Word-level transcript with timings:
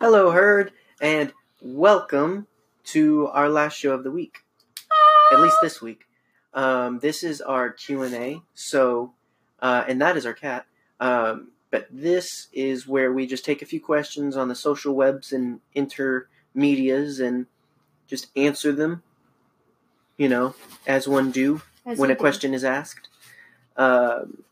Hello, 0.00 0.30
Herd, 0.30 0.72
and 1.02 1.30
welcome 1.60 2.46
to 2.84 3.26
our 3.28 3.50
last 3.50 3.76
show 3.76 3.92
of 3.92 4.02
the 4.02 4.10
week. 4.10 4.38
At 5.30 5.40
least 5.40 5.58
this 5.60 5.82
week. 5.82 6.06
Um, 6.54 7.00
this 7.00 7.22
is 7.22 7.42
our 7.42 7.68
Q 7.70 8.02
and 8.02 8.14
A. 8.14 8.40
So, 8.54 9.12
uh, 9.60 9.84
and 9.86 10.00
that 10.00 10.16
is 10.16 10.24
our 10.24 10.32
cat. 10.32 10.64
Um, 11.00 11.48
but 11.70 11.86
this 11.90 12.48
is 12.52 12.88
where 12.88 13.12
we 13.12 13.26
just 13.26 13.44
take 13.44 13.60
a 13.60 13.66
few 13.66 13.78
questions 13.78 14.38
on 14.38 14.48
the 14.48 14.54
social 14.54 14.94
webs 14.94 15.32
and 15.32 15.60
intermedias 15.76 17.20
and 17.20 17.44
just 18.06 18.28
answer 18.34 18.72
them. 18.72 19.02
You 20.16 20.30
know, 20.30 20.54
as 20.86 21.06
one 21.06 21.30
do 21.30 21.60
As 21.84 21.98
when 21.98 22.10
a 22.10 22.14
do. 22.14 22.20
question 22.20 22.54
is 22.54 22.64
asked. 22.64 23.08
Um, 23.76 24.44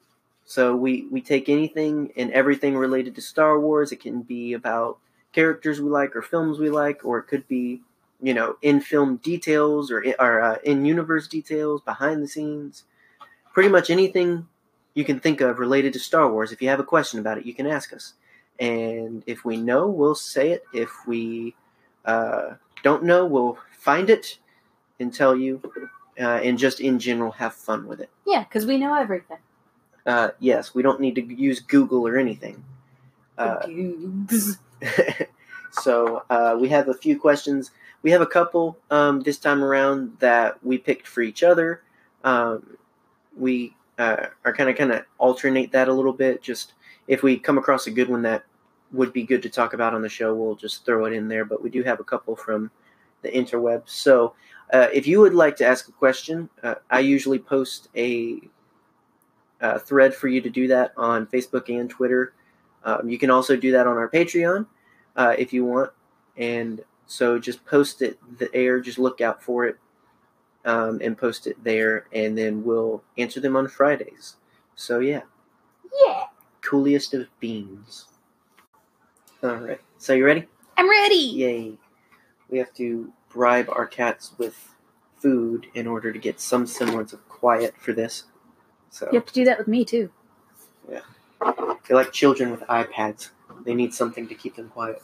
so 0.45 0.77
we 0.77 1.07
we 1.11 1.23
take 1.23 1.49
anything 1.49 2.13
and 2.17 2.31
everything 2.33 2.77
related 2.77 3.15
to 3.15 3.23
Star 3.23 3.59
Wars. 3.59 3.93
It 3.93 4.01
can 4.01 4.21
be 4.21 4.53
about 4.53 4.99
characters 5.33 5.81
we 5.81 5.91
like 5.91 6.17
or 6.17 6.23
films 6.23 6.59
we 6.59 6.71
like, 6.71 7.05
or 7.05 7.19
it 7.19 7.25
could 7.25 7.47
be 7.49 7.81
you 8.21 8.35
know 8.35 8.57
in 8.63 8.81
film 8.81 9.17
details 9.17 9.91
or 9.91 10.05
or 10.19 10.41
uh, 10.41 10.57
in 10.65 10.85
universe 10.85 11.29
details, 11.29 11.81
behind 11.83 12.23
the 12.23 12.29
scenes. 12.29 12.85
Pretty 13.53 13.69
much 13.69 13.91
anything 13.91 14.47
you 14.95 15.05
can 15.05 15.19
think 15.19 15.41
of 15.41 15.59
related 15.59 15.93
to 15.93 15.99
Star 15.99 16.31
Wars. 16.31 16.53
If 16.53 16.63
you 16.63 16.69
have 16.69 16.81
a 16.81 16.85
question 16.85 17.19
about 17.19 17.39
it, 17.39 17.47
you 17.47 17.55
can 17.55 17.67
ask 17.67 17.93
us, 17.93 18.15
and 18.59 19.23
if 19.27 19.45
we 19.45 19.57
know, 19.57 19.89
we'll 19.89 20.15
say 20.15 20.51
it. 20.53 20.65
If 20.73 20.91
we 21.07 21.55
uh, 22.05 22.55
don't 22.83 23.05
know, 23.05 23.27
we'll 23.27 23.59
find 23.79 24.11
it 24.11 24.39
and 25.01 25.13
tell 25.13 25.37
you. 25.37 25.61
Uh, 26.21 26.41
and 26.43 26.59
just 26.59 26.81
in 26.81 26.99
general, 26.99 27.31
have 27.31 27.55
fun 27.55 27.87
with 27.87 28.01
it. 28.01 28.11
Yeah, 28.27 28.43
because 28.43 28.67
we 28.67 28.77
know 28.77 28.95
everything. 28.95 29.37
Uh, 30.05 30.31
yes, 30.41 30.75
we 30.75 30.83
don't 30.83 31.01
need 31.01 31.15
to 31.15 31.23
use 31.23 31.61
Google 31.61 32.09
or 32.09 32.17
anything. 32.17 32.65
Uh. 33.37 33.61
so 35.71 36.25
uh, 36.31 36.57
we 36.59 36.69
have 36.69 36.89
a 36.89 36.95
few 36.95 37.19
questions. 37.19 37.71
We 38.03 38.11
have 38.11 38.21
a 38.21 38.27
couple 38.27 38.79
um, 38.91 39.21
this 39.21 39.39
time 39.39 39.63
around 39.63 40.17
that 40.21 40.65
we 40.65 40.79
picked 40.79 41.07
for 41.07 41.23
each 41.23 41.43
other. 41.43 41.83
Um, 42.25 42.77
we 43.37 43.75
uh, 43.99 44.27
are 44.45 44.53
kind 44.53 44.71
of 44.71 44.77
kind 44.77 44.93
of 44.93 45.05
alternate 45.19 45.73
that 45.73 45.89
a 45.89 45.93
little 45.93 46.13
bit. 46.13 46.43
Just 46.43 46.75
if 47.07 47.23
we 47.23 47.39
come 47.39 47.59
across 47.59 47.87
a 47.87 47.91
good 47.91 48.09
one 48.09 48.23
that 48.23 48.45
would 48.93 49.13
be 49.13 49.23
good 49.23 49.43
to 49.43 49.51
talk 49.51 49.75
about 49.75 49.95
on 49.95 50.03
the 50.03 50.09
show, 50.09 50.35
we'll 50.35 50.55
just 50.55 50.85
throw 50.85 51.05
it 51.07 51.13
in 51.13 51.29
there. 51.29 51.45
But 51.45 51.63
we 51.63 51.71
do 51.71 51.83
have 51.83 52.01
a 52.01 52.05
couple 52.05 52.37
from 52.37 52.71
the 53.23 53.31
interwebs. 53.31 53.91
So 53.91 54.35
uh, 54.73 54.89
if 54.93 55.07
you 55.07 55.21
would 55.21 55.35
like 55.35 55.57
to 55.57 55.67
ask 55.67 55.89
a 55.89 55.93
question, 55.93 56.49
uh, 56.63 56.77
I 56.91 57.01
usually 57.01 57.39
post 57.39 57.89
a 57.97 58.41
uh, 59.61 59.79
thread 59.79 60.15
for 60.15 60.29
you 60.29 60.41
to 60.41 60.51
do 60.51 60.69
that 60.69 60.93
on 60.97 61.27
Facebook 61.27 61.69
and 61.69 61.91
Twitter. 61.91 62.33
Um, 62.85 63.09
you 63.09 63.19
can 63.19 63.31
also 63.31 63.57
do 63.57 63.73
that 63.73 63.87
on 63.87 63.97
our 63.97 64.09
Patreon 64.09 64.67
uh, 65.17 65.35
if 65.39 65.53
you 65.53 65.65
want. 65.65 65.91
And 66.37 66.83
so 67.07 67.39
just 67.39 67.65
post 67.65 68.03
it 68.03 68.19
there, 68.53 68.81
just 68.81 68.99
look 68.99 69.21
out 69.21 69.43
for 69.43 69.67
it 69.67 69.77
um, 70.65 71.01
and 71.03 71.17
post 71.17 71.47
it 71.47 71.63
there, 71.65 72.07
and 72.13 72.37
then 72.37 72.63
we'll 72.63 73.03
answer 73.17 73.41
them 73.41 73.57
on 73.57 73.69
Fridays. 73.69 74.37
So, 74.77 75.01
yeah, 75.01 75.23
Yeah, 76.05 76.25
coolest 76.61 77.15
of 77.15 77.27
beans. 77.41 78.07
All 79.43 79.57
right, 79.57 79.81
so 79.99 80.13
you 80.15 80.25
ready? 80.25 80.47
I'm 80.77 80.89
ready. 80.89 81.15
Yay. 81.15 81.73
We 82.51 82.59
have 82.59 82.73
to 82.75 83.13
bribe 83.31 83.69
our 83.71 83.87
cats 83.87 84.33
with 84.39 84.75
food 85.17 85.67
in 85.75 85.87
order 85.87 86.13
to 86.13 86.19
get 86.19 86.41
some 86.41 86.67
semblance 86.67 87.13
of 87.13 87.27
quiet 87.29 87.75
for 87.79 87.93
this. 87.93 88.25
So, 88.91 89.09
You 89.11 89.19
have 89.19 89.27
to 89.27 89.35
do 89.35 89.45
that 89.45 89.59
with 89.59 89.69
me 89.69 89.85
too. 89.85 90.11
They're 91.89 91.97
like 91.97 92.13
children 92.13 92.51
with 92.51 92.61
iPads. 92.63 93.31
They 93.65 93.75
need 93.75 93.93
something 93.95 94.29
to 94.29 94.35
keep 94.35 94.57
them 94.57 94.69
quiet. 94.69 95.03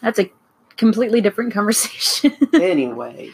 That's 0.00 0.18
a 0.18 0.32
completely 0.76 1.20
different 1.20 1.52
conversation. 1.54 2.32
anyway, 2.54 3.30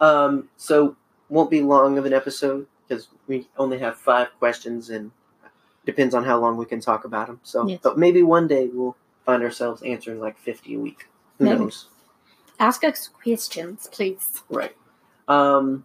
um, 0.00 0.48
so 0.56 0.96
won't 1.28 1.50
be 1.50 1.62
long 1.62 1.98
of 1.98 2.04
an 2.04 2.12
episode 2.12 2.66
because 2.86 3.08
we 3.26 3.48
only 3.56 3.78
have 3.80 3.96
five 3.96 4.28
questions 4.38 4.90
and 4.90 5.10
depends 5.84 6.14
on 6.14 6.24
how 6.24 6.38
long 6.38 6.56
we 6.56 6.64
can 6.66 6.80
talk 6.80 7.04
about 7.04 7.26
them. 7.26 7.40
So, 7.42 7.66
Yes. 7.66 7.80
but 7.82 7.98
maybe 7.98 8.22
one 8.22 8.46
day 8.46 8.68
we'll 8.72 8.96
find 9.24 9.42
ourselves 9.42 9.82
answering 9.82 10.20
like 10.20 10.38
fifty 10.38 10.74
a 10.74 10.78
week. 10.78 11.08
Who 11.38 11.46
Maybe. 11.46 11.58
knows? 11.58 11.88
Ask 12.58 12.84
us 12.84 13.08
questions, 13.08 13.88
please. 13.92 14.42
Right. 14.48 14.74
Um, 15.28 15.84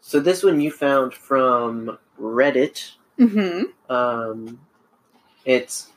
so 0.00 0.20
this 0.20 0.42
one 0.42 0.60
you 0.60 0.70
found 0.70 1.12
from 1.14 1.98
Reddit. 2.20 2.92
Mm-hmm. 3.18 3.92
Um, 3.92 4.60
it's 5.46 5.88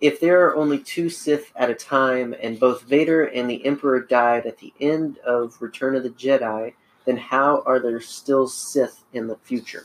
if 0.00 0.20
there 0.20 0.46
are 0.46 0.54
only 0.56 0.78
two 0.78 1.08
Sith 1.10 1.50
at 1.56 1.70
a 1.70 1.74
time, 1.74 2.34
and 2.40 2.58
both 2.60 2.82
Vader 2.82 3.24
and 3.24 3.48
the 3.50 3.64
Emperor 3.66 4.00
died 4.00 4.46
at 4.46 4.58
the 4.58 4.72
end 4.80 5.18
of 5.18 5.56
Return 5.60 5.94
of 5.96 6.02
the 6.04 6.10
Jedi, 6.10 6.74
then 7.04 7.16
how 7.16 7.62
are 7.66 7.78
there 7.80 8.00
still 8.00 8.46
Sith 8.48 9.04
in 9.12 9.26
the 9.28 9.36
future? 9.36 9.84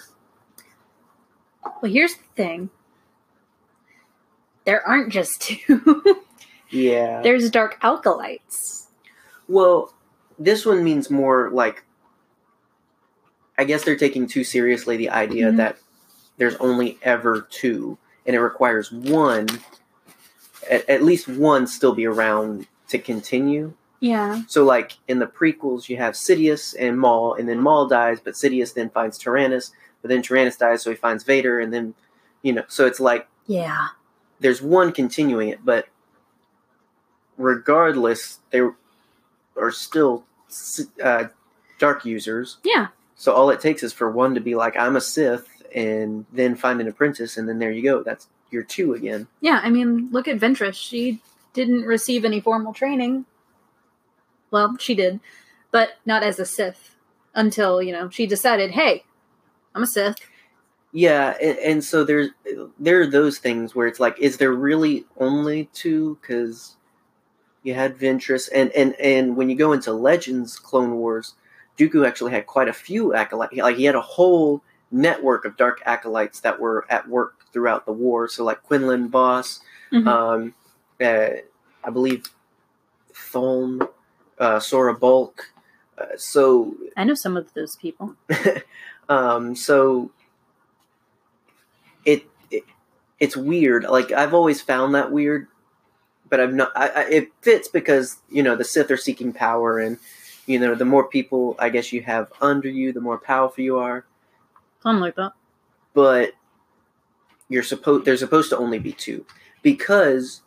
Well, 1.82 1.92
here's 1.92 2.16
the 2.16 2.24
thing. 2.36 2.70
There 4.66 4.86
aren't 4.88 5.12
just 5.12 5.42
two. 5.42 6.04
Yeah. 6.70 7.22
There's 7.22 7.50
dark 7.50 7.78
acolytes. 7.82 8.90
Well, 9.48 9.94
this 10.38 10.66
one 10.66 10.84
means 10.84 11.10
more 11.10 11.50
like. 11.50 11.86
I 13.58 13.64
guess 13.64 13.86
they're 13.86 13.96
taking 13.96 14.28
too 14.28 14.44
seriously 14.44 14.98
the 14.98 15.10
idea 15.12 15.50
Mhm. 15.52 15.56
that 15.58 15.78
there's 16.38 16.56
only 16.56 17.00
ever 17.04 17.48
two, 17.50 17.98
and 18.28 18.36
it 18.36 18.40
requires 18.42 18.92
one, 18.92 19.48
at, 20.70 20.88
at 20.90 21.02
least 21.02 21.28
one, 21.28 21.66
still 21.66 21.96
be 21.96 22.06
around 22.06 22.68
to 22.90 23.00
continue. 23.00 23.74
Yeah. 24.00 24.44
So, 24.48 24.64
like 24.64 24.98
in 25.08 25.18
the 25.18 25.26
prequels, 25.26 25.90
you 25.90 25.98
have 25.98 26.14
Sidious 26.14 26.76
and 26.78 27.00
Maul, 27.00 27.34
and 27.34 27.50
then 27.50 27.60
Maul 27.60 27.88
dies, 27.88 28.20
but 28.20 28.36
Sidious 28.36 28.74
then 28.76 28.90
finds 28.92 29.18
Tyrannus, 29.18 29.72
but 30.04 30.10
then 30.10 30.22
Tyrannus 30.22 30.58
dies, 30.58 30.84
so 30.84 30.92
he 30.92 30.96
finds 30.96 31.24
Vader, 31.24 31.60
and 31.60 31.74
then, 31.74 31.96
you 32.44 32.54
know, 32.54 32.64
so 32.68 32.86
it's 32.86 33.00
like 33.00 33.28
Yeah. 33.48 33.88
there's 34.40 34.62
one 34.62 34.92
continuing 34.92 35.50
it, 35.50 35.66
but 35.66 35.88
regardless, 37.38 38.40
they 38.52 38.60
are 38.60 39.72
still 39.72 40.26
uh, 41.04 41.26
dark 41.80 42.06
users. 42.06 42.58
Yeah. 42.64 42.88
So 43.16 43.34
all 43.34 43.50
it 43.50 43.60
takes 43.62 43.82
is 43.82 43.94
for 43.94 44.12
one 44.12 44.36
to 44.36 44.40
be 44.40 44.54
like, 44.56 44.78
I'm 44.78 44.96
a 44.96 45.02
Sith, 45.02 45.48
and 45.78 46.26
then 46.34 46.56
find 46.56 46.82
an 46.82 46.88
apprentice, 46.88 47.38
and 47.38 47.48
then 47.48 47.60
there 47.60 47.72
you 47.72 47.84
go. 47.84 48.02
That's 48.02 48.28
your 48.50 48.64
two 48.64 48.96
again. 48.96 49.28
Yeah. 49.42 49.62
I 49.64 49.70
mean, 49.70 50.10
look 50.12 50.28
at 50.28 50.40
Ventress. 50.40 50.74
She 50.74 51.22
didn't 51.54 51.84
receive 51.84 52.26
any 52.26 52.42
formal 52.42 52.74
training. 52.74 53.26
Well, 54.50 54.76
she 54.80 54.96
did, 54.96 55.20
but 55.72 55.98
not 56.06 56.24
as 56.24 56.40
a 56.40 56.46
Sith 56.46 56.96
until, 57.36 57.82
you 57.82 57.92
know, 57.92 58.10
she 58.10 58.26
decided, 58.26 58.72
hey, 58.72 59.04
I'm 59.76 59.84
a 59.84 59.88
Sith. 59.88 60.18
Yeah, 60.94 61.36
and, 61.40 61.60
and 61.60 61.84
so 61.84 62.04
there's 62.04 62.30
there 62.80 63.02
are 63.02 63.08
those 63.08 63.38
things 63.38 63.76
where 63.76 63.86
it's 63.86 64.00
like, 64.00 64.18
is 64.20 64.38
there 64.38 64.54
really 64.54 65.06
only 65.18 65.70
two? 65.74 66.18
Because 66.22 66.76
you 67.62 67.76
had 67.76 67.98
Ventress, 67.98 68.50
and 68.56 68.72
and 68.72 68.96
and 68.96 69.36
when 69.36 69.50
you 69.50 69.56
go 69.56 69.74
into 69.74 69.92
Legends, 69.92 70.58
Clone 70.58 70.96
Wars, 70.96 71.36
Dooku 71.78 72.08
actually 72.08 72.32
had 72.32 72.48
quite 72.48 72.70
a 72.70 72.74
few 72.74 73.14
acolytes. 73.14 73.54
Like 73.56 73.76
he 73.76 73.84
had 73.84 73.96
a 73.96 74.02
whole 74.02 74.64
network 74.92 75.46
of 75.46 75.58
dark 75.58 75.82
acolytes 75.86 76.40
that 76.42 76.60
were 76.60 76.86
at 76.90 77.08
work 77.08 77.46
throughout 77.52 77.86
the 77.86 77.92
war. 77.92 78.28
So 78.28 78.44
like 78.44 78.64
Quinlan 78.64 79.10
Vos, 79.10 79.62
Mhm. 79.92 80.08
um, 80.08 80.54
uh, 81.02 81.42
I 81.84 81.90
believe 81.92 82.26
Thulm, 83.14 83.88
uh, 84.40 84.60
Sora 84.60 84.96
Bulq. 84.96 85.34
Uh, 85.98 86.06
so 86.18 86.76
I 86.96 87.04
know 87.04 87.16
some 87.16 87.36
of 87.38 87.54
those 87.54 87.76
people. 87.76 88.16
um, 89.10 89.56
so 89.56 90.12
it, 92.06 92.26
it 92.52 92.64
it's 93.20 93.36
weird. 93.36 93.84
Like 93.86 94.12
I've 94.12 94.34
always 94.34 94.62
found 94.62 94.94
that 94.96 95.12
weird, 95.12 95.48
but 96.30 96.40
I've 96.40 96.54
not. 96.54 96.72
I, 96.76 96.88
I, 96.90 97.02
it 97.10 97.32
fits 97.42 97.68
because 97.68 98.18
you 98.30 98.44
know 98.44 98.56
the 98.56 98.64
Sith 98.64 98.92
are 98.92 98.98
seeking 98.98 99.34
power, 99.34 99.80
and 99.80 99.98
you 100.46 100.60
know 100.60 100.76
the 100.76 100.86
more 100.86 101.06
people 101.08 101.56
I 101.60 101.70
guess 101.70 101.92
you 101.92 102.02
have 102.04 102.32
under 102.42 102.70
you, 102.70 102.94
the 102.94 103.02
more 103.02 103.18
powerful 103.18 103.64
you 103.64 103.78
are. 103.80 104.06
Like 104.96 105.16
that. 105.16 105.34
But 105.94 106.34
you're 107.50 107.64
supposed 107.64 108.06
there's 108.06 108.20
supposed 108.20 108.50
to 108.50 108.58
only 108.58 108.80
be 108.80 108.92
two 108.92 109.26
because 109.62 110.42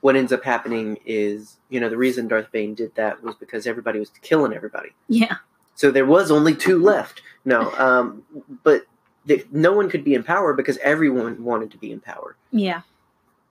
what 0.00 0.16
ends 0.16 0.32
up 0.32 0.44
happening 0.44 0.98
is 1.06 1.58
you 1.68 1.80
know 1.80 1.88
the 1.88 1.96
reason 1.96 2.28
Darth 2.28 2.50
Bane 2.52 2.74
did 2.74 2.94
that 2.96 3.22
was 3.22 3.34
because 3.36 3.66
everybody 3.66 3.98
was 3.98 4.10
killing 4.20 4.52
everybody. 4.52 4.90
Yeah. 5.08 5.36
So 5.74 5.90
there 5.90 6.06
was 6.06 6.30
only 6.30 6.54
two 6.54 6.78
left. 6.78 7.22
No, 7.44 7.72
um, 7.76 8.22
but 8.62 8.86
th- 9.26 9.46
no 9.50 9.72
one 9.72 9.88
could 9.88 10.04
be 10.04 10.14
in 10.14 10.22
power 10.22 10.52
because 10.52 10.78
everyone 10.78 11.42
wanted 11.42 11.70
to 11.72 11.78
be 11.78 11.90
in 11.90 12.00
power. 12.00 12.36
Yeah. 12.50 12.82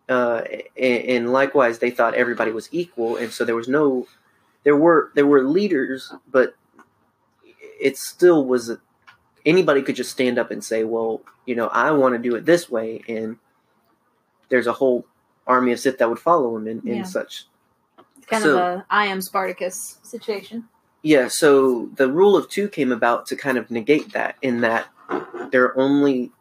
Uh, 0.07 0.43
and, 0.77 1.03
and 1.03 1.33
likewise, 1.33 1.79
they 1.79 1.89
thought 1.89 2.13
everybody 2.13 2.51
was 2.51 2.69
equal, 2.71 3.15
and 3.15 3.31
so 3.31 3.45
there 3.45 3.55
was 3.55 3.67
no. 3.67 4.07
There 4.63 4.75
were 4.75 5.11
there 5.15 5.25
were 5.25 5.43
leaders, 5.43 6.13
but 6.29 6.55
it 7.79 7.97
still 7.97 8.45
was. 8.45 8.69
A, 8.69 8.79
anybody 9.45 9.81
could 9.81 9.95
just 9.95 10.11
stand 10.11 10.37
up 10.39 10.51
and 10.51 10.63
say, 10.63 10.83
"Well, 10.83 11.21
you 11.45 11.55
know, 11.55 11.67
I 11.67 11.91
want 11.91 12.13
to 12.15 12.19
do 12.19 12.35
it 12.35 12.45
this 12.45 12.69
way," 12.69 13.01
and 13.07 13.37
there's 14.49 14.67
a 14.67 14.73
whole 14.73 15.05
army 15.47 15.71
of 15.71 15.79
Sith 15.79 15.97
that 15.97 16.09
would 16.09 16.19
follow 16.19 16.55
him 16.57 16.67
and, 16.67 16.83
and 16.83 16.97
Yeah. 16.97 17.03
such. 17.03 17.45
It's 18.17 18.27
kind 18.27 18.43
So- 18.43 18.51
of 18.51 18.57
a 18.57 18.85
I 18.89 19.05
am 19.07 19.21
Spartacus 19.21 19.99
situation. 20.03 20.67
Yeah, 21.03 21.27
so 21.29 21.89
the 21.95 22.11
rule 22.11 22.37
of 22.37 22.47
two 22.47 22.67
came 22.67 22.91
about 22.91 23.25
to 23.27 23.35
kind 23.35 23.57
of 23.57 23.71
negate 23.71 24.13
that, 24.13 24.35
in 24.41 24.61
that 24.61 24.87
there 25.51 25.77
only 25.77 26.31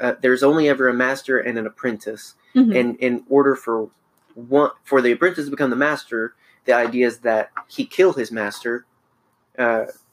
uh, 0.00 0.14
there's 0.22 0.42
only 0.42 0.68
ever 0.68 0.88
a 0.88 0.92
master 0.94 1.38
and 1.38 1.56
an 1.56 1.66
apprentice, 1.68 2.34
Mhm. 2.56 2.74
and 2.80 2.96
in 2.96 3.24
order 3.28 3.54
for 3.54 3.90
one 4.34 4.70
for 4.82 5.00
the 5.00 5.12
apprentice 5.12 5.44
to 5.44 5.50
become 5.52 5.70
the 5.70 5.76
master, 5.76 6.34
the 6.64 6.72
idea 6.72 7.06
is 7.06 7.18
that 7.18 7.50
he 7.68 7.84
kill 7.86 8.12
his 8.14 8.32
master, 8.32 8.86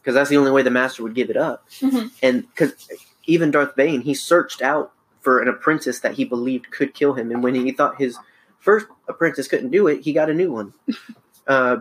because 0.02 0.16
that's 0.16 0.30
the 0.30 0.38
only 0.38 0.52
way 0.52 0.62
the 0.64 0.70
master 0.72 1.04
would 1.04 1.14
give 1.16 1.30
it 1.30 1.38
up, 1.38 1.68
Mhm. 1.82 2.12
and 2.24 2.42
because 2.50 2.90
even 3.26 3.52
Darth 3.52 3.76
Bane, 3.76 4.02
he 4.02 4.14
searched 4.14 4.62
out 4.62 4.92
for 5.22 5.40
an 5.40 5.48
apprentice 5.48 6.00
that 6.00 6.16
he 6.16 6.26
believed 6.26 6.72
could 6.72 6.94
kill 6.94 7.14
him, 7.14 7.30
and 7.32 7.44
when 7.44 7.54
he 7.56 7.72
thought 7.72 8.00
his 8.02 8.18
first 8.60 8.88
apprentice 9.08 9.48
couldn't 9.48 9.70
do 9.72 9.88
it, 9.88 10.02
he 10.02 10.14
got 10.14 10.30
a 10.30 10.34
new 10.34 10.52
one. 10.52 10.74
uh, 11.48 11.78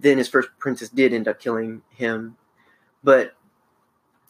then 0.00 0.18
his 0.18 0.28
first 0.28 0.48
apprentice 0.58 0.88
did 0.88 1.12
end 1.12 1.28
up 1.28 1.38
killing 1.40 1.82
him, 1.90 2.36
but 3.02 3.34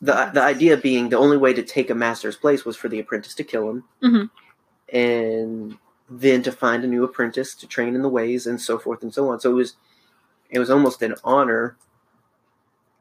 the 0.00 0.30
the 0.34 0.42
idea 0.42 0.76
being 0.76 1.08
the 1.08 1.16
only 1.18 1.36
way 1.36 1.52
to 1.52 1.62
take 1.62 1.88
a 1.90 1.94
master's 1.94 2.36
place 2.36 2.64
was 2.64 2.76
for 2.76 2.88
the 2.88 2.98
apprentice 2.98 3.34
to 3.34 3.44
kill 3.44 3.68
him, 3.70 3.84
Mhm. 4.02 4.30
and 4.92 5.78
then 6.10 6.42
to 6.42 6.52
find 6.52 6.84
a 6.84 6.88
new 6.88 7.04
apprentice 7.04 7.54
to 7.54 7.66
train 7.66 7.94
in 7.94 8.02
the 8.02 8.08
ways 8.08 8.46
and 8.46 8.60
so 8.60 8.78
forth 8.78 9.02
and 9.02 9.14
so 9.14 9.28
on. 9.28 9.40
So 9.40 9.50
it 9.50 9.54
was 9.54 9.76
it 10.50 10.58
was 10.58 10.70
almost 10.70 11.00
an 11.02 11.14
honor 11.24 11.76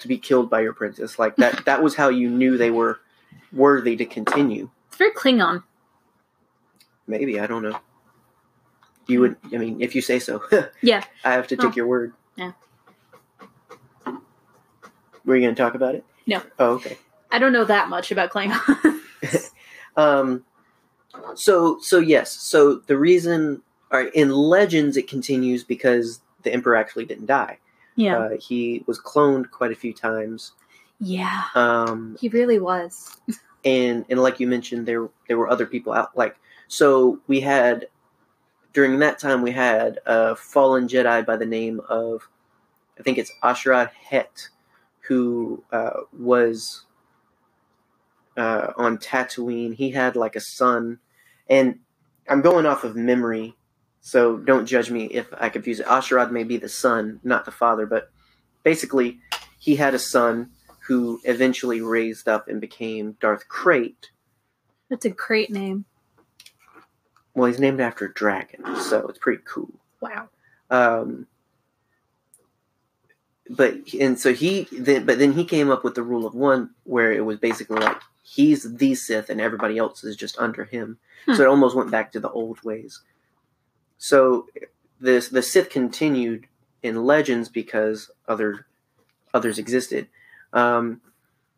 to 0.01 0.07
be 0.07 0.17
killed 0.17 0.49
by 0.49 0.61
your 0.61 0.73
princess. 0.73 1.17
Like 1.17 1.35
that 1.37 1.65
that 1.65 1.81
was 1.81 1.95
how 1.95 2.09
you 2.09 2.29
knew 2.29 2.57
they 2.57 2.71
were 2.71 2.99
worthy 3.53 3.95
to 3.97 4.05
continue. 4.05 4.69
It's 4.89 4.97
very 4.97 5.11
Klingon. 5.13 5.63
Maybe 7.07 7.39
I 7.39 7.47
don't 7.47 7.63
know. 7.63 7.79
You 9.07 9.21
would. 9.21 9.35
I 9.53 9.57
mean, 9.57 9.81
if 9.81 9.95
you 9.95 10.01
say 10.01 10.19
so. 10.19 10.43
Yeah. 10.81 11.03
I 11.23 11.31
have 11.33 11.47
to 11.47 11.55
take 11.57 11.71
Oh. 11.71 11.75
your 11.75 11.87
word. 11.87 12.13
Yeah. 12.35 12.51
Were 15.25 15.35
you 15.35 15.41
going 15.41 15.55
to 15.55 15.61
talk 15.61 15.75
about 15.75 15.95
it? 15.95 16.03
No. 16.25 16.41
Oh, 16.59 16.73
okay. 16.75 16.97
I 17.31 17.39
don't 17.39 17.53
know 17.53 17.65
that 17.65 17.89
much 17.89 18.11
about 18.11 18.31
Klingon. 18.31 18.59
Um. 19.97 20.45
So 21.35 21.77
so 21.81 21.99
yes. 21.99 22.31
So 22.31 22.75
the 22.75 22.97
reason, 22.97 23.61
all 23.91 23.99
right, 23.99 24.13
in 24.15 24.31
Legends 24.31 24.95
it 24.95 25.05
continues 25.09 25.65
because 25.65 26.21
the 26.43 26.53
Emperor 26.53 26.77
actually 26.77 27.03
didn't 27.05 27.25
die. 27.25 27.57
Yeah. 28.01 28.17
Uh, 28.17 28.37
he 28.39 28.83
was 28.87 28.99
cloned 28.99 29.51
quite 29.51 29.71
a 29.71 29.75
few 29.75 29.93
times. 29.93 30.53
yeah. 30.99 31.43
Um. 31.55 32.17
He 32.19 32.29
really 32.29 32.59
was. 32.59 33.17
and 33.63 34.05
and 34.09 34.19
like 34.21 34.39
you 34.39 34.47
mentioned 34.47 34.87
there 34.87 35.09
there 35.27 35.37
were 35.37 35.49
other 35.49 35.65
people 35.65 35.93
out 35.93 36.15
like 36.17 36.35
so 36.67 37.19
we 37.27 37.39
had 37.39 37.87
during 38.73 38.99
that 38.99 39.19
time 39.19 39.41
we 39.41 39.51
had 39.51 39.99
a 40.05 40.35
fallen 40.35 40.87
jedi 40.87 41.25
by 41.25 41.35
the 41.37 41.45
name 41.45 41.79
of 41.89 42.27
i 42.99 43.03
think 43.03 43.17
it's 43.17 43.31
A'Sharad 43.43 43.91
Hett 43.91 44.49
who 45.01 45.63
uh, 45.71 45.91
was 46.17 46.85
uh, 48.37 48.71
on 48.77 48.97
tatooine 48.97 49.75
he 49.75 49.91
had 49.91 50.15
like 50.15 50.35
a 50.35 50.41
son 50.41 50.97
and 51.49 51.77
i'm 52.29 52.41
going 52.41 52.65
off 52.65 52.83
of 52.83 52.95
memory 52.95 53.55
so 54.01 54.37
don't 54.37 54.65
judge 54.65 54.91
me 54.91 55.05
if 55.05 55.27
i 55.39 55.47
confuse 55.47 55.79
it 55.79 55.85
A'Sharad 55.85 56.31
may 56.31 56.43
be 56.43 56.57
the 56.57 56.69
son 56.69 57.19
not 57.23 57.45
the 57.45 57.51
father 57.51 57.85
but 57.85 58.11
basically 58.63 59.19
he 59.59 59.75
had 59.75 59.93
a 59.93 59.99
son 59.99 60.49
who 60.87 61.19
eventually 61.23 61.81
raised 61.81 62.27
up 62.27 62.47
and 62.47 62.59
became 62.59 63.15
Darth 63.21 63.47
Krayt. 63.47 64.09
That's 64.89 65.05
a 65.05 65.09
great 65.09 65.51
name. 65.51 65.85
Well, 67.33 67.47
he's 67.47 67.59
named 67.59 67.79
after 67.79 68.05
a 68.05 68.13
dragon, 68.13 68.75
so 68.75 69.07
it's 69.07 69.19
pretty 69.19 69.41
cool. 69.45 69.71
Wow. 70.01 70.29
Um, 70.69 71.27
but 73.49 73.93
and 73.97 74.19
so 74.19 74.33
he 74.33 74.67
then, 74.71 75.05
but 75.05 75.17
then 75.17 75.31
he 75.33 75.45
came 75.45 75.69
up 75.69 75.83
with 75.83 75.95
the 75.95 76.03
rule 76.03 76.25
of 76.25 76.33
one, 76.33 76.71
where 76.83 77.13
it 77.13 77.23
was 77.23 77.37
basically 77.37 77.79
like 77.79 78.01
he's 78.23 78.63
the 78.63 78.95
Sith 78.95 79.29
and 79.29 79.39
everybody 79.39 79.77
else 79.77 80.03
is 80.03 80.17
just 80.17 80.37
under 80.39 80.65
him. 80.65 80.97
Hmm. 81.25 81.35
So 81.35 81.43
it 81.43 81.49
almost 81.49 81.75
went 81.75 81.91
back 81.91 82.11
to 82.11 82.19
the 82.19 82.31
old 82.31 82.61
ways. 82.63 83.01
So 84.03 84.47
this 84.99 85.29
the 85.29 85.43
Sith 85.43 85.69
continued 85.69 86.47
in 86.81 87.05
Legends 87.05 87.49
because 87.49 88.09
other 88.27 88.65
others 89.31 89.59
existed. 89.59 90.07
Um, 90.53 91.01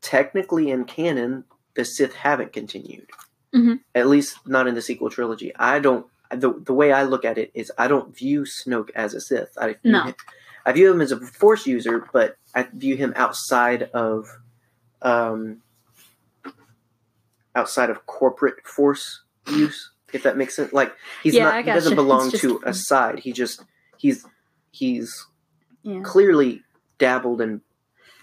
technically, 0.01 0.69
in 0.69 0.83
canon, 0.83 1.45
the 1.75 1.85
Sith 1.85 2.13
haven't 2.13 2.51
continued. 2.51 3.07
Mhm. 3.53 3.79
At 3.95 4.07
least 4.07 4.45
not 4.45 4.67
in 4.67 4.75
the 4.75 4.81
sequel 4.81 5.09
trilogy. 5.09 5.55
I 5.55 5.79
don't. 5.79 6.05
The, 6.31 6.51
the 6.51 6.73
way 6.73 6.91
I 6.91 7.03
look 7.03 7.23
at 7.23 7.37
it 7.37 7.49
is, 7.53 7.71
I 7.77 7.87
don't 7.87 8.13
view 8.13 8.41
Snoke 8.41 8.89
as 8.93 9.13
a 9.13 9.21
Sith. 9.21 9.57
I 9.57 9.67
view 9.81 9.91
No. 9.93 10.03
him, 10.03 10.15
I 10.65 10.73
view 10.73 10.91
him 10.91 10.99
as 10.99 11.13
a 11.13 11.19
Force 11.21 11.65
user, 11.65 12.05
but 12.11 12.35
I 12.53 12.63
view 12.73 12.97
him 12.97 13.13
outside 13.15 13.83
of, 13.93 14.27
um, 15.01 15.61
outside 17.55 17.89
of 17.89 18.05
corporate 18.05 18.65
Force 18.67 19.21
use. 19.47 19.91
If 20.13 20.23
that 20.23 20.37
makes 20.37 20.55
sense, 20.55 20.71
like 20.73 20.93
he's 21.23 21.33
Yeah, 21.35 21.45
not 21.45 21.57
he 21.65 21.71
doesn't 21.71 21.91
gotcha. 21.91 21.95
belong 21.95 22.29
just- 22.31 22.41
to 22.43 22.61
a 22.65 22.73
side. 22.73 23.19
He 23.19 23.31
just 23.33 23.63
he's 23.97 24.25
he's 24.71 25.25
Yeah. 25.83 26.01
clearly 26.03 26.63
dabbled 26.99 27.41
in 27.41 27.61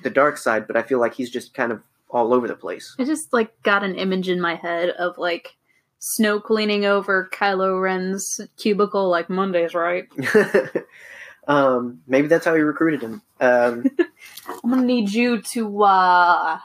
the 0.02 0.10
dark 0.10 0.36
side, 0.38 0.66
but 0.66 0.76
I 0.76 0.82
feel 0.82 0.98
like 1.00 1.14
he's 1.14 1.30
just 1.30 1.52
kind 1.54 1.72
of 1.72 1.82
all 2.08 2.32
over 2.34 2.48
the 2.48 2.54
place. 2.56 2.94
I 2.98 3.04
just 3.04 3.32
like 3.32 3.62
got 3.62 3.84
an 3.84 3.94
image 3.94 4.28
in 4.28 4.40
my 4.40 4.54
head 4.54 4.90
of 4.90 5.18
like 5.18 5.56
Snoke 6.00 6.48
leaning 6.48 6.86
over 6.86 7.28
Kylo 7.32 7.80
Ren's 7.80 8.40
cubicle 8.56 9.08
like 9.10 9.28
Monday's 9.28 9.74
right. 9.74 10.08
um, 11.48 12.00
maybe 12.06 12.26
that's 12.28 12.44
how 12.46 12.54
he 12.54 12.60
recruited 12.62 13.02
him. 13.02 13.22
Um, 13.40 13.84
I'm 14.64 14.70
gonna 14.70 14.82
need 14.84 15.12
you 15.12 15.42
to 15.52 15.82
uh 15.82 16.58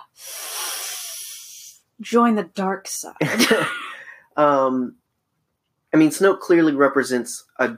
join 2.01 2.35
the 2.35 2.43
dark 2.43 2.87
side. 2.87 3.15
um, 4.37 4.95
I 5.95 5.97
mean, 5.97 6.09
Snoke 6.09 6.41
clearly 6.41 6.73
represents 6.73 7.45
a 7.57 7.77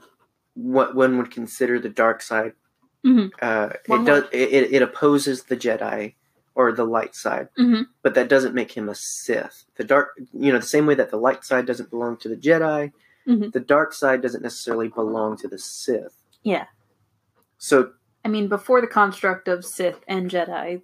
what 0.55 0.95
one 0.95 1.19
would 1.19 1.29
consider 1.29 1.79
the 1.79 1.87
dark 1.89 2.23
side. 2.23 2.53
Mhm. 3.05 3.29
Uh, 3.39 3.73
it 3.87 4.05
does. 4.05 4.23
It, 4.31 4.73
it- 4.73 4.81
opposes 4.81 5.43
the 5.43 5.55
Jedi 5.55 6.15
or 6.55 6.71
the 6.71 6.83
light 6.83 7.13
side, 7.13 7.49
hmm 7.55 7.81
but 8.01 8.15
that 8.15 8.27
doesn't 8.27 8.55
make 8.55 8.71
him 8.71 8.89
a 8.89 8.95
Sith. 8.95 9.65
The 9.75 9.83
dark, 9.83 10.07
you 10.33 10.51
know, 10.51 10.57
the 10.57 10.65
same 10.65 10.87
way 10.87 10.95
that 10.95 11.11
the 11.11 11.17
light 11.17 11.45
side 11.45 11.67
doesn't 11.67 11.91
belong 11.91 12.17
to 12.17 12.27
the 12.29 12.35
Jedi, 12.35 12.91
Mhm. 13.27 13.51
the 13.53 13.59
dark 13.59 13.93
side 13.93 14.23
doesn't 14.23 14.41
necessarily 14.41 14.87
belong 14.87 15.37
to 15.37 15.47
the 15.47 15.59
Sith. 15.59 16.23
Yeah. 16.41 16.65
So 17.59 17.91
I 18.25 18.29
mean, 18.29 18.47
before 18.47 18.81
the 18.81 18.87
construct 18.87 19.47
of 19.47 19.63
Sith 19.63 19.99
and 20.07 20.31
Jedi, 20.31 20.81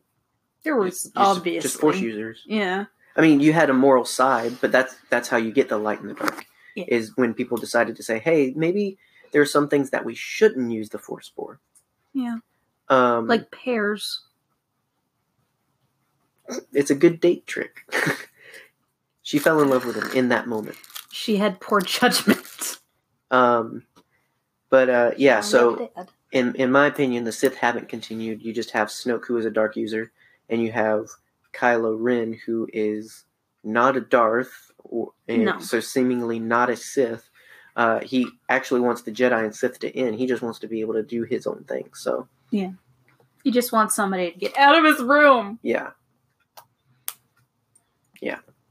there 0.63 0.75
was 0.75 1.01
just, 1.03 1.13
obviously 1.15 1.67
just 1.67 1.79
Force 1.81 1.99
users. 1.99 2.43
Yeah. 2.45 2.85
I 3.15 3.21
mean, 3.21 3.39
you 3.39 3.53
had 3.53 3.71
a 3.71 3.73
moral 3.73 4.05
side, 4.05 4.57
but 4.61 4.71
that's 4.71 4.95
that's 5.09 5.29
how 5.29 5.37
you 5.37 5.51
get 5.51 5.67
the 5.69 5.77
light 5.79 5.99
and 6.01 6.11
the 6.11 6.13
dark. 6.13 6.45
Yeah. 6.75 6.85
Is 6.87 7.15
when 7.15 7.33
people 7.33 7.57
decided 7.57 7.95
to 7.97 8.03
say, 8.03 8.19
"Hey, 8.19 8.53
maybe 8.55 8.97
there 9.31 9.41
are 9.41 9.45
some 9.45 9.67
things 9.67 9.91
that 9.91 10.05
we 10.05 10.15
shouldn't 10.15 10.71
use 10.71 10.89
the 10.89 10.97
Force 10.99 11.31
for." 11.35 11.59
Yeah. 12.13 12.37
Um, 12.89 13.27
Like 13.27 13.51
pears. 13.51 14.21
it's 16.73 16.91
a 16.91 16.95
good 16.95 17.19
date 17.19 17.47
trick. 17.47 17.81
she 19.21 19.39
fell 19.39 19.61
in 19.61 19.69
love 19.69 19.85
with 19.85 19.95
him 19.95 20.11
in 20.17 20.29
that 20.29 20.47
moment. 20.47 20.77
She 21.11 21.37
had 21.37 21.59
poor 21.61 21.79
judgment. 21.81 22.79
Um, 23.31 23.83
but 24.69 24.89
uh, 24.89 25.11
yeah, 25.17 25.41
so 25.41 25.91
in 26.31 26.55
in 26.55 26.71
my 26.71 26.87
opinion, 26.87 27.23
the 27.23 27.31
Sith 27.31 27.55
haven't 27.55 27.89
continued. 27.89 28.41
You 28.41 28.53
just 28.53 28.71
have 28.71 28.87
Snoke, 28.89 29.25
who 29.25 29.37
is 29.37 29.45
a 29.45 29.51
Dark 29.51 29.75
user, 29.75 30.11
and 30.49 30.61
you 30.61 30.71
have 30.71 31.07
Kylo 31.53 31.95
Ren, 31.99 32.33
who 32.45 32.67
is 32.73 33.25
not 33.63 33.95
a 33.95 34.01
Darth, 34.01 34.71
or, 34.83 35.11
and 35.27 35.45
No. 35.45 35.59
so 35.59 35.79
seemingly 35.79 36.39
not 36.39 36.69
a 36.69 36.75
Sith. 36.75 37.29
Uh, 37.75 37.99
he 38.01 38.27
actually 38.49 38.81
wants 38.81 39.01
the 39.01 39.11
Jedi 39.11 39.43
and 39.43 39.55
Sith 39.55 39.79
to 39.79 39.95
end. 39.97 40.15
He 40.15 40.27
just 40.27 40.41
wants 40.43 40.59
to 40.59 40.67
be 40.67 40.81
able 40.81 40.93
to 40.93 41.03
do 41.03 41.23
his 41.23 41.47
own 41.47 41.63
thing. 41.63 41.89
So 41.93 42.27
yeah, 42.51 42.71
He 43.43 43.51
just 43.51 43.71
wants 43.71 43.95
somebody 43.95 44.31
to 44.31 44.37
get 44.37 44.57
out 44.57 44.77
of 44.77 44.83
his 44.85 45.01
room. 45.01 45.59
yeah, 45.63 45.91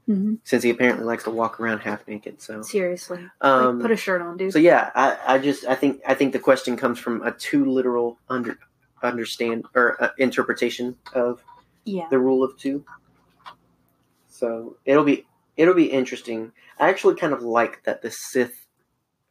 hmm 0.05 0.35
since 0.43 0.63
he 0.63 0.69
apparently 0.69 1.05
likes 1.05 1.23
to 1.23 1.29
walk 1.29 1.59
around 1.59 1.79
half 1.79 2.05
naked. 2.07 2.41
So 2.41 2.61
Seriously. 2.61 3.25
um, 3.41 3.77
like, 3.79 3.83
put 3.83 3.91
a 3.91 3.95
shirt 3.95 4.21
on, 4.21 4.35
dude. 4.37 4.51
So 4.51 4.59
yeah, 4.59 4.91
I, 4.95 5.17
I 5.25 5.37
just 5.37 5.65
I 5.65 5.75
think 5.75 6.01
I 6.05 6.13
think 6.13 6.33
the 6.33 6.39
question 6.39 6.75
comes 6.75 6.99
from 6.99 7.21
a 7.23 7.31
too 7.31 7.65
literal 7.65 8.19
under 8.29 8.57
understand 9.01 9.65
or 9.75 10.01
uh, 10.03 10.09
interpretation 10.17 10.95
of 11.13 11.41
yeah. 11.85 12.07
the 12.09 12.19
rule 12.19 12.43
of 12.43 12.57
two. 12.57 12.83
So 14.27 14.75
it'll 14.85 15.03
be 15.05 15.25
it'll 15.57 15.73
be 15.73 15.91
interesting. 15.91 16.51
I 16.79 16.89
actually 16.89 17.15
kind 17.15 17.33
of 17.33 17.41
like 17.43 17.83
that 17.83 18.01
the 18.01 18.11
Sith 18.11 18.65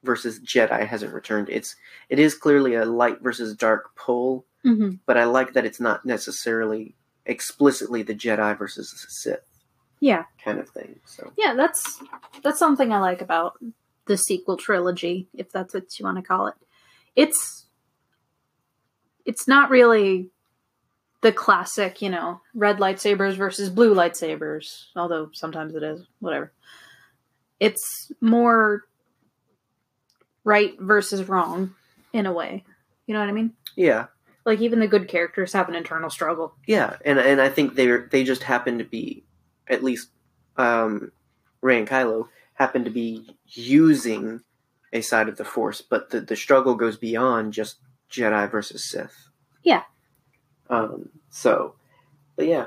versus 0.04 0.40
Jedi 0.40 0.86
hasn't 0.86 1.12
returned. 1.14 1.48
It's 1.48 1.76
it 2.08 2.18
is 2.18 2.34
clearly 2.34 2.74
a 2.74 2.84
light 2.84 3.20
versus 3.20 3.54
dark 3.54 3.94
pull, 3.96 4.44
hmm 4.62 4.90
but 5.06 5.16
I 5.16 5.24
like 5.24 5.52
that 5.54 5.64
it's 5.66 5.80
not 5.80 6.04
necessarily 6.06 6.94
explicitly 7.26 8.02
the 8.02 8.14
Jedi 8.14 8.56
versus 8.58 8.90
the 8.90 9.10
Sith 9.10 9.44
Yeah. 10.00 10.24
kind 10.44 10.58
of 10.58 10.68
thing. 10.68 11.00
So 11.06 11.32
Yeah, 11.36 11.54
that's 11.54 12.02
that's 12.42 12.58
something 12.58 12.92
I 12.92 12.98
like 13.00 13.22
about 13.22 13.58
the 14.06 14.16
sequel 14.16 14.56
trilogy, 14.56 15.28
if 15.34 15.50
that's 15.52 15.72
what 15.74 15.98
you 15.98 16.04
want 16.04 16.18
to 16.18 16.22
call 16.22 16.48
it. 16.48 16.54
It's 17.14 17.66
it's 19.24 19.46
not 19.46 19.70
really 19.70 20.30
the 21.22 21.32
classic, 21.32 22.02
you 22.02 22.10
know, 22.10 22.40
red 22.54 22.78
lightsabers 22.78 23.34
versus 23.34 23.70
blue 23.70 23.94
lightsabers, 23.94 24.86
although 24.94 25.30
sometimes 25.32 25.74
it 25.74 25.82
is, 25.82 26.02
whatever. 26.20 26.52
It's 27.60 28.10
more 28.20 28.82
right 30.44 30.74
versus 30.80 31.28
wrong 31.28 31.74
in 32.12 32.26
a 32.26 32.32
way. 32.32 32.64
You 33.06 33.14
know 33.14 33.20
what 33.20 33.28
I 33.28 33.32
mean? 33.32 33.52
Yeah, 33.76 34.06
Like 34.44 34.60
even 34.60 34.80
the 34.80 34.88
good 34.88 35.08
characters 35.08 35.52
have 35.52 35.68
an 35.68 35.74
internal 35.74 36.10
struggle. 36.10 36.54
yeah, 36.66 36.96
and 37.04 37.18
and 37.18 37.40
I 37.40 37.48
think 37.48 37.74
they 37.74 37.86
they 38.10 38.24
just 38.24 38.42
happen 38.42 38.78
to 38.78 38.84
be, 38.84 39.24
at 39.68 39.82
least, 39.82 40.08
um, 40.56 41.12
Rey 41.60 41.78
and 41.78 41.88
Kylo 41.88 42.28
happen 42.54 42.84
to 42.84 42.90
be 42.90 43.36
using 43.46 44.40
a 44.92 45.00
side 45.00 45.28
of 45.28 45.36
the 45.36 45.44
Force, 45.44 45.80
but 45.80 46.10
the 46.10 46.20
the 46.20 46.36
struggle 46.36 46.74
goes 46.74 46.96
beyond 46.96 47.52
just 47.52 47.76
Jedi 48.10 48.50
versus 48.50 48.90
Sith. 48.90 49.28
Yeah. 49.62 49.82
Um. 50.72 51.10
So, 51.30 51.74
but 52.36 52.46
yeah, 52.46 52.66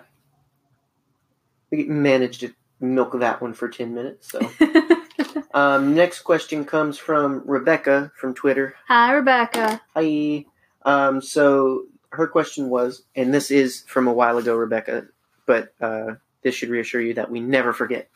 we 1.71 1.83
managed 1.83 2.41
to 2.41 2.53
milk 2.79 3.19
that 3.19 3.41
one 3.41 3.53
for 3.53 3.67
ten 3.67 3.93
minutes. 3.93 4.31
So. 4.31 4.39
Um, 5.55 5.95
next 5.95 6.23
question 6.23 6.65
comes 6.65 6.97
from 6.97 7.41
Rebecca 7.45 8.11
from 8.17 8.33
Twitter. 8.33 8.75
Hi, 8.89 9.13
Rebecca. 9.13 9.81
Hi. 9.95 10.45
Um, 10.83 11.21
so 11.21 11.85
her 12.09 12.27
question 12.27 12.69
was, 12.69 13.03
and 13.15 13.33
this 13.33 13.51
is 13.51 13.85
from 13.87 14.07
a 14.07 14.13
while 14.13 14.37
ago, 14.37 14.53
Rebecca, 14.53 15.07
but 15.45 15.73
uh, 15.79 16.15
this 16.41 16.55
should 16.55 16.67
reassure 16.67 16.99
you 16.99 17.13
that 17.13 17.31
we 17.31 17.39
never 17.39 17.71
forget. 17.71 18.09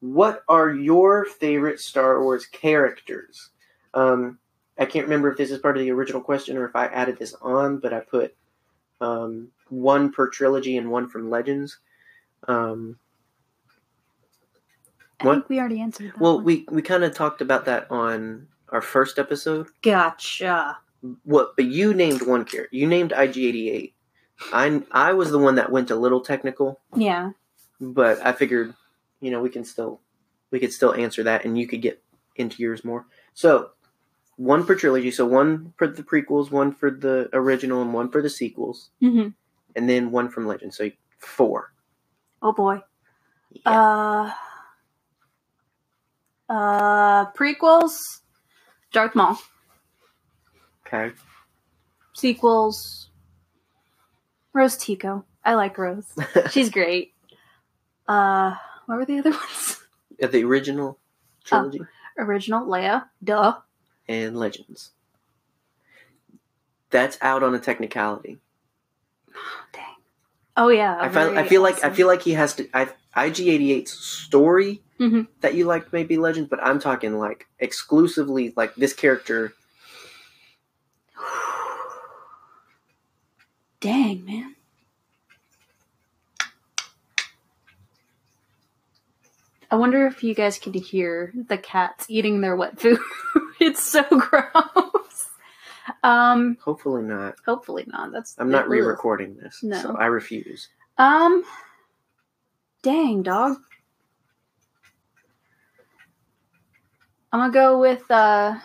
What 0.00 0.44
are 0.48 0.70
your 0.70 1.26
favorite 1.26 1.78
Star 1.78 2.22
Wars 2.22 2.46
characters? 2.46 3.50
Um, 3.92 4.38
I 4.78 4.86
can't 4.86 5.04
remember 5.04 5.30
if 5.30 5.36
this 5.36 5.50
is 5.50 5.58
part 5.58 5.76
of 5.76 5.82
the 5.82 5.90
original 5.90 6.22
question 6.22 6.56
or 6.56 6.64
if 6.64 6.74
I 6.74 6.86
added 6.86 7.18
this 7.18 7.34
on, 7.42 7.80
but 7.80 7.92
I 7.92 8.00
put 8.00 8.34
um, 9.00 9.48
one 9.68 10.12
per 10.12 10.28
trilogy 10.28 10.76
and 10.76 10.90
one 10.90 11.08
from 11.08 11.30
Legends. 11.30 11.78
Um, 12.48 12.98
I 15.20 15.26
What? 15.26 15.34
think 15.34 15.48
we 15.48 15.58
already 15.58 15.80
answered 15.80 16.08
that. 16.12 16.20
well, 16.20 16.36
one. 16.36 16.44
we 16.44 16.66
we 16.70 16.82
kind 16.82 17.04
of 17.04 17.14
talked 17.14 17.40
about 17.40 17.64
that 17.66 17.90
on 17.90 18.48
our 18.70 18.82
first 18.82 19.18
episode. 19.18 19.68
gotcha. 19.82 20.78
What? 21.24 21.56
But 21.56 21.66
you 21.66 21.94
named 21.94 22.22
one 22.22 22.44
character. 22.44 22.74
You 22.76 22.86
named 22.86 23.12
IG88. 23.12 23.92
I 24.52 24.82
I 24.90 25.12
was 25.14 25.30
the 25.30 25.38
one 25.38 25.54
that 25.54 25.70
went 25.72 25.90
a 25.90 25.96
little 25.96 26.20
technical, 26.20 26.80
Yeah. 26.94 27.30
but 27.80 28.24
I 28.24 28.32
figured, 28.32 28.74
you 29.20 29.30
know, 29.30 29.40
we 29.40 29.48
can 29.48 29.64
still 29.64 30.00
we 30.50 30.60
could 30.60 30.72
still 30.72 30.92
answer 30.94 31.22
that, 31.22 31.44
and 31.44 31.58
you 31.58 31.66
could 31.66 31.80
get 31.82 32.02
into 32.36 32.62
yours 32.62 32.84
more. 32.84 33.06
So, 33.32 33.70
one 34.36 34.64
per 34.64 34.74
trilogy. 34.74 35.10
So 35.10 35.26
one 35.26 35.72
for 35.76 35.86
the 35.88 36.02
prequels, 36.02 36.50
one 36.50 36.72
for 36.72 36.90
the 36.90 37.28
original, 37.32 37.82
and 37.82 37.92
one 37.92 38.10
for 38.10 38.22
the 38.22 38.30
sequels, 38.30 38.90
hmm 39.00 39.28
and 39.74 39.88
then 39.88 40.10
one 40.10 40.28
from 40.30 40.46
Legend. 40.46 40.72
So 40.74 40.90
four. 41.18 41.72
Oh 42.42 42.52
boy. 42.52 42.80
Yeah. 43.52 43.70
Uh. 43.70 44.32
Uh. 46.48 47.26
Prequels. 47.32 48.20
Darth 48.92 49.14
Maul. 49.14 49.38
okay. 50.86 51.14
Sequels. 52.14 53.10
Rose 54.52 54.76
Tico. 54.76 55.24
I 55.44 55.54
like 55.54 55.76
Rose. 55.76 56.06
She's 56.50 56.70
great. 56.70 57.12
Uh. 58.08 58.54
What 58.86 58.98
were 58.98 59.04
the 59.04 59.18
other 59.18 59.30
ones? 59.44 59.82
At 60.22 60.32
the 60.32 60.44
original 60.44 60.98
trilogy 61.44 61.80
Original 62.18 62.66
Leia. 62.66 63.04
Duh. 63.22 63.56
And 64.08 64.36
Legends. 64.36 64.92
That's 66.90 67.18
out 67.20 67.42
on 67.42 67.54
a 67.54 67.58
technicality. 67.58 68.38
Dang. 69.72 69.82
Oh 70.56 70.68
yeah. 70.68 70.96
I 71.00 71.08
feel, 71.08 71.38
I 71.38 71.46
feel 71.46 71.62
like 71.62 71.84
I 71.84 71.90
feel 71.90 72.06
like 72.06 72.22
he 72.22 72.32
has 72.32 72.54
to. 72.54 72.68
I, 72.72 72.88
IG88's 73.16 73.90
story 73.92 74.82
Mhm. 75.00 75.26
that 75.40 75.54
you 75.54 75.64
liked 75.64 75.92
maybe 75.92 76.16
Legends, 76.16 76.48
but 76.48 76.62
I'm 76.62 76.78
talking 76.78 77.18
like 77.18 77.46
exclusively 77.58 78.52
like 78.56 78.74
this 78.76 78.92
character. 78.94 79.52
Dang 83.80 84.24
man. 84.24 84.55
I 89.70 89.76
wonder 89.76 90.06
if 90.06 90.22
you 90.22 90.34
guys 90.34 90.58
can 90.58 90.72
hear 90.72 91.32
the 91.48 91.58
cats 91.58 92.06
eating 92.08 92.40
their 92.40 92.54
wet 92.56 92.78
food. 92.80 92.98
it's 93.60 93.82
so 93.82 94.02
gross. 94.04 95.28
Um, 96.02 96.56
Hopefully 96.64 97.02
not. 97.02 97.34
hopefully 97.44 97.84
not. 97.86 98.12
That's 98.12 98.34
I'm 98.38 98.50
not 98.50 98.68
re-recording 98.68 99.36
this, 99.36 99.62
No. 99.62 99.80
so 99.80 99.96
I 99.96 100.06
refuse. 100.06 100.68
Um, 100.98 101.44
dang 102.82 103.22
dog. 103.22 103.56
I'm 107.32 107.40
gonna 107.40 107.52
go 107.52 107.78
with 107.80 108.08
uh. 108.10 108.56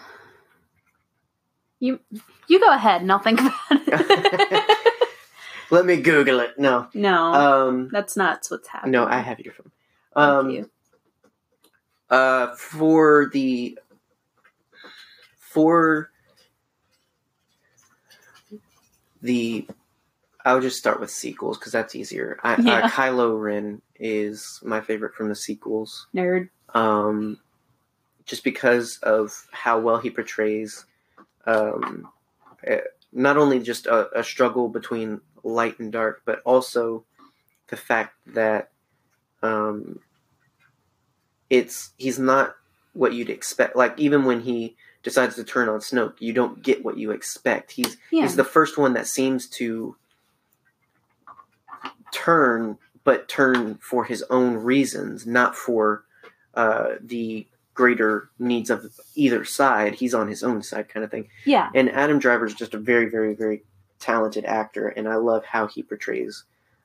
You 1.79 1.99
you 2.47 2.59
go 2.59 2.71
ahead 2.71 3.01
and 3.01 3.11
I'll 3.11 3.19
think 3.19 3.39
about 3.41 3.53
it. 3.71 4.77
Let 5.71 5.85
me 5.85 5.97
Google 6.01 6.39
it. 6.41 6.59
No, 6.59 6.87
no, 6.93 7.15
um, 7.33 7.89
that's 7.91 8.15
not 8.15 8.45
what's 8.49 8.67
happening. 8.67 8.91
no, 8.91 9.05
I 9.05 9.17
have 9.19 9.39
your 9.39 9.53
phone. 9.53 9.71
Thank 10.13 10.27
Um, 10.27 10.49
you. 10.51 10.69
Uh, 12.11 12.53
for 12.55 13.29
the 13.33 13.79
for 15.39 16.11
the 19.21 19.67
I'll 20.45 20.61
just 20.61 20.77
start 20.79 20.99
with 20.99 21.11
sequels 21.11 21.57
because 21.59 21.71
that's 21.71 21.95
easier. 21.95 22.39
I, 22.43 22.59
Yeah. 22.61 22.73
uh, 22.85 22.89
Kylo 22.89 23.39
Ren 23.39 23.81
is 23.95 24.59
my 24.63 24.81
favorite 24.81 25.13
from 25.13 25.29
the 25.29 25.35
sequels. 25.35 26.07
Nerd. 26.15 26.49
um, 26.73 27.37
just 28.25 28.43
because 28.43 28.97
of 29.03 29.47
how 29.51 29.79
well 29.79 29.97
he 29.97 30.09
portrays 30.09 30.85
um, 31.45 32.07
eh, 32.63 32.79
not 33.11 33.35
only 33.37 33.59
just 33.59 33.87
a, 33.87 34.19
a 34.19 34.23
struggle 34.23 34.69
between 34.69 35.19
light 35.43 35.79
and 35.79 35.91
dark, 35.91 36.21
but 36.25 36.41
also 36.45 37.03
the 37.67 37.75
fact 37.77 38.15
that 38.27 38.71
um, 39.43 39.99
it's 41.51 41.91
he's 41.97 42.17
not 42.17 42.55
what 42.93 43.13
you'd 43.13 43.29
expect. 43.29 43.75
Like 43.75 43.93
even 43.99 44.23
when 44.25 44.41
he 44.41 44.75
decides 45.03 45.35
to 45.35 45.43
turn 45.43 45.67
on 45.69 45.79
Snoke, 45.81 46.15
you 46.19 46.31
don't 46.33 46.63
get 46.63 46.83
what 46.85 46.97
you 46.97 47.11
expect. 47.11 47.71
He's 47.73 47.97
Yeah. 48.09 48.23
he's 48.23 48.35
the 48.37 48.43
first 48.43 48.77
one 48.77 48.93
that 48.93 49.05
seems 49.05 49.47
to 49.59 49.95
turn, 52.11 52.77
but 53.03 53.27
turn 53.27 53.75
for 53.81 54.05
his 54.05 54.23
own 54.29 54.55
reasons, 54.55 55.25
not 55.25 55.55
for 55.55 56.03
uh, 56.53 56.91
the 57.01 57.47
greater 57.73 58.29
needs 58.39 58.69
of 58.69 58.93
either 59.15 59.43
side. 59.45 59.95
He's 59.95 60.13
on 60.13 60.27
his 60.27 60.43
own 60.43 60.61
side, 60.61 60.89
kind 60.89 61.03
of 61.03 61.11
thing. 61.11 61.29
yeah. 61.45 61.69
And 61.73 61.89
Adam 61.89 62.19
Driver 62.19 62.45
is 62.45 62.53
just 62.53 62.73
a 62.73 62.77
very, 62.77 63.09
very, 63.09 63.33
very 63.33 63.63
talented 63.99 64.45
actor, 64.45 64.87
and 64.89 65.07
I 65.07 65.15
love 65.15 65.45
how 65.45 65.67
he 65.67 65.83
portrays 65.83 66.43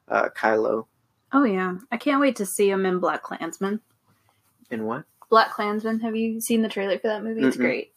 uh, 0.08 0.28
Kylo. 0.36 0.86
Oh 1.32 1.44
yeah. 1.44 1.76
I 1.90 1.96
can't 1.96 2.20
wait 2.20 2.36
to 2.36 2.46
see 2.46 2.70
him 2.70 2.86
in 2.86 3.00
BlacKkKlansman. 3.00 3.80
And 4.70 4.86
what? 4.86 5.04
BlacKkKlansman. 5.30 6.02
Have 6.02 6.16
you 6.16 6.40
seen 6.40 6.62
the 6.62 6.68
trailer 6.68 6.98
for 6.98 7.08
that 7.08 7.22
movie? 7.22 7.42
It's 7.42 7.56
Mm-mm. 7.56 7.60
great. 7.60 7.92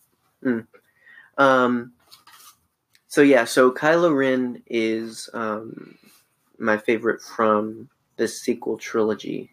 Um, 1.38 1.94
so 3.08 3.22
yeah, 3.22 3.46
so 3.46 3.72
Kylo 3.72 4.16
Ren 4.16 4.62
is 4.68 5.30
um, 5.34 5.98
my 6.58 6.78
favorite 6.78 7.22
from 7.22 7.90
the 8.18 8.28
sequel 8.28 8.78
trilogy. 8.78 9.52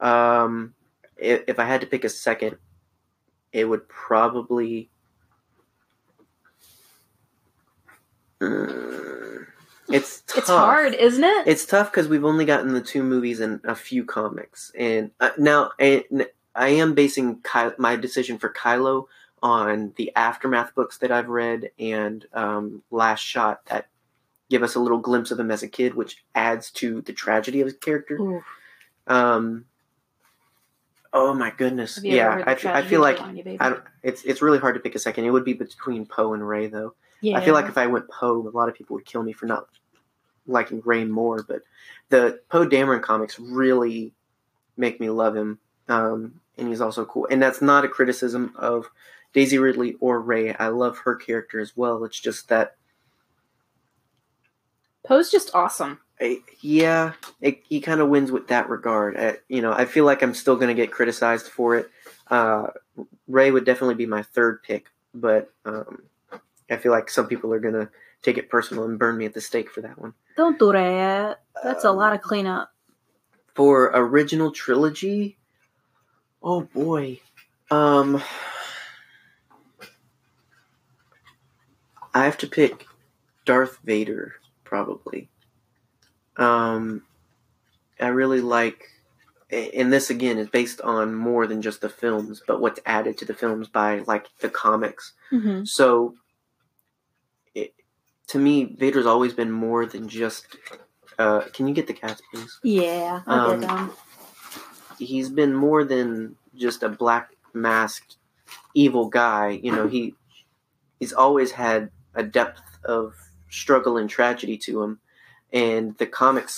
Um, 0.00 0.74
if, 1.16 1.42
if 1.48 1.58
I 1.58 1.64
had 1.64 1.80
to 1.80 1.86
pick 1.86 2.04
a 2.04 2.08
second, 2.08 2.56
it 3.52 3.64
would 3.64 3.88
probably. 3.88 4.90
Mm, 8.40 9.21
it's 9.96 10.22
tough. 10.22 10.38
It's 10.38 10.48
hard, 10.48 10.94
isn't 10.94 11.24
it? 11.24 11.46
It's 11.46 11.66
tough 11.66 11.90
because 11.90 12.08
we've 12.08 12.24
only 12.24 12.44
gotten 12.44 12.72
the 12.72 12.80
two 12.80 13.02
movies 13.02 13.40
and 13.40 13.60
a 13.64 13.74
few 13.74 14.04
comics, 14.04 14.72
and 14.78 15.10
uh, 15.20 15.30
now 15.38 15.72
I, 15.78 16.04
I 16.54 16.68
am 16.68 16.94
basing 16.94 17.40
Ky- 17.42 17.76
my 17.78 17.96
decision 17.96 18.38
for 18.38 18.52
Kylo 18.52 19.06
on 19.42 19.92
the 19.96 20.12
aftermath 20.14 20.74
books 20.74 20.98
that 20.98 21.10
I've 21.10 21.28
read 21.28 21.70
and 21.78 22.24
um, 22.32 22.82
Last 22.90 23.20
Shot 23.20 23.66
that 23.66 23.88
give 24.48 24.62
us 24.62 24.74
a 24.74 24.80
little 24.80 24.98
glimpse 24.98 25.30
of 25.30 25.40
him 25.40 25.50
as 25.50 25.62
a 25.62 25.68
kid, 25.68 25.94
which 25.94 26.22
adds 26.34 26.70
to 26.72 27.00
the 27.00 27.12
tragedy 27.12 27.60
of 27.60 27.66
his 27.66 27.76
character. 27.76 28.16
Ooh. 28.20 28.42
Um, 29.06 29.64
oh 31.12 31.34
my 31.34 31.50
goodness, 31.50 31.98
you 32.02 32.16
yeah, 32.16 32.44
I, 32.46 32.52
I 32.52 32.82
feel 32.82 33.00
like 33.00 33.18
baby? 33.34 33.56
I 33.58 33.78
it's 34.02 34.22
it's 34.24 34.42
really 34.42 34.58
hard 34.58 34.74
to 34.74 34.80
pick 34.80 34.94
a 34.94 34.98
second. 34.98 35.24
It 35.24 35.30
would 35.30 35.44
be 35.44 35.54
between 35.54 36.06
Poe 36.06 36.34
and 36.34 36.46
Rey, 36.46 36.68
though. 36.68 36.94
yeah. 37.20 37.38
I 37.38 37.44
feel 37.44 37.54
like 37.54 37.66
if 37.66 37.78
I 37.78 37.86
went 37.86 38.08
Poe, 38.08 38.46
a 38.46 38.56
lot 38.56 38.68
of 38.68 38.74
people 38.74 38.94
would 38.94 39.06
kill 39.06 39.22
me 39.22 39.32
for 39.32 39.46
not 39.46 39.66
liking 40.46 40.82
Rey 40.84 41.04
more. 41.04 41.42
But 41.42 41.62
the 42.08 42.40
Poe 42.48 42.66
Dameron 42.66 43.02
comics 43.02 43.38
really 43.38 44.12
make 44.76 45.00
me 45.00 45.10
love 45.10 45.36
him, 45.36 45.58
um, 45.88 46.40
and 46.58 46.68
he's 46.68 46.80
also 46.80 47.04
cool. 47.04 47.28
And 47.30 47.42
that's 47.42 47.62
not 47.62 47.84
a 47.84 47.88
criticism 47.88 48.54
of 48.56 48.90
Daisy 49.32 49.58
Ridley 49.58 49.96
or 50.00 50.20
Rey. 50.20 50.54
I 50.54 50.68
love 50.68 50.98
her 50.98 51.14
character 51.14 51.60
as 51.60 51.76
well. 51.76 52.04
It's 52.04 52.20
just 52.20 52.48
that 52.48 52.76
Poe's 55.04 55.30
just 55.30 55.54
awesome. 55.54 55.98
I, 56.20 56.38
yeah, 56.60 57.12
it, 57.40 57.62
he 57.68 57.80
kind 57.80 58.00
of 58.00 58.08
wins 58.08 58.30
with 58.30 58.48
that 58.48 58.68
regard. 58.68 59.18
I, 59.18 59.38
you 59.48 59.60
know, 59.60 59.72
I 59.72 59.86
feel 59.86 60.04
like 60.04 60.22
I'm 60.22 60.34
still 60.34 60.54
going 60.54 60.68
to 60.68 60.80
get 60.80 60.92
criticized 60.92 61.48
for 61.48 61.76
it. 61.76 61.90
Uh, 62.30 62.68
Rey 63.26 63.50
would 63.50 63.64
definitely 63.64 63.96
be 63.96 64.06
my 64.06 64.22
third 64.22 64.62
pick, 64.62 64.86
but 65.14 65.50
um, 65.64 66.02
I 66.70 66.76
feel 66.76 66.92
like 66.92 67.10
some 67.10 67.26
people 67.26 67.52
are 67.52 67.58
going 67.58 67.74
to 67.74 67.90
take 68.22 68.38
it 68.38 68.48
personal 68.48 68.84
and 68.84 68.98
burn 68.98 69.18
me 69.18 69.26
at 69.26 69.34
the 69.34 69.40
stake 69.40 69.70
for 69.70 69.80
that 69.80 69.98
one. 69.98 70.14
Don't 70.36 70.58
do 70.58 70.72
that. 70.72 71.42
That's 71.62 71.84
a 71.84 71.90
Um, 71.90 71.96
lot 71.96 72.12
of 72.14 72.22
cleanup. 72.22 72.70
For 73.54 73.90
original 73.94 74.50
trilogy, 74.50 75.36
oh 76.42 76.62
boy, 76.62 77.20
um, 77.70 78.22
I 82.14 82.24
have 82.24 82.38
to 82.38 82.46
pick 82.46 82.86
Darth 83.44 83.78
Vader 83.84 84.34
probably. 84.64 85.28
Um, 86.36 87.02
I 88.00 88.08
really 88.08 88.40
like, 88.40 88.88
and 89.50 89.92
this 89.92 90.08
again 90.08 90.38
is 90.38 90.48
based 90.48 90.80
on 90.80 91.14
more 91.14 91.46
than 91.46 91.60
just 91.60 91.82
the 91.82 91.88
films, 91.90 92.42
but 92.46 92.60
what's 92.60 92.80
added 92.86 93.18
to 93.18 93.26
the 93.26 93.34
films 93.34 93.68
by 93.68 93.98
like 94.06 94.26
the 94.40 94.48
comics. 94.48 95.12
Mm-hmm. 95.30 95.64
So, 95.64 96.14
to 98.28 98.38
me, 98.38 98.64
Vader's 98.64 99.06
always 99.06 99.32
been 99.32 99.50
more 99.50 99.86
than 99.86 100.08
just. 100.08 100.46
Uh, 101.18 101.42
can 101.52 101.68
you 101.68 101.74
get 101.74 101.86
the 101.86 101.92
cats, 101.92 102.22
please? 102.32 102.58
Yeah, 102.62 103.20
I'll 103.26 103.50
Um, 103.52 103.60
get 103.60 103.68
them. 103.68 103.90
he's 104.98 105.28
been 105.28 105.54
more 105.54 105.84
than 105.84 106.36
just 106.54 106.82
a 106.82 106.88
black 106.88 107.30
masked 107.52 108.16
evil 108.74 109.08
guy. 109.08 109.60
You 109.62 109.72
know, 109.72 109.86
he 109.88 110.14
he's 110.98 111.12
always 111.12 111.52
had 111.52 111.90
a 112.14 112.22
depth 112.22 112.62
of 112.84 113.14
struggle 113.50 113.96
and 113.98 114.08
tragedy 114.08 114.56
to 114.66 114.82
him, 114.82 115.00
and 115.52 115.96
the 115.98 116.06
comics 116.06 116.56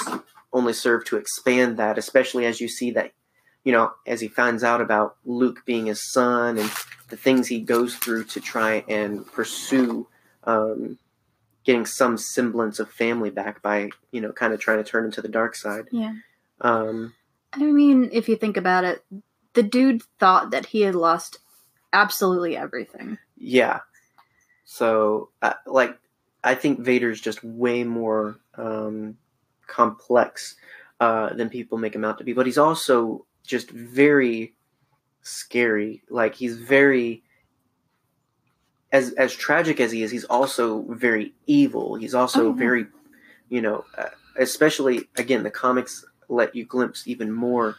only 0.52 0.73
serve 0.73 1.04
to 1.06 1.16
expand 1.16 1.76
that, 1.78 1.99
especially 1.99 2.47
as 2.47 2.61
you 2.61 2.68
see 2.68 2.92
that, 2.92 3.11
you 3.64 3.73
know, 3.73 3.92
as 4.06 4.21
he 4.21 4.28
finds 4.28 4.62
out 4.62 4.80
about 4.80 5.16
Luke 5.25 5.62
being 5.66 5.87
his 5.87 6.12
son 6.12 6.59
and 6.59 6.71
the 7.09 7.16
things 7.16 7.49
he 7.49 7.61
goes 7.61 7.97
through 7.97 8.25
to 8.25 8.40
try 8.40 8.85
and 8.88 9.26
pursue 9.33 10.06
um, 10.44 10.97
getting 11.64 11.87
some 11.87 12.16
semblance 12.18 12.78
of 12.78 12.90
family 12.90 13.30
back 13.30 13.62
by, 13.62 13.88
you 14.11 14.21
know, 14.21 14.33
kind 14.33 14.52
of 14.52 14.61
trying 14.61 14.78
to 14.78 14.85
turn 14.85 15.04
into 15.04 15.23
the 15.23 15.28
dark 15.28 15.56
side. 15.56 15.87
Yeah. 15.90 16.12
Um, 16.61 17.14
I 17.52 17.61
mean, 17.61 18.11
if 18.12 18.28
you 18.28 18.37
think 18.37 18.56
about 18.56 18.85
it, 18.85 19.04
the 19.54 19.62
dude 19.62 20.02
thought 20.18 20.50
that 20.50 20.66
he 20.66 20.83
had 20.83 20.94
lost 20.94 21.38
absolutely 21.92 22.56
everything. 22.56 23.18
Yeah. 23.37 23.80
So, 24.64 25.30
uh, 25.40 25.54
like, 25.66 25.99
I 26.42 26.54
think 26.54 26.80
Vader's 26.80 27.21
just 27.21 27.42
way 27.42 27.85
more 27.85 28.38
um, 28.56 29.16
complex 29.66 30.56
uh, 31.00 31.33
than 31.35 31.49
people 31.49 31.78
make 31.78 31.94
him 31.94 32.04
out 32.04 32.18
to 32.18 32.25
be. 32.25 32.33
But 32.33 32.47
he's 32.47 32.59
also 32.59 33.26
just 33.47 33.71
very 33.71 34.54
scary. 35.23 36.02
Like, 36.11 36.35
he's 36.35 36.56
very. 36.56 37.23
As, 38.94 39.12
as 39.14 39.34
tragic 39.34 39.80
as 39.80 39.90
he 39.90 40.02
is, 40.04 40.10
he's 40.12 40.24
also 40.24 40.82
very 40.88 41.34
evil. 41.46 41.96
He's 41.96 42.14
also 42.14 42.46
Oh, 42.46 42.48
yeah. 42.52 42.58
very, 42.64 42.86
you 43.48 43.60
know, 43.60 43.84
uh, 43.99 44.10
especially 44.38 45.08
again, 45.16 45.42
the 45.42 45.50
comics 45.50 46.04
let 46.28 46.54
you 46.54 46.64
glimpse 46.64 47.06
even 47.06 47.32
more 47.32 47.75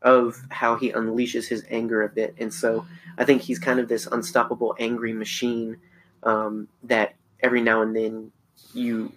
of 0.00 0.40
how 0.48 0.76
he 0.76 0.90
unleashes 0.92 1.46
his 1.46 1.64
anger 1.70 2.02
a 2.02 2.08
bit. 2.08 2.34
And 2.38 2.52
so 2.52 2.86
I 3.18 3.24
think 3.26 3.42
he's 3.42 3.58
kind 3.58 3.78
of 3.80 3.86
this 3.88 4.06
unstoppable 4.06 4.74
angry 4.78 5.12
machine 5.12 5.76
um, 6.22 6.68
that 6.84 7.14
every 7.40 7.60
now 7.60 7.82
and 7.82 7.94
then 7.94 8.32
you 8.72 9.12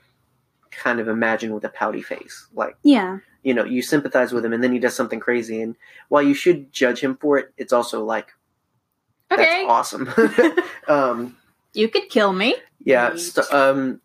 kind 0.72 1.00
of 1.00 1.08
imagine 1.08 1.54
with 1.54 1.64
a 1.64 1.70
pouty 1.70 2.02
face. 2.02 2.48
Like, 2.54 2.76
Yeah. 2.84 3.20
you 3.44 3.54
know, 3.54 3.64
you 3.64 3.82
sympathize 3.82 4.32
with 4.34 4.44
him 4.46 4.52
and 4.54 4.62
then 4.64 4.74
he 4.74 4.80
does 4.80 4.96
something 4.96 5.20
crazy. 5.22 5.62
And 5.62 5.76
while 6.10 6.22
you 6.24 6.34
should 6.34 6.72
judge 6.74 7.00
him 7.00 7.16
for 7.16 7.38
it, 7.38 7.54
it's 7.58 7.72
also 7.74 8.04
like, 8.04 8.28
Okay. 9.32 9.66
that's 9.68 9.70
awesome. 9.70 10.10
um, 10.88 11.38
You 11.74 11.88
could 11.90 12.10
kill 12.10 12.34
me. 12.34 12.56
yeah. 12.84 13.16
St- 13.16 13.52
um, 13.54 14.02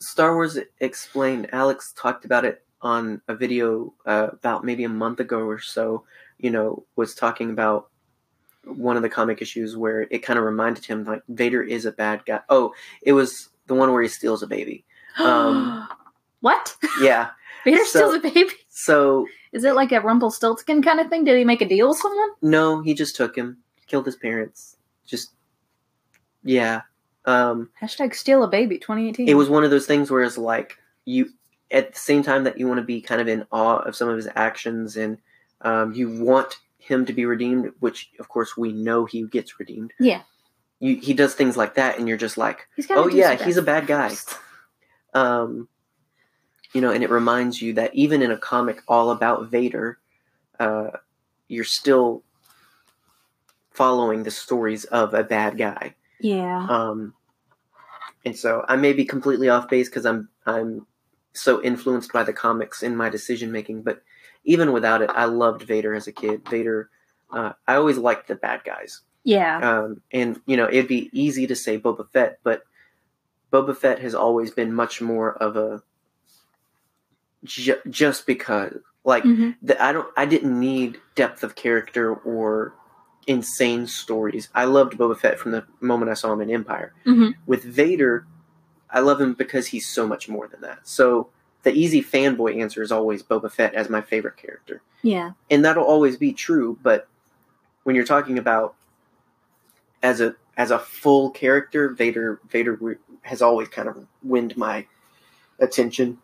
Star 0.00 0.34
Wars 0.34 0.58
Explained, 0.80 1.48
Alex 1.52 1.92
talked 1.96 2.24
about 2.24 2.44
it 2.44 2.64
on 2.80 3.20
a 3.28 3.34
video 3.34 3.94
uh, 4.06 4.28
about 4.32 4.64
maybe 4.64 4.84
a 4.84 4.88
month 4.88 5.20
ago 5.20 5.38
or 5.40 5.60
so, 5.60 6.04
you 6.38 6.50
know, 6.50 6.84
was 6.96 7.14
talking 7.14 7.50
about 7.50 7.88
one 8.64 8.96
of 8.96 9.02
the 9.02 9.08
comic 9.08 9.40
issues 9.40 9.76
where 9.76 10.02
it 10.10 10.18
kind 10.20 10.38
of 10.38 10.44
reminded 10.44 10.84
him 10.84 11.04
like 11.04 11.22
Vader 11.28 11.62
is 11.62 11.84
a 11.84 11.92
bad 11.92 12.24
guy. 12.24 12.40
Oh, 12.48 12.74
it 13.02 13.12
was 13.12 13.48
the 13.66 13.74
one 13.74 13.92
where 13.92 14.02
he 14.02 14.08
steals 14.08 14.42
a 14.42 14.46
baby. 14.46 14.84
Um, 15.18 15.86
what? 16.40 16.74
Yeah. 17.00 17.30
Vader 17.64 17.84
so- 17.84 17.84
steals 17.84 18.14
a 18.16 18.20
baby? 18.20 18.50
So, 18.70 19.26
Is 19.52 19.62
it 19.64 19.74
like 19.74 19.92
a 19.92 20.00
Rumpelstiltskin 20.00 20.82
kind 20.82 20.98
of 21.00 21.08
thing? 21.08 21.24
Did 21.24 21.38
he 21.38 21.44
make 21.44 21.60
a 21.60 21.68
deal 21.68 21.90
with 21.90 21.98
someone? 21.98 22.30
no, 22.40 22.80
he 22.82 22.94
just 22.94 23.14
took 23.14 23.36
him, 23.36 23.58
killed 23.86 24.06
his 24.06 24.16
parents. 24.16 24.76
Just, 25.06 25.32
yeah. 26.42 26.82
Um, 27.24 27.70
Hashtag 27.80 28.14
steal 28.14 28.42
a 28.42 28.48
baby 28.48 28.78
2018. 28.78 29.28
it 29.28 29.34
was 29.34 29.48
one 29.48 29.62
of 29.64 29.70
those 29.70 29.86
things 29.86 30.10
where 30.10 30.22
it's 30.22 30.36
like 30.38 30.76
you 31.04 31.30
at 31.70 31.94
the 31.94 31.98
same 31.98 32.22
time 32.22 32.44
that 32.44 32.58
you 32.58 32.66
want 32.66 32.78
to 32.78 32.84
be 32.84 33.00
kind 33.00 33.20
of 33.20 33.28
in 33.28 33.46
awe 33.52 33.76
of 33.78 33.94
some 33.94 34.08
of 34.08 34.16
his 34.16 34.28
actions 34.34 34.96
and 34.96 35.18
um, 35.60 35.92
you 35.92 36.10
want 36.22 36.56
him 36.78 37.06
to 37.06 37.12
be 37.12 37.24
redeemed 37.24 37.70
which 37.78 38.10
of 38.18 38.28
course 38.28 38.56
we 38.56 38.72
know 38.72 39.04
he 39.04 39.22
gets 39.28 39.60
redeemed 39.60 39.92
Yeah. 40.00 40.22
you, 40.80 40.96
he 40.96 41.14
does 41.14 41.34
things 41.34 41.56
like 41.56 41.76
that 41.76 41.96
and 41.96 42.08
you're 42.08 42.16
just 42.18 42.36
like 42.36 42.66
oh 42.90 43.06
yeah 43.08 43.36
he's 43.36 43.56
a 43.56 43.62
bad 43.62 43.86
guy 43.86 44.12
um, 45.14 45.68
you 46.74 46.80
know 46.80 46.90
and 46.90 47.04
it 47.04 47.10
reminds 47.10 47.62
you 47.62 47.74
that 47.74 47.94
even 47.94 48.20
in 48.22 48.32
a 48.32 48.36
comic 48.36 48.82
all 48.88 49.10
about 49.12 49.48
vader 49.48 49.98
uh, 50.58 50.88
you're 51.46 51.62
still 51.64 52.24
following 53.74 54.22
the 54.22 54.30
stories 54.30 54.84
of 54.86 55.14
a 55.14 55.24
bad 55.24 55.56
guy 55.58 55.94
Yeah. 56.20 56.66
um, 56.68 57.14
and 58.24 58.36
so 58.36 58.64
I 58.68 58.76
may 58.76 58.92
be 58.92 59.04
completely 59.04 59.48
off 59.48 59.68
base 59.68 59.88
because 59.88 60.06
I'm 60.06 60.28
I'm 60.46 60.86
so 61.32 61.62
influenced 61.62 62.12
by 62.12 62.22
the 62.24 62.32
comics 62.32 62.82
in 62.82 62.94
my 62.96 63.08
decision 63.08 63.50
making. 63.50 63.82
But 63.82 64.02
even 64.44 64.70
without 64.72 65.00
it, 65.02 65.10
I 65.14 65.24
loved 65.24 65.62
Vader 65.62 65.94
as 65.94 66.06
a 66.06 66.12
kid. 66.12 66.46
Vader, 66.48 66.90
uh, 67.32 67.52
I 67.66 67.76
always 67.76 67.96
liked 67.96 68.28
the 68.28 68.34
bad 68.34 68.62
guys. 68.64 69.00
Yeah. 69.24 69.58
Um, 69.58 70.02
and 70.12 70.40
you 70.46 70.56
know, 70.56 70.68
it'd 70.68 70.88
be 70.88 71.08
easy 71.12 71.46
to 71.46 71.56
say 71.56 71.78
Boba 71.80 72.06
Fett, 72.12 72.38
but 72.44 72.62
Boba 73.52 73.74
Fett 73.76 73.98
has 74.00 74.14
always 74.14 74.50
been 74.50 74.72
much 74.74 75.00
more 75.00 75.32
of 75.42 75.56
a 75.56 75.82
ju- 77.44 77.80
just 77.88 78.26
because, 78.26 78.76
like, 79.04 79.24
Mhm. 79.24 79.56
the, 79.62 79.82
I 79.82 79.92
don't, 79.92 80.08
I 80.16 80.26
didn't 80.26 80.58
need 80.58 81.00
depth 81.14 81.42
of 81.42 81.54
character 81.54 82.14
or 82.14 82.74
insane 83.26 83.86
stories. 83.86 84.48
I 84.54 84.64
loved 84.64 84.94
Boba 84.94 85.16
Fett 85.18 85.38
from 85.38 85.52
the 85.52 85.64
moment 85.80 86.10
I 86.10 86.14
saw 86.14 86.32
him 86.32 86.40
in 86.40 86.50
Empire. 86.50 86.92
Mhm. 87.06 87.34
With 87.46 87.62
Vader, 87.64 88.26
I 88.90 89.00
love 89.00 89.20
him 89.20 89.34
because 89.34 89.68
he's 89.68 89.86
so 89.88 90.06
much 90.06 90.28
more 90.28 90.48
than 90.48 90.60
that. 90.62 90.80
So 90.88 91.28
the 91.62 91.72
easy 91.72 92.02
fanboy 92.02 92.60
answer 92.60 92.82
is 92.82 92.90
always 92.90 93.22
Boba 93.22 93.50
Fett 93.50 93.74
as 93.74 93.88
my 93.88 94.00
favorite 94.00 94.36
character 94.36 94.82
Yeah. 95.02 95.32
and 95.50 95.64
that'll 95.64 95.84
always 95.84 96.16
be 96.16 96.32
true 96.32 96.76
but 96.82 97.06
when 97.84 97.94
you're 97.94 98.04
talking 98.04 98.36
about 98.36 98.74
as 100.02 100.20
a 100.20 100.34
as 100.56 100.72
a 100.72 100.78
full 100.80 101.30
character 101.30 101.88
vader 101.90 102.40
vader 102.50 102.98
has 103.22 103.40
always 103.40 103.68
kind 103.68 103.88
of 103.88 104.06
winned 104.24 104.56
my 104.56 104.86
attention 105.60 106.18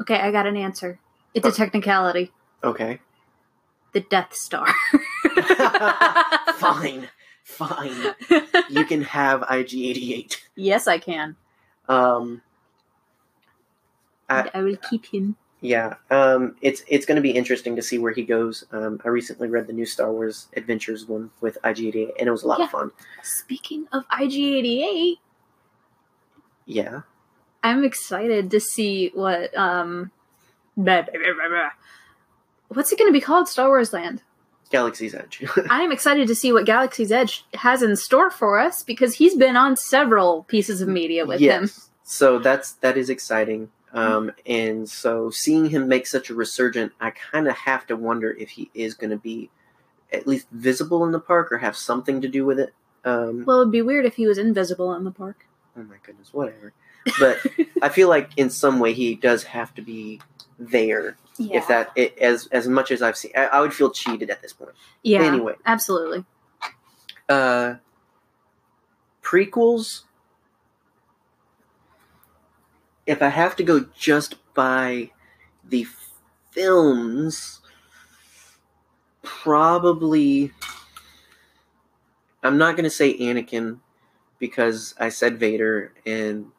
Okay, 0.00 0.16
I 0.18 0.32
got 0.32 0.46
an 0.46 0.56
answer. 0.56 0.98
It's 1.34 1.46
a 1.46 1.52
technicality. 1.52 2.32
okay 2.62 3.00
The 3.92 4.00
Death 4.00 4.34
Star. 4.34 4.66
fine 6.56 7.08
fine 7.44 8.14
you 8.70 8.84
can 8.86 9.02
have 9.02 9.40
ig88 9.42 10.36
yes, 10.56 10.86
I 10.86 10.98
can. 10.98 11.36
um 11.88 12.42
I- 14.30 14.50
I 14.54 14.62
will 14.62 14.76
keep 14.76 15.06
him. 15.06 15.36
yeah 15.60 15.94
um 16.10 16.56
it's 16.62 16.82
it's 16.88 17.04
going 17.06 17.16
to 17.16 17.22
be 17.22 17.30
interesting 17.32 17.76
to 17.76 17.82
see 17.82 17.98
where 17.98 18.12
he 18.12 18.22
goes 18.22 18.64
um 18.72 19.00
i 19.04 19.08
recently 19.08 19.48
read 19.48 19.66
the 19.66 19.72
new 19.72 19.84
star 19.86 20.10
wars 20.10 20.48
adventures 20.56 21.06
one 21.06 21.30
with 21.42 21.58
ig88 21.62 22.12
and 22.18 22.28
it 22.28 22.30
was 22.30 22.42
a 22.42 22.46
lot 22.48 22.58
Yeah. 22.58 22.64
of 22.66 22.70
fun 22.70 22.90
Speaking 23.22 23.86
of 23.92 24.08
IG88, 24.08 25.16
yeah 26.66 27.00
I'm 27.62 27.84
excited 27.84 28.50
to 28.50 28.60
see 28.60 29.10
what 29.14 29.56
um 29.56 30.10
blah, 30.76 31.02
blah, 31.02 31.48
blah, 31.48 31.70
what's 32.68 32.90
it 32.92 32.98
going 32.98 33.08
to 33.08 33.12
be 33.12 33.20
called 33.20 33.48
Star 33.48 33.68
Wars 33.68 33.92
Land. 33.92 34.22
Galaxy's 34.74 35.14
edge 35.14 35.34
I 35.70 35.82
am 35.82 35.92
excited 35.92 36.26
to 36.28 36.34
see 36.34 36.50
what 36.52 36.66
Galaxy's 36.66 37.12
Edge 37.12 37.44
has 37.54 37.82
in 37.82 37.94
store 37.96 38.30
for 38.40 38.58
us 38.58 38.82
because 38.82 39.14
he's 39.14 39.36
been 39.36 39.56
on 39.56 39.76
several 39.76 40.42
pieces 40.54 40.80
of 40.80 40.88
media 40.88 41.24
with 41.26 41.40
him. 41.40 41.70
So 42.02 42.38
that's 42.38 42.72
that 42.84 42.96
is 42.96 43.08
exciting. 43.08 43.70
Um, 43.92 44.32
and 44.44 44.88
so 44.88 45.30
seeing 45.30 45.66
him 45.70 45.86
make 45.86 46.06
such 46.08 46.28
a 46.28 46.34
resurgent, 46.34 46.90
I 47.00 47.10
kind 47.32 47.46
of 47.46 47.56
have 47.56 47.86
to 47.86 47.94
wonder 47.96 48.30
if 48.32 48.50
he 48.50 48.68
is 48.74 48.94
going 48.94 49.10
to 49.10 49.16
be 49.30 49.48
at 50.12 50.26
least 50.26 50.46
visible 50.50 51.04
in 51.06 51.12
the 51.12 51.20
park 51.20 51.52
or 51.52 51.58
have 51.58 51.76
something 51.76 52.20
to 52.22 52.28
do 52.28 52.44
with 52.44 52.58
it. 52.58 52.74
Um, 53.04 53.44
Well, 53.46 53.60
it'd 53.60 53.72
be 53.72 53.82
weird 53.82 54.04
if 54.06 54.16
he 54.16 54.26
was 54.26 54.38
invisible 54.38 54.92
in 54.94 55.04
the 55.04 55.12
park. 55.12 55.46
oh 55.78 55.82
my 55.84 55.96
goodness, 56.04 56.34
whatever. 56.34 56.72
but 57.20 57.38
I 57.82 57.88
feel 57.88 58.08
like 58.08 58.30
in 58.36 58.50
some 58.50 58.80
way 58.80 58.92
he 58.92 59.14
does 59.14 59.44
have 59.44 59.72
to 59.76 59.82
be 59.82 60.20
there. 60.58 61.16
yeah. 61.38 61.58
If 61.58 61.68
that 61.68 61.90
it, 61.96 62.18
as 62.18 62.46
as 62.52 62.68
much 62.68 62.90
as 62.90 63.02
I've 63.02 63.16
seen, 63.16 63.32
I, 63.36 63.46
I 63.46 63.60
would 63.60 63.74
feel 63.74 63.90
cheated 63.90 64.30
at 64.30 64.42
this 64.42 64.52
point. 64.52 64.72
yeah. 65.02 65.22
Anyway, 65.22 65.54
Absolutely. 65.66 66.24
uh, 67.28 67.74
prequels. 69.22 70.02
If 73.06 73.20
I 73.20 73.28
have 73.28 73.54
to 73.56 73.62
go 73.62 73.86
just 73.96 74.36
by 74.54 75.10
the 75.62 75.86
films, 76.52 77.60
probably. 79.22 80.52
I'm 82.42 82.58
not 82.58 82.76
going 82.76 82.84
to 82.84 82.90
say 82.90 83.18
Anakin 83.18 83.78
because 84.38 84.94
I 85.00 85.08
said 85.08 85.38
Vader, 85.38 85.92
and 86.04 86.52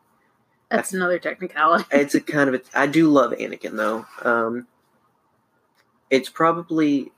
That's 0.75 0.93
another 0.93 1.19
technicality. 1.19 1.85
it's 1.91 2.15
a 2.15 2.21
kind 2.21 2.49
of 2.53 2.55
a, 2.55 2.61
I 2.79 2.87
do 2.87 3.09
love 3.09 3.31
Anakin 3.33 3.75
though. 3.77 4.05
Um, 4.23 4.67
it's 6.09 6.29
probably 6.29 7.11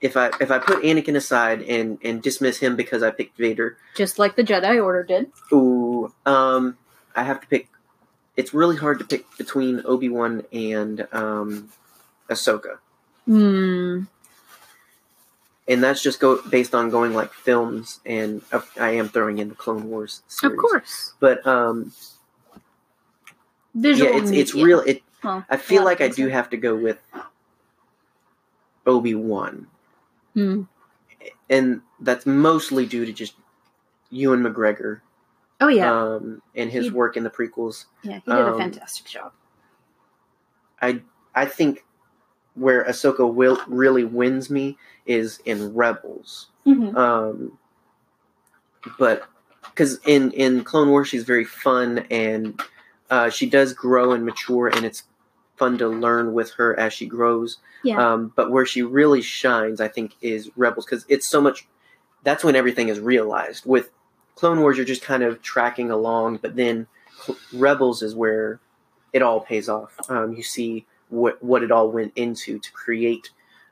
if 0.00 0.16
I 0.16 0.30
if 0.40 0.50
I 0.50 0.58
put 0.58 0.82
Anakin 0.82 1.16
aside 1.16 1.62
and 1.62 1.98
and 2.04 2.22
dismiss 2.22 2.58
him 2.58 2.76
because 2.76 3.02
I 3.02 3.10
picked 3.10 3.36
Vader. 3.38 3.76
Just 3.96 4.18
like 4.18 4.36
the 4.36 4.42
Jedi 4.44 4.82
Order 4.82 5.02
did. 5.02 5.30
Ooh, 5.52 6.12
um, 6.26 6.76
I 7.14 7.22
have 7.24 7.40
to 7.40 7.46
pick. 7.46 7.68
It's 8.36 8.52
really 8.52 8.76
hard 8.76 8.98
to 8.98 9.04
pick 9.04 9.24
between 9.38 9.82
Obi 9.84 10.08
Wan 10.08 10.42
and 10.52 11.06
um, 11.12 11.70
Ahsoka, 12.28 12.78
Hmm. 13.26 14.02
and 15.68 15.82
that's 15.82 16.02
just 16.02 16.18
go 16.20 16.42
based 16.42 16.74
on 16.74 16.90
going 16.90 17.14
like 17.14 17.32
films, 17.32 18.00
and 18.04 18.42
uh, 18.52 18.60
I 18.80 18.90
am 18.90 19.08
throwing 19.08 19.38
in 19.38 19.50
the 19.50 19.54
Clone 19.54 19.88
Wars. 19.88 20.22
Series. 20.26 20.52
Of 20.54 20.60
course. 20.60 21.12
but 21.20 21.46
um, 21.46 21.92
Visual. 23.74 24.10
yeah, 24.12 24.18
it's 24.20 24.30
it's 24.30 24.54
real. 24.54 24.80
It 24.80 25.02
Well, 25.22 25.44
I 25.50 25.56
feel 25.56 25.84
like 25.84 26.00
I 26.00 26.08
do 26.08 26.28
have 26.28 26.50
to 26.50 26.56
go 26.56 26.74
with 26.76 26.98
Obi 28.86 29.14
Wan. 29.14 29.66
Hmm. 30.34 30.62
and 31.48 31.80
that's 32.00 32.26
mostly 32.26 32.86
due 32.86 33.06
to 33.06 33.12
just 33.12 33.34
Ewan 34.10 34.42
McGregor 34.42 35.00
Oh 35.60 35.68
yeah. 35.68 35.92
um, 35.92 36.42
and 36.56 36.68
his 36.70 36.86
He- 36.86 36.90
work 36.90 37.16
in 37.16 37.22
the 37.22 37.30
prequels. 37.30 37.84
yeah. 38.02 38.14
He 38.24 38.30
did 38.32 38.40
a 38.40 38.52
um, 38.52 38.58
fantastic 38.58 39.06
job. 39.06 39.32
I 40.82 41.02
I 41.36 41.46
think 41.46 41.84
where 42.54 42.84
Ahsoka 42.84 43.32
will 43.32 43.60
really 43.68 44.04
wins 44.04 44.50
me 44.50 44.76
is 45.06 45.40
in 45.44 45.72
Rebels, 45.74 46.48
Mm-hmm. 46.66 46.96
um, 46.96 47.58
but 48.98 49.24
because 49.70 50.00
in 50.06 50.32
in 50.32 50.64
Clone 50.64 50.88
Wars 50.90 51.08
she's 51.08 51.22
very 51.24 51.44
fun 51.44 52.06
and 52.10 52.60
uh, 53.14 53.30
she 53.30 53.48
does 53.48 53.72
grow 53.72 54.10
and 54.10 54.24
mature, 54.24 54.66
and 54.66 54.84
it's 54.84 55.04
fun 55.56 55.78
to 55.78 55.86
learn 55.86 56.32
with 56.32 56.50
her 56.54 56.76
as 56.76 56.92
she 56.92 57.06
grows. 57.06 57.58
Yeah. 57.84 58.04
Um, 58.04 58.32
but 58.34 58.50
where 58.50 58.66
she 58.66 58.82
really 58.82 59.22
shines, 59.22 59.80
I 59.80 59.86
think, 59.86 60.16
is 60.20 60.50
Rebels 60.56 60.84
because 60.84 61.06
it's 61.08 61.28
so 61.28 61.40
much. 61.40 61.68
That's 62.24 62.42
when 62.42 62.56
everything 62.56 62.88
is 62.88 62.98
realized. 62.98 63.66
With 63.66 63.92
Clone 64.34 64.60
Wars, 64.60 64.76
you're 64.76 64.84
just 64.84 65.02
kind 65.02 65.22
of 65.22 65.42
tracking 65.42 65.92
along, 65.92 66.38
but 66.38 66.56
then 66.56 66.88
Cl- 67.24 67.38
Rebels 67.52 68.02
is 68.02 68.16
where 68.16 68.58
it 69.12 69.22
all 69.22 69.40
pays 69.40 69.68
off. 69.68 69.94
Um, 70.08 70.32
you 70.32 70.42
see 70.42 70.84
what 71.08 71.40
what 71.40 71.62
it 71.62 71.70
all 71.70 71.92
went 71.92 72.14
into 72.16 72.58
to 72.58 72.72
create 72.72 73.30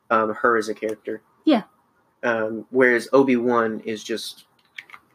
um, 0.09 0.35
her 0.35 0.57
as 0.57 0.69
a 0.69 0.75
character. 0.75 1.21
Yeah. 1.45 1.65
Um, 2.23 2.67
whereas 2.71 3.09
Obi 3.13 3.35
Wan 3.35 3.81
is 3.81 4.05
just 4.05 4.45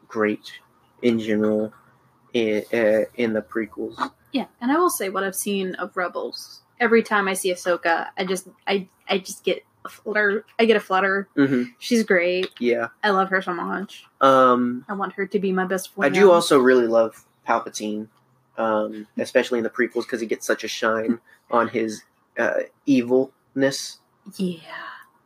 great 0.06 0.52
in 1.00 1.18
general 1.18 1.72
in, 2.34 2.62
uh, 2.74 3.04
in 3.14 3.32
the 3.32 3.40
prequels. 3.40 4.10
Yeah, 4.32 4.46
and 4.60 4.70
I 4.72 4.76
will 4.78 4.90
say 4.90 5.08
what 5.08 5.24
I've 5.24 5.34
seen 5.34 5.74
of 5.76 5.96
Rebels. 5.96 6.62
Every 6.80 7.02
time 7.02 7.26
I 7.28 7.32
see 7.34 7.52
Ahsoka, 7.52 8.08
I 8.16 8.24
just 8.24 8.48
I 8.66 8.88
I 9.08 9.18
just 9.18 9.42
get 9.44 9.64
a 9.84 9.88
flutter. 9.88 10.44
I 10.58 10.64
get 10.64 10.76
a 10.76 10.80
flutter. 10.80 11.28
hmm 11.34 11.64
She's 11.78 12.02
great. 12.04 12.48
Yeah. 12.60 12.88
I 13.02 13.10
love 13.10 13.30
her 13.30 13.40
so 13.42 13.52
much. 13.54 14.04
Um, 14.20 14.84
I 14.88 14.92
want 14.94 15.14
her 15.14 15.26
to 15.26 15.38
be 15.38 15.52
my 15.52 15.64
best 15.64 15.94
friend. 15.94 16.14
I 16.14 16.20
do 16.20 16.30
also 16.30 16.58
really 16.58 16.86
love 16.86 17.24
Palpatine, 17.48 18.08
um, 18.58 19.06
especially 19.18 19.58
in 19.58 19.64
the 19.64 19.70
prequels 19.70 20.02
because 20.02 20.20
he 20.20 20.26
gets 20.26 20.46
such 20.46 20.62
a 20.64 20.68
shine 20.68 21.20
on 21.50 21.68
his 21.68 22.02
uh, 22.38 22.60
evilness. 22.86 23.98
Yeah, 24.36 24.60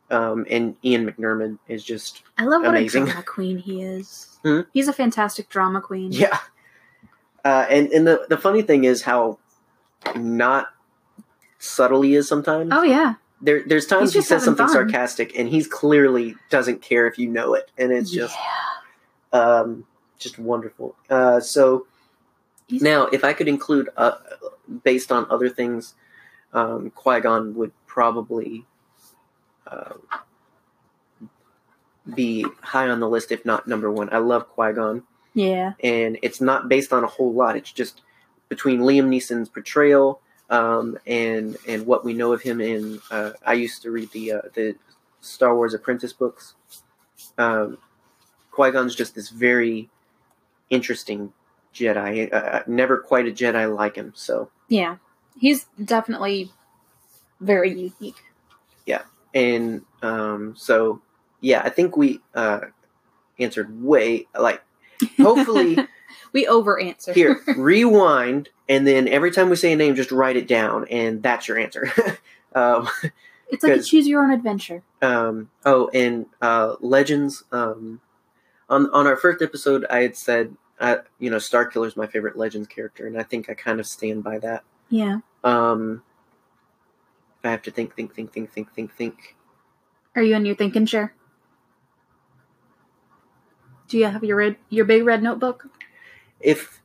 Um, 0.09 0.45
and 0.49 0.75
Ian 0.85 1.05
McDiarmid 1.11 1.59
is 1.67 1.83
just 1.83 2.23
I 2.37 2.45
love 2.45 2.61
what 2.61 2.69
Amazing. 2.69 3.03
a 3.03 3.05
drama 3.07 3.23
queen 3.23 3.57
he 3.57 3.81
is. 3.81 4.39
Hmm? 4.43 4.61
He's 4.73 4.87
a 4.87 4.93
fantastic 4.93 5.49
drama 5.49 5.81
queen. 5.81 6.11
yeah. 6.13 6.37
Uh, 7.45 7.65
and 7.69 7.87
and 7.89 8.07
the 8.07 8.25
the 8.29 8.37
funny 8.37 8.61
thing 8.61 8.83
is 8.85 9.01
how 9.01 9.37
not 10.15 10.67
subtle 11.59 12.01
he 12.01 12.15
is 12.15 12.27
sometimes. 12.27 12.71
Oh 12.73 12.83
yeah. 12.83 13.15
There 13.41 13.63
there's 13.65 13.85
times 13.85 14.13
he 14.13 14.21
says 14.21 14.43
something 14.43 14.67
fun. 14.67 14.73
sarcastic 14.73 15.37
and 15.37 15.49
he's 15.49 15.67
clearly 15.67 16.35
doesn't 16.49 16.81
care 16.81 17.07
if 17.07 17.17
you 17.17 17.27
know 17.27 17.53
it, 17.55 17.69
and 17.77 17.91
it's 17.91 18.09
just 18.09 18.35
yeah. 19.33 19.39
um, 19.39 19.85
just 20.17 20.39
wonderful. 20.39 20.95
Uh, 21.09 21.39
so 21.41 21.85
He's- 22.67 22.81
now, 22.81 23.07
if 23.07 23.23
I 23.23 23.33
could 23.33 23.47
include, 23.47 23.89
uh, 23.97 24.13
based 24.83 25.11
on 25.11 25.27
other 25.29 25.49
things, 25.49 25.95
um, 26.53 26.91
Qui 26.91 27.19
Gon 27.19 27.53
would 27.55 27.71
probably 27.85 28.65
uh, 29.67 29.93
be 32.15 32.45
high 32.61 32.89
on 32.89 32.99
the 32.99 33.09
list, 33.09 33.31
if 33.31 33.45
not 33.45 33.67
number 33.67 33.91
one. 33.91 34.09
I 34.13 34.17
love 34.19 34.47
Qui 34.47 34.71
Gon, 34.73 35.03
Yeah. 35.33 35.73
and 35.83 36.17
it's 36.21 36.39
not 36.41 36.69
based 36.69 36.93
on 36.93 37.03
a 37.03 37.07
whole 37.07 37.33
lot. 37.33 37.55
It's 37.57 37.71
just 37.71 38.01
between 38.49 38.81
Liam 38.81 39.07
Neeson's 39.07 39.49
portrayal 39.49 40.21
um, 40.49 40.97
and 41.07 41.57
and 41.67 41.85
what 41.87 42.05
we 42.05 42.13
know 42.13 42.33
of 42.33 42.41
him 42.41 42.61
in. 42.61 42.99
Uh, 43.09 43.31
I 43.45 43.53
used 43.53 43.81
to 43.83 43.91
read 43.91 44.11
the 44.11 44.33
uh, 44.33 44.41
the 44.53 44.75
Star 45.21 45.55
Wars 45.55 45.73
Apprentice 45.73 46.13
books. 46.13 46.53
Um, 47.37 47.77
Qui 48.51 48.71
Gon's 48.71 48.93
just 48.95 49.15
this 49.15 49.29
very 49.29 49.89
interesting 50.69 51.33
Jedi. 51.73 52.31
Uh, 52.31 52.61
never 52.67 52.97
quite 52.97 53.27
a 53.27 53.31
Jedi 53.31 53.73
like 53.75 53.95
him. 53.95 54.13
So 54.15 54.49
Yeah. 54.67 54.97
He's 55.39 55.65
definitely 55.83 56.51
very 57.41 57.71
unique. 57.71 58.21
Yeah, 58.85 59.01
and 59.33 59.81
um, 60.03 60.53
so 60.55 61.01
yeah, 61.41 61.63
I 61.65 61.69
think 61.69 61.97
we 61.97 62.19
uh, 62.35 62.59
answered 63.39 63.83
way 63.83 64.27
like. 64.39 64.61
Hopefully, 65.17 65.77
we 66.33 66.47
over 66.47 66.79
answer. 66.79 67.13
here 67.13 67.39
rewind, 67.57 68.49
and 68.67 68.87
then 68.87 69.07
every 69.07 69.31
time 69.31 69.49
we 69.49 69.55
say 69.55 69.73
a 69.73 69.75
name, 69.75 69.95
just 69.95 70.11
write 70.11 70.35
it 70.35 70.47
down, 70.47 70.87
and 70.89 71.21
that's 71.23 71.47
your 71.47 71.57
answer. 71.57 71.91
um, 72.55 72.87
it's 73.49 73.63
like 73.63 73.79
a 73.79 73.83
choose 73.83 74.07
your 74.07 74.23
own 74.23 74.31
adventure. 74.31 74.83
um, 75.01 75.49
oh, 75.65 75.89
and 75.93 76.25
uh, 76.41 76.75
Legends. 76.79 77.43
Um, 77.51 78.01
on 78.69 78.89
on 78.91 79.07
our 79.07 79.17
first 79.17 79.41
episode, 79.41 79.85
I 79.89 80.01
had 80.01 80.15
said, 80.15 80.55
uh, 80.79 80.97
you 81.19 81.29
know, 81.29 81.39
Star 81.39 81.65
Killer's 81.65 81.95
my 81.95 82.07
favorite 82.07 82.37
Legends 82.37 82.67
character, 82.67 83.07
and 83.07 83.19
I 83.19 83.23
think 83.23 83.49
I 83.49 83.53
kind 83.53 83.79
of 83.79 83.85
stand 83.85 84.23
by 84.23 84.39
that. 84.39 84.63
Yeah. 84.89 85.19
Um, 85.43 86.03
I 87.43 87.51
have 87.51 87.61
to 87.63 87.71
think, 87.71 87.95
think, 87.95 88.13
think, 88.13 88.31
think, 88.31 88.51
think, 88.51 88.73
think, 88.73 88.93
think. 88.95 89.35
Are 90.15 90.21
you 90.21 90.35
in 90.35 90.45
your 90.45 90.55
thinking 90.55 90.85
chair? 90.85 91.13
Do 93.87 93.97
you 93.97 94.05
have 94.05 94.23
your 94.23 94.37
red 94.37 94.57
your 94.69 94.85
big 94.85 95.05
red 95.05 95.21
notebook? 95.21 95.67
If 96.39 96.81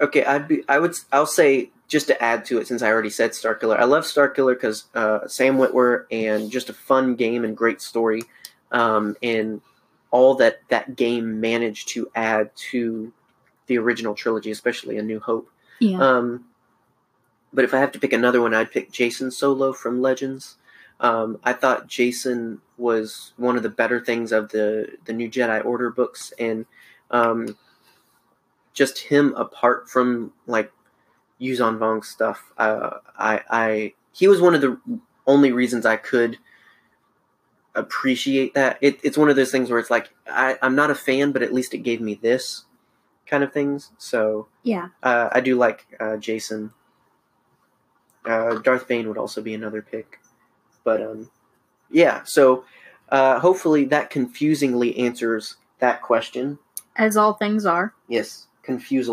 okay, 0.00 0.24
I'd 0.24 0.48
be, 0.48 0.62
I 0.68 0.78
would, 0.78 0.94
I'll 1.12 1.26
say 1.26 1.70
just 1.88 2.06
to 2.06 2.22
add 2.22 2.44
to 2.46 2.58
it, 2.58 2.68
since 2.68 2.82
I 2.82 2.88
already 2.88 3.10
said 3.10 3.34
Star 3.34 3.54
Killer. 3.54 3.78
I 3.78 3.84
love 3.84 4.06
Star 4.06 4.28
Killer 4.28 4.54
because 4.54 4.84
uh, 4.94 5.26
Sam 5.26 5.58
Witwer 5.58 6.04
and 6.10 6.50
just 6.50 6.70
a 6.70 6.72
fun 6.72 7.16
game 7.16 7.44
and 7.44 7.56
great 7.56 7.82
story, 7.82 8.22
um, 8.70 9.16
and 9.22 9.60
all 10.10 10.34
that 10.36 10.60
that 10.68 10.96
game 10.96 11.40
managed 11.40 11.88
to 11.90 12.10
add 12.14 12.50
to 12.70 13.12
the 13.66 13.78
original 13.78 14.14
trilogy, 14.14 14.50
especially 14.50 14.98
A 14.98 15.02
New 15.02 15.20
Hope. 15.20 15.50
Yeah. 15.80 16.00
Um, 16.00 16.44
but 17.52 17.64
if 17.64 17.74
I 17.74 17.78
have 17.78 17.92
to 17.92 17.98
pick 17.98 18.12
another 18.12 18.40
one, 18.40 18.54
I'd 18.54 18.70
pick 18.70 18.92
Jacen 18.92 19.32
Solo 19.32 19.72
from 19.72 20.00
Legends. 20.00 20.56
Um, 21.00 21.38
I 21.42 21.52
thought 21.52 21.88
Jason 21.88 22.60
was 22.80 23.32
one 23.36 23.56
of 23.56 23.62
the 23.62 23.68
better 23.68 24.00
things 24.00 24.32
of 24.32 24.48
the 24.50 24.96
the 25.04 25.12
New 25.12 25.30
Jedi 25.30 25.64
Order 25.64 25.90
books, 25.90 26.32
and 26.38 26.66
um, 27.10 27.56
just 28.72 28.98
him 28.98 29.34
apart 29.36 29.88
from 29.88 30.32
like 30.46 30.72
Yuuzhan 31.40 31.78
Vong 31.78 32.04
stuff. 32.04 32.52
Uh, 32.58 32.98
I, 33.18 33.40
I 33.50 33.94
he 34.12 34.28
was 34.28 34.40
one 34.40 34.54
of 34.54 34.60
the 34.60 34.78
only 35.26 35.52
reasons 35.52 35.86
I 35.86 35.96
could 35.96 36.38
appreciate 37.74 38.54
that. 38.54 38.78
It, 38.80 39.00
it's 39.02 39.18
one 39.18 39.28
of 39.28 39.36
those 39.36 39.50
things 39.50 39.70
where 39.70 39.78
it's 39.78 39.90
like 39.90 40.10
I, 40.26 40.56
I'm 40.62 40.74
not 40.74 40.90
a 40.90 40.94
fan, 40.94 41.32
but 41.32 41.42
at 41.42 41.52
least 41.52 41.74
it 41.74 41.78
gave 41.78 42.00
me 42.00 42.14
this 42.14 42.64
kind 43.26 43.44
of 43.44 43.52
things. 43.52 43.90
So 43.98 44.48
yeah. 44.62 44.88
uh, 45.02 45.28
I 45.32 45.40
do 45.40 45.56
like 45.56 45.86
uh, 46.00 46.16
Jacen. 46.16 46.72
Uh, 48.24 48.58
Darth 48.58 48.86
Bane 48.86 49.08
would 49.08 49.16
also 49.16 49.40
be 49.40 49.54
another 49.54 49.80
pick, 49.80 50.20
but 50.84 51.00
um, 51.00 51.30
yeah. 51.90 52.22
So 52.24 52.64
uh, 53.10 53.38
hopefully 53.38 53.84
that 53.86 54.10
confusingly 54.10 54.96
answers 54.98 55.56
that 55.80 56.02
question. 56.02 56.58
As 56.96 57.16
all 57.16 57.34
things 57.34 57.66
are. 57.66 57.94
Yes, 58.08 58.46
confused. 58.62 59.10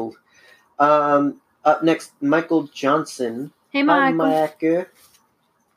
Um, 0.80 1.42
up 1.64 1.84
next, 1.84 2.12
Michael 2.22 2.64
Johnson. 2.64 3.52
Hey. 3.70 3.84
Michael. 3.84 4.86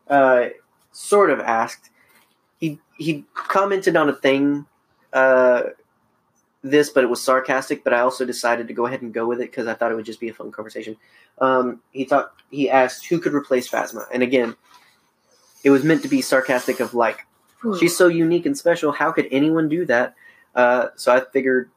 Uh, 0.08 0.48
sort 0.92 1.30
of 1.30 1.40
asked. 1.40 1.90
He 2.58 2.78
he 2.98 3.24
commented 3.34 3.96
on 3.96 4.08
a 4.08 4.12
thing, 4.12 4.66
uh, 5.12 5.62
this, 6.62 6.90
but 6.90 7.04
it 7.04 7.08
was 7.08 7.22
sarcastic. 7.22 7.84
But 7.84 7.94
I 7.94 8.00
also 8.00 8.24
decided 8.24 8.68
to 8.68 8.74
go 8.74 8.86
ahead 8.86 9.02
and 9.02 9.14
go 9.14 9.26
with 9.26 9.40
it 9.40 9.50
because 9.50 9.66
I 9.66 9.74
thought 9.74 9.92
it 9.92 9.94
would 9.94 10.04
just 10.04 10.20
be 10.20 10.28
a 10.28 10.34
fun 10.34 10.52
conversation. 10.52 10.96
Um, 11.38 11.80
he 11.92 12.04
thought 12.04 12.34
he 12.50 12.68
asked 12.68 13.06
who 13.06 13.18
could 13.18 13.32
replace 13.32 13.68
Phasma, 13.70 14.06
and 14.12 14.22
again, 14.22 14.56
it 15.64 15.70
was 15.70 15.84
meant 15.84 16.02
to 16.02 16.08
be 16.08 16.22
sarcastic 16.22 16.80
of 16.80 16.94
like 16.94 17.26
she's 17.78 17.96
so 17.96 18.06
unique 18.08 18.46
and 18.46 18.56
special. 18.56 18.92
How 18.92 19.12
could 19.12 19.28
anyone 19.30 19.68
do 19.68 19.84
that? 19.86 20.14
Uh, 20.54 20.88
so 20.96 21.14
I 21.14 21.20
figured, 21.32 21.70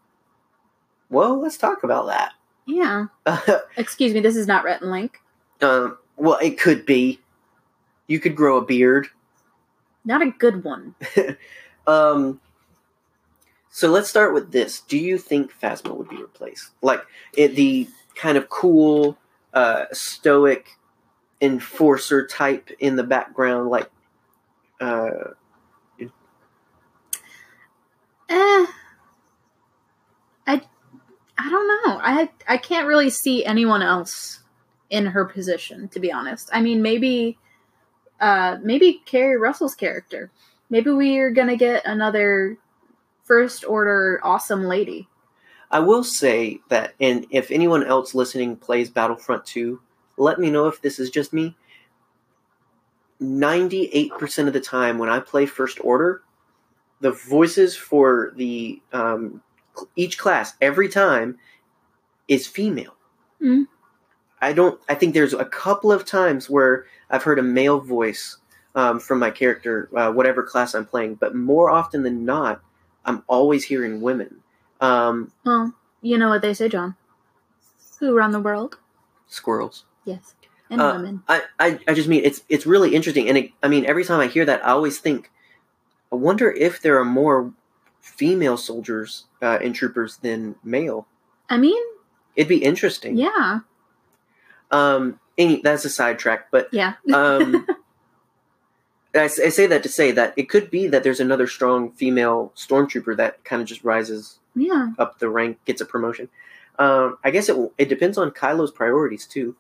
well, 1.10 1.39
let's 1.39 1.58
talk 1.58 1.84
about 1.84 2.08
that. 2.08 2.34
Yeah. 2.65 3.08
Excuse 3.78 4.13
me, 4.13 4.19
this 4.22 4.36
is 4.36 4.48
not 4.48 4.63
Rhett 4.63 4.82
and 4.82 4.91
Link. 4.91 5.19
um, 5.62 5.98
well, 6.15 6.38
it 6.41 6.60
could 6.60 6.86
be. 6.86 7.19
You 8.08 8.19
could 8.19 8.36
grow 8.36 8.58
a 8.58 8.65
beard. 8.65 9.08
Not 10.06 10.22
a 10.22 10.32
good 10.32 10.63
one. 10.63 10.96
Um, 11.86 12.39
so 13.69 13.89
let's 13.89 14.10
start 14.10 14.34
with 14.34 14.54
this. 14.54 14.80
Do 14.80 14.98
you 14.98 15.17
think 15.17 15.52
Phasma 15.62 15.93
would 15.93 16.08
be 16.08 16.15
replaced? 16.15 16.69
Like 16.82 17.02
it, 17.36 17.56
the 17.56 17.89
kind 18.15 18.38
of 18.38 18.48
cool, 18.48 19.17
uh, 19.54 19.86
stoic 19.91 20.78
enforcer 21.43 22.25
type 22.25 22.71
in 22.79 22.95
the 22.95 23.03
background, 23.03 23.69
like 23.69 23.91
uh, 24.79 25.10
Eh. 28.29 28.65
I 30.47 30.62
I 31.38 31.49
don't 31.49 31.67
know. 31.67 31.99
I 32.01 32.29
I 32.47 32.58
can't 32.58 32.88
really 32.88 33.10
see 33.10 33.45
anyone 33.45 33.84
else 33.84 34.41
in 34.89 35.06
her 35.08 35.25
position, 35.25 35.88
to 35.89 35.99
be 35.99 36.12
honest. 36.12 36.49
I 36.51 36.62
mean, 36.62 36.82
maybe 36.82 37.38
uh 38.19 38.58
maybe 38.63 39.01
Keri 39.06 39.38
Russell's 39.38 39.75
character. 39.75 40.32
Maybe 40.69 40.89
we're 40.89 41.32
gonna 41.32 41.58
get 41.58 41.86
another 41.86 42.58
first 43.23 43.65
order 43.65 44.19
awesome 44.23 44.63
lady. 44.63 45.08
I 45.69 45.79
will 45.79 46.03
say 46.03 46.60
that, 46.69 46.93
and 46.99 47.25
if 47.29 47.51
anyone 47.51 47.84
else 47.84 48.13
listening 48.13 48.56
plays 48.58 48.91
Battlefront 48.91 49.45
2, 49.45 49.82
let 50.17 50.39
me 50.39 50.49
know 50.49 50.67
if 50.67 50.82
this 50.82 50.99
is 50.99 51.10
just 51.10 51.34
me. 51.34 51.56
98% 53.21 54.47
of 54.47 54.54
the 54.54 54.60
time 54.60 54.97
when 54.97 55.10
I 55.10 55.19
play 55.19 55.45
First 55.45 55.80
Order, 55.82 56.21
the 56.99 57.12
voices 57.12 57.76
for 57.76 58.34
the 58.36 58.82
um, 58.91 59.41
each 59.95 60.17
class 60.17 60.54
every 60.62 60.89
time 60.89 61.38
is 62.28 62.47
female. 62.47 62.95
Mm. 63.41 63.67
I 64.41 64.52
don't. 64.54 64.80
I 64.89 64.95
think 64.95 65.13
there's 65.13 65.34
a 65.34 65.45
couple 65.45 65.91
of 65.91 66.06
times 66.06 66.49
where 66.49 66.86
I've 67.10 67.23
heard 67.23 67.39
a 67.39 67.43
male 67.43 67.80
voice 67.80 68.38
um, 68.76 68.99
from 68.99 69.19
my 69.19 69.32
character, 69.32 69.89
uh, 69.95 70.12
whatever 70.12 70.43
class 70.43 70.73
I'm 70.73 70.86
playing, 70.86 71.15
but 71.15 71.36
more 71.36 71.69
often 71.69 72.04
than 72.04 72.26
not, 72.26 72.62
I'm 73.06 73.23
always 73.28 73.63
hearing 73.63 74.02
women. 74.02 74.41
Um, 74.82 75.32
Well, 75.45 75.73
you 76.02 76.17
know 76.17 76.30
what 76.30 76.41
they 76.41 76.54
say, 76.54 76.67
John. 76.67 76.95
Who 77.99 78.15
run 78.15 78.32
the 78.32 78.41
world? 78.41 78.78
squirrels. 79.28 79.86
Yes. 80.05 80.35
And 80.69 80.81
Uh, 80.81 80.93
women. 80.95 81.23
I, 81.27 81.41
I, 81.59 81.79
I 81.87 81.93
just 81.93 82.07
mean 82.07 82.23
it's 82.23 82.41
it's 82.49 82.65
really 82.65 82.95
interesting, 82.95 83.27
and 83.29 83.37
it, 83.37 83.51
I 83.61 83.67
mean 83.67 83.85
every 83.85 84.03
time 84.05 84.19
I 84.19 84.27
hear 84.27 84.45
that, 84.45 84.65
I 84.65 84.71
always 84.71 84.97
think, 84.99 85.29
I 86.11 86.15
wonder 86.15 86.51
if 86.51 86.81
there 86.81 86.99
are 86.99 87.05
more 87.05 87.53
female 88.01 88.57
soldiers 88.57 89.25
uh, 89.41 89.59
and 89.61 89.75
troopers 89.75 90.17
than 90.17 90.55
male. 90.63 91.05
I 91.49 91.57
mean, 91.57 91.81
It'd 92.35 92.49
be 92.49 92.63
interesting. 92.63 93.17
yeah. 93.17 93.59
Um. 94.71 95.19
Any, 95.37 95.61
that's 95.61 95.83
a 95.83 95.89
sidetrack, 95.89 96.51
but 96.51 96.69
Yeah. 96.71 96.93
um, 97.11 97.65
I, 99.15 99.23
I 99.23 99.27
say 99.27 99.65
that 99.67 99.81
to 99.83 99.89
say 99.89 100.11
that 100.11 100.33
it 100.37 100.47
could 100.49 100.69
be 100.69 100.87
that 100.87 101.03
there's 101.03 101.19
another 101.19 101.47
strong 101.47 101.91
female 101.91 102.51
stormtrooper 102.55 103.17
that 103.17 103.43
kind 103.43 103.59
of 103.61 103.67
just 103.67 103.83
rises 103.83 104.37
yeah. 104.55 104.89
up 104.99 105.17
the 105.19 105.29
rank, 105.29 105.57
gets 105.65 105.81
a 105.81 105.85
promotion. 105.85 106.29
Um, 106.77 107.17
I 107.23 107.31
guess 107.31 107.49
it 107.49 107.57
it 107.79 107.89
depends 107.89 108.17
on 108.17 108.29
Kylo's 108.31 108.71
priorities 108.71 109.25
too. 109.27 109.55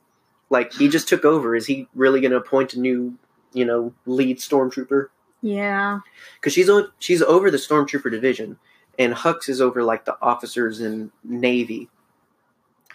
Like 0.53 0.71
he 0.71 0.87
just 0.87 1.07
took 1.07 1.25
over. 1.25 1.55
Is 1.55 1.65
he 1.65 1.87
really 1.95 2.21
going 2.21 2.29
to 2.29 2.37
appoint 2.37 2.75
a 2.75 2.79
new, 2.79 3.17
you 3.53 3.65
know, 3.65 3.91
lead 4.05 4.37
stormtrooper? 4.37 5.07
Yeah. 5.41 6.01
Because 6.39 6.53
she's 6.53 6.69
o- 6.69 6.89
she's 6.99 7.23
over 7.23 7.49
the 7.49 7.57
stormtrooper 7.57 8.11
division, 8.11 8.59
and 8.99 9.15
Hux 9.15 9.49
is 9.49 9.59
over 9.59 9.83
like 9.83 10.05
the 10.05 10.15
officers 10.21 10.79
and 10.79 11.09
navy. 11.23 11.89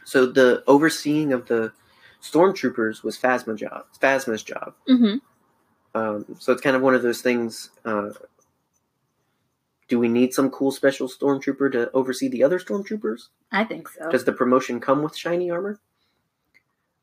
So 0.04 0.24
the 0.24 0.62
overseeing 0.68 1.32
of 1.32 1.48
the 1.48 1.72
stormtroopers 2.22 3.02
was 3.02 3.18
Phasma 3.18 3.56
job. 3.56 3.86
Phasma's 4.00 4.44
job. 4.44 4.74
Mm-hmm. 4.88 5.16
Um, 5.98 6.36
so 6.38 6.52
it's 6.52 6.62
kind 6.62 6.76
of 6.76 6.82
one 6.82 6.94
of 6.94 7.02
those 7.02 7.22
things. 7.22 7.70
Uh, 7.84 8.10
do 9.88 9.98
we 9.98 10.08
need 10.08 10.32
some 10.32 10.48
cool 10.50 10.70
special 10.70 11.08
stormtrooper 11.08 11.72
to 11.72 11.90
oversee 11.90 12.28
the 12.28 12.44
other 12.44 12.60
stormtroopers? 12.60 13.30
I 13.50 13.64
think 13.64 13.88
so. 13.88 14.10
Does 14.10 14.24
the 14.24 14.32
promotion 14.32 14.78
come 14.78 15.02
with 15.02 15.16
shiny 15.16 15.50
armor? 15.50 15.80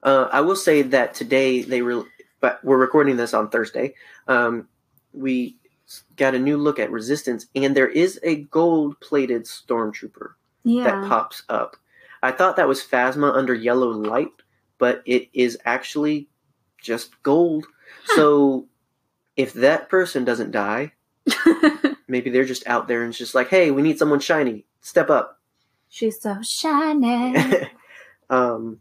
Uh, 0.05 0.29
I 0.31 0.41
will 0.41 0.55
say 0.55 0.83
that 0.83 1.15
today 1.15 1.63
they 1.63 1.81
re- 1.81 2.05
but 2.39 2.63
we're 2.63 2.77
recording 2.77 3.17
this 3.17 3.33
on 3.33 3.49
Thursday. 3.49 3.95
Um, 4.27 4.67
we 5.13 5.57
got 6.15 6.35
a 6.35 6.39
new 6.39 6.57
look 6.57 6.77
at 6.77 6.91
Resistance, 6.91 7.47
and 7.55 7.75
there 7.75 7.89
is 7.89 8.19
a 8.21 8.35
gold-plated 8.35 9.45
stormtrooper 9.45 10.33
yeah. 10.63 10.83
that 10.83 11.09
pops 11.09 11.41
up. 11.49 11.75
I 12.21 12.31
thought 12.31 12.55
that 12.57 12.67
was 12.67 12.83
Phasma 12.83 13.35
under 13.35 13.53
yellow 13.53 13.89
light, 13.89 14.31
but 14.77 15.01
it 15.07 15.29
is 15.33 15.57
actually 15.65 16.27
just 16.79 17.21
gold. 17.23 17.65
Huh. 18.05 18.15
So 18.15 18.67
if 19.35 19.53
that 19.53 19.89
person 19.89 20.23
doesn't 20.23 20.51
die, 20.51 20.93
maybe 22.07 22.29
they're 22.29 22.45
just 22.45 22.67
out 22.67 22.87
there 22.87 23.01
and 23.01 23.09
it's 23.09 23.17
just 23.17 23.35
like, 23.35 23.49
hey, 23.49 23.71
we 23.71 23.81
need 23.81 23.97
someone 23.97 24.19
shiny. 24.19 24.65
Step 24.81 25.09
up. 25.09 25.39
She's 25.89 26.21
so 26.21 26.41
shiny. 26.43 27.35
um, 28.29 28.79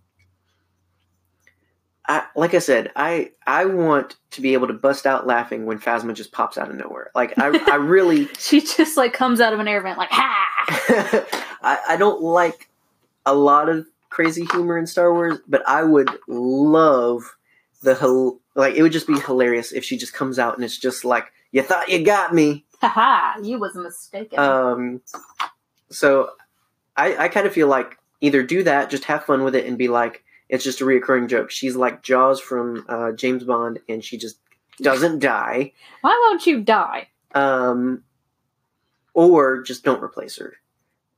I, 2.07 2.27
like 2.37 2.53
I 2.53 2.59
said, 2.59 2.93
I 2.97 3.31
I 3.47 3.65
want 3.65 4.17
to 4.33 4.43
be 4.43 4.53
able 4.53 4.67
to 4.67 4.75
bust 4.75 5.07
out 5.07 5.27
laughing 5.27 5.65
when 5.65 5.79
Phasma 5.79 6.13
just 6.15 6.33
pops 6.33 6.59
out 6.59 6.71
of 6.71 6.77
nowhere. 6.77 7.11
Like 7.15 7.39
I, 7.39 7.59
I 7.73 7.77
really, 7.77 8.27
she 8.39 8.61
just 8.61 8.97
like 8.97 9.13
comes 9.13 9.41
out 9.41 9.53
of 9.53 9.61
an 9.61 9.69
air 9.69 9.81
vent 9.81 9.99
like 9.99 10.11
ha. 10.11 10.51
I, 11.63 11.79
I 11.91 11.97
don't 11.97 12.23
like 12.23 12.69
a 13.25 13.35
lot 13.35 13.69
of 13.69 13.87
crazy 14.11 14.45
humor 14.53 14.77
in 14.77 14.87
Star 14.87 15.13
Wars, 15.13 15.39
but 15.49 15.67
I 15.67 15.83
would 15.83 16.11
love 16.29 17.37
the 17.83 18.39
like 18.55 18.75
it 18.75 18.83
would 18.83 18.93
just 18.93 19.07
be 19.07 19.19
hilarious 19.19 19.73
if 19.73 19.85
she 19.85 19.97
just 19.97 20.13
comes 20.13 20.39
out 20.39 20.57
and 20.57 20.65
it's 20.65 20.79
just 20.79 21.05
like 21.05 21.33
you 21.53 21.63
thought 21.63 21.89
you 21.89 22.05
got 22.05 22.35
me. 22.35 22.65
Ha 22.81 22.89
ha. 22.89 23.37
You 23.43 23.59
was 23.59 23.75
mistaken. 23.75 24.39
Um, 24.39 25.01
so 25.91 26.31
I 26.97 27.17
I 27.17 27.29
kind 27.29 27.47
of 27.47 27.53
feel 27.55 27.69
like 27.69 27.97
either 28.21 28.43
do 28.43 28.63
that, 28.65 28.91
just 28.91 29.05
have 29.05 29.25
fun 29.25 29.43
with 29.43 29.55
it, 29.55 29.67
and 29.67 29.79
be 29.79 29.89
like 29.89 30.24
it's 30.49 30.65
just 30.65 30.81
a 30.81 30.85
reoccurring 30.85 31.29
joke. 31.29 31.51
She's 31.51 31.77
like 31.77 32.03
Jaws 32.03 32.41
from 32.41 32.85
uh, 32.89 33.13
James 33.13 33.45
Bond, 33.45 33.81
and 33.89 34.05
she 34.05 34.17
just 34.19 34.39
doesn't 34.81 35.21
die. 35.21 35.73
Why 36.03 36.11
won't 36.29 36.47
you 36.47 36.61
die? 36.61 37.09
Um, 37.35 38.03
or 39.15 39.63
just 39.63 39.85
don't 39.85 40.03
replace 40.03 40.37
her. 40.39 40.55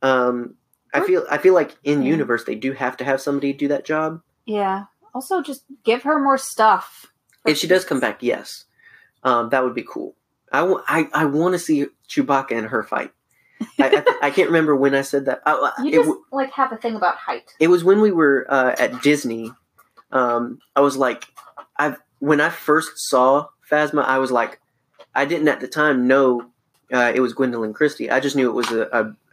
Um, 0.02 0.54
I 0.94 1.00
feel 1.00 1.24
I 1.30 1.38
feel 1.38 1.54
like 1.54 1.76
in 1.84 2.02
Yeah. 2.02 2.10
universe 2.10 2.44
they 2.44 2.54
do 2.54 2.72
have 2.72 2.96
to 2.98 3.04
have 3.04 3.20
somebody 3.20 3.52
do 3.52 3.68
that 3.68 3.84
job. 3.84 4.20
Yeah. 4.44 4.84
Also, 5.14 5.42
just 5.42 5.64
give 5.84 6.02
her 6.02 6.18
more 6.22 6.38
stuff. 6.38 7.06
If 7.46 7.56
she 7.56 7.66
does 7.66 7.84
come 7.84 8.00
back, 8.00 8.22
yes, 8.22 8.64
um, 9.22 9.48
that 9.50 9.64
would 9.64 9.74
be 9.74 9.82
cool. 9.82 10.14
I, 10.52 10.60
w- 10.60 10.82
I, 10.86 11.08
I 11.12 11.24
want 11.24 11.54
to 11.54 11.58
see 11.58 11.86
Chewbacca 12.08 12.52
and 12.52 12.66
her 12.68 12.82
fight. 12.82 13.12
I, 13.78 14.04
I, 14.20 14.26
I 14.26 14.30
can't 14.30 14.48
remember 14.48 14.74
when 14.76 14.94
I 14.94 15.02
said 15.02 15.26
that. 15.26 15.42
I, 15.46 15.72
You 15.82 15.90
just 15.92 16.10
like 16.32 16.52
have 16.52 16.72
a 16.72 16.76
thing 16.76 16.94
about 16.96 17.16
height. 17.16 17.52
it 17.60 17.68
was 17.68 17.84
when 17.84 18.00
we 18.00 18.10
were 18.12 18.46
uh, 18.48 18.74
at 18.78 19.02
Disney. 19.02 19.52
Um, 20.12 20.60
I 20.74 20.80
was 20.80 20.96
like, 20.96 21.24
I 21.78 21.96
when 22.18 22.40
I 22.40 22.50
first 22.50 22.92
saw 22.96 23.48
Phasma, 23.70 24.04
I 24.04 24.18
was 24.18 24.30
like, 24.30 24.60
I 25.14 25.24
didn't 25.24 25.48
at 25.48 25.60
the 25.60 25.68
time 25.68 26.06
know 26.06 26.46
uh, 26.92 27.12
it 27.14 27.20
was 27.20 27.34
Gwendoline 27.34 27.74
Christie. 27.74 28.10
I 28.10 28.20
just 28.20 28.36
knew 28.36 28.48
it 28.48 28.54
was 28.54 28.70
a, 28.70 28.82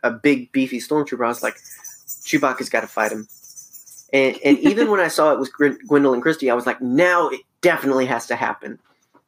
a, 0.04 0.10
a 0.10 0.12
big 0.12 0.52
beefy 0.52 0.80
stormtrooper. 0.80 1.24
I 1.26 1.28
was 1.30 1.44
like, 1.44 1.56
Chewbacca's 2.26 2.70
got 2.70 2.82
to 2.82 2.88
fight 2.88 3.12
him. 3.12 3.28
And, 4.12 4.38
and 4.44 4.58
even 4.70 4.90
when 4.90 5.00
I 5.00 5.08
saw 5.08 5.32
it 5.34 5.40
was 5.40 5.50
Gwen- 5.50 5.80
Gwendoline 5.88 6.22
Christie, 6.22 6.50
I 6.50 6.54
was 6.56 6.66
like, 6.66 6.82
now 6.82 7.30
it 7.30 7.42
definitely 7.62 8.06
has 8.08 8.28
to 8.28 8.36
happen. 8.36 8.80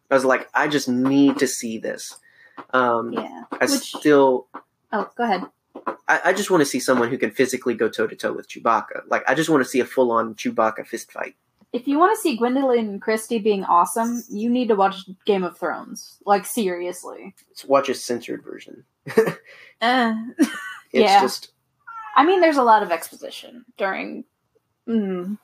I 0.10 0.14
was 0.16 0.26
like, 0.26 0.48
I 0.54 0.68
just 0.68 0.88
need 0.90 1.40
to 1.40 1.48
see 1.48 1.78
this. 1.78 2.18
Um, 2.72 3.14
Yeah. 3.14 3.44
I 3.52 3.66
Which- 3.66 3.72
still, 3.96 4.48
Oh, 4.92 5.10
go 5.18 5.24
ahead. 5.24 5.44
I, 6.08 6.22
I 6.26 6.34
just 6.34 6.50
want 6.50 6.62
to 6.62 6.66
see 6.66 6.80
someone 6.80 7.10
who 7.10 7.18
can 7.18 7.32
physically 7.32 7.74
go 7.74 7.90
toe 7.90 8.08
to 8.08 8.16
toe 8.16 8.34
with 8.34 8.48
Chewbacca. 8.50 9.02
Like, 9.10 9.24
I 9.28 9.36
just 9.36 9.50
want 9.50 9.64
to 9.64 9.70
see 9.70 9.80
a 9.80 9.86
full 9.86 10.12
on 10.12 10.36
Chewbacca 10.36 10.86
fist 10.88 11.12
fight. 11.12 11.36
If 11.74 11.88
you 11.88 12.00
want 12.00 12.16
to 12.16 12.22
see 12.22 12.38
Gwendoline 12.40 13.02
Christie 13.02 13.40
being 13.40 13.66
awesome, 13.66 14.24
you 14.30 14.50
need 14.50 14.70
to 14.70 14.76
watch 14.76 14.96
Game 15.26 15.44
of 15.44 15.58
Thrones. 15.58 16.18
Like 16.26 16.46
seriously. 16.46 17.36
Let's 17.50 17.66
watch 17.66 17.90
a 17.90 17.94
censored 17.94 18.44
version. 18.44 18.86
Eh. 19.82 20.14
It's 20.40 20.50
Yeah. 20.94 21.20
just 21.22 21.50
I 22.16 22.26
mean, 22.26 22.40
there's 22.40 22.56
a 22.56 22.64
lot 22.64 22.82
of 22.82 22.92
exposition 22.92 23.66
during. 23.78 24.24
Mm, 24.88 25.38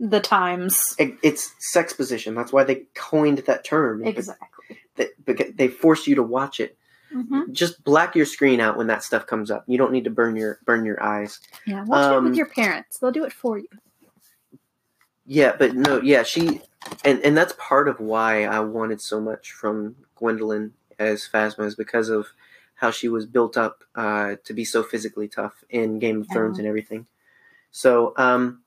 the 0.00 0.20
times. 0.20 0.94
It- 0.98 1.18
It's 1.22 1.52
sex 1.58 1.92
position. 1.92 2.34
That's 2.34 2.52
why 2.52 2.64
they 2.64 2.84
coined 2.94 3.38
that 3.38 3.64
term. 3.64 4.06
Exactly. 4.06 4.78
They, 4.96 5.08
they 5.54 5.68
force 5.68 6.06
you 6.06 6.14
to 6.14 6.22
watch 6.22 6.60
it. 6.60 6.78
Hmm 7.14 7.52
Just 7.52 7.82
black 7.84 8.16
your 8.16 8.26
screen 8.26 8.60
out 8.60 8.76
when 8.76 8.88
that 8.88 9.02
stuff 9.04 9.26
comes 9.26 9.50
up. 9.50 9.64
You 9.68 9.78
don't 9.78 9.92
need 9.92 10.04
to 10.04 10.10
burn 10.10 10.34
your 10.36 10.58
burn 10.64 10.84
your 10.84 11.00
eyes. 11.02 11.40
Yeah, 11.66 11.84
watch 11.84 12.10
it 12.12 12.16
Um, 12.16 12.24
with 12.24 12.34
your 12.36 12.46
parents. 12.48 12.98
They'll 12.98 13.12
do 13.12 13.24
it 13.24 13.32
for 13.32 13.56
you. 13.58 13.68
Yeah, 15.26 15.54
but 15.58 15.74
no, 15.74 16.00
yeah, 16.02 16.22
she, 16.22 16.60
and 17.04 17.20
and 17.24 17.36
that's 17.36 17.54
part 17.56 17.88
of 17.88 17.98
why 18.00 18.44
I 18.44 18.60
wanted 18.60 19.00
so 19.00 19.20
much 19.20 19.52
from 19.52 19.96
Gwendoline 20.20 20.72
as 20.98 21.26
Phasma 21.32 21.64
is 21.66 21.74
because 21.74 22.08
of 22.10 22.26
how 22.74 22.90
she 22.90 23.08
was 23.08 23.24
built 23.24 23.56
up 23.56 23.84
uh, 23.94 24.34
to 24.44 24.52
be 24.52 24.64
so 24.64 24.82
physically 24.82 25.28
tough 25.28 25.64
in 25.70 25.98
Game 25.98 26.20
of 26.22 26.28
Thrones 26.30 26.58
and 26.58 26.66
everything. 26.66 27.06
So, 27.70 28.12
um, 28.16 28.60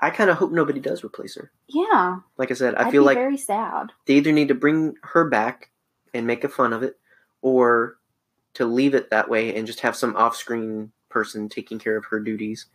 I 0.00 0.08
kind 0.10 0.30
of 0.30 0.38
hope 0.38 0.50
nobody 0.50 0.80
does 0.80 1.04
replace 1.04 1.34
her. 1.36 1.50
Yeah, 1.68 2.20
Like 2.38 2.50
I 2.50 2.54
said, 2.54 2.74
I 2.74 2.84
I'd 2.86 2.90
feel 2.92 3.02
like 3.02 3.16
very 3.18 3.36
sad. 3.36 3.92
they 4.06 4.14
either 4.14 4.32
need 4.32 4.48
to 4.48 4.54
bring 4.54 4.94
her 5.02 5.28
back 5.28 5.68
and 6.14 6.26
make 6.26 6.44
a 6.44 6.48
fun 6.48 6.72
of 6.72 6.82
it, 6.82 6.98
or 7.42 7.98
to 8.54 8.64
leave 8.66 8.94
it 8.94 9.10
that 9.10 9.28
way 9.28 9.54
and 9.56 9.66
just 9.66 9.80
have 9.80 9.94
some 9.96 10.16
off-screen 10.16 10.90
person 11.08 11.48
taking 11.48 11.78
care 11.78 11.96
of 11.96 12.04
her 12.06 12.20
duties. 12.20 12.66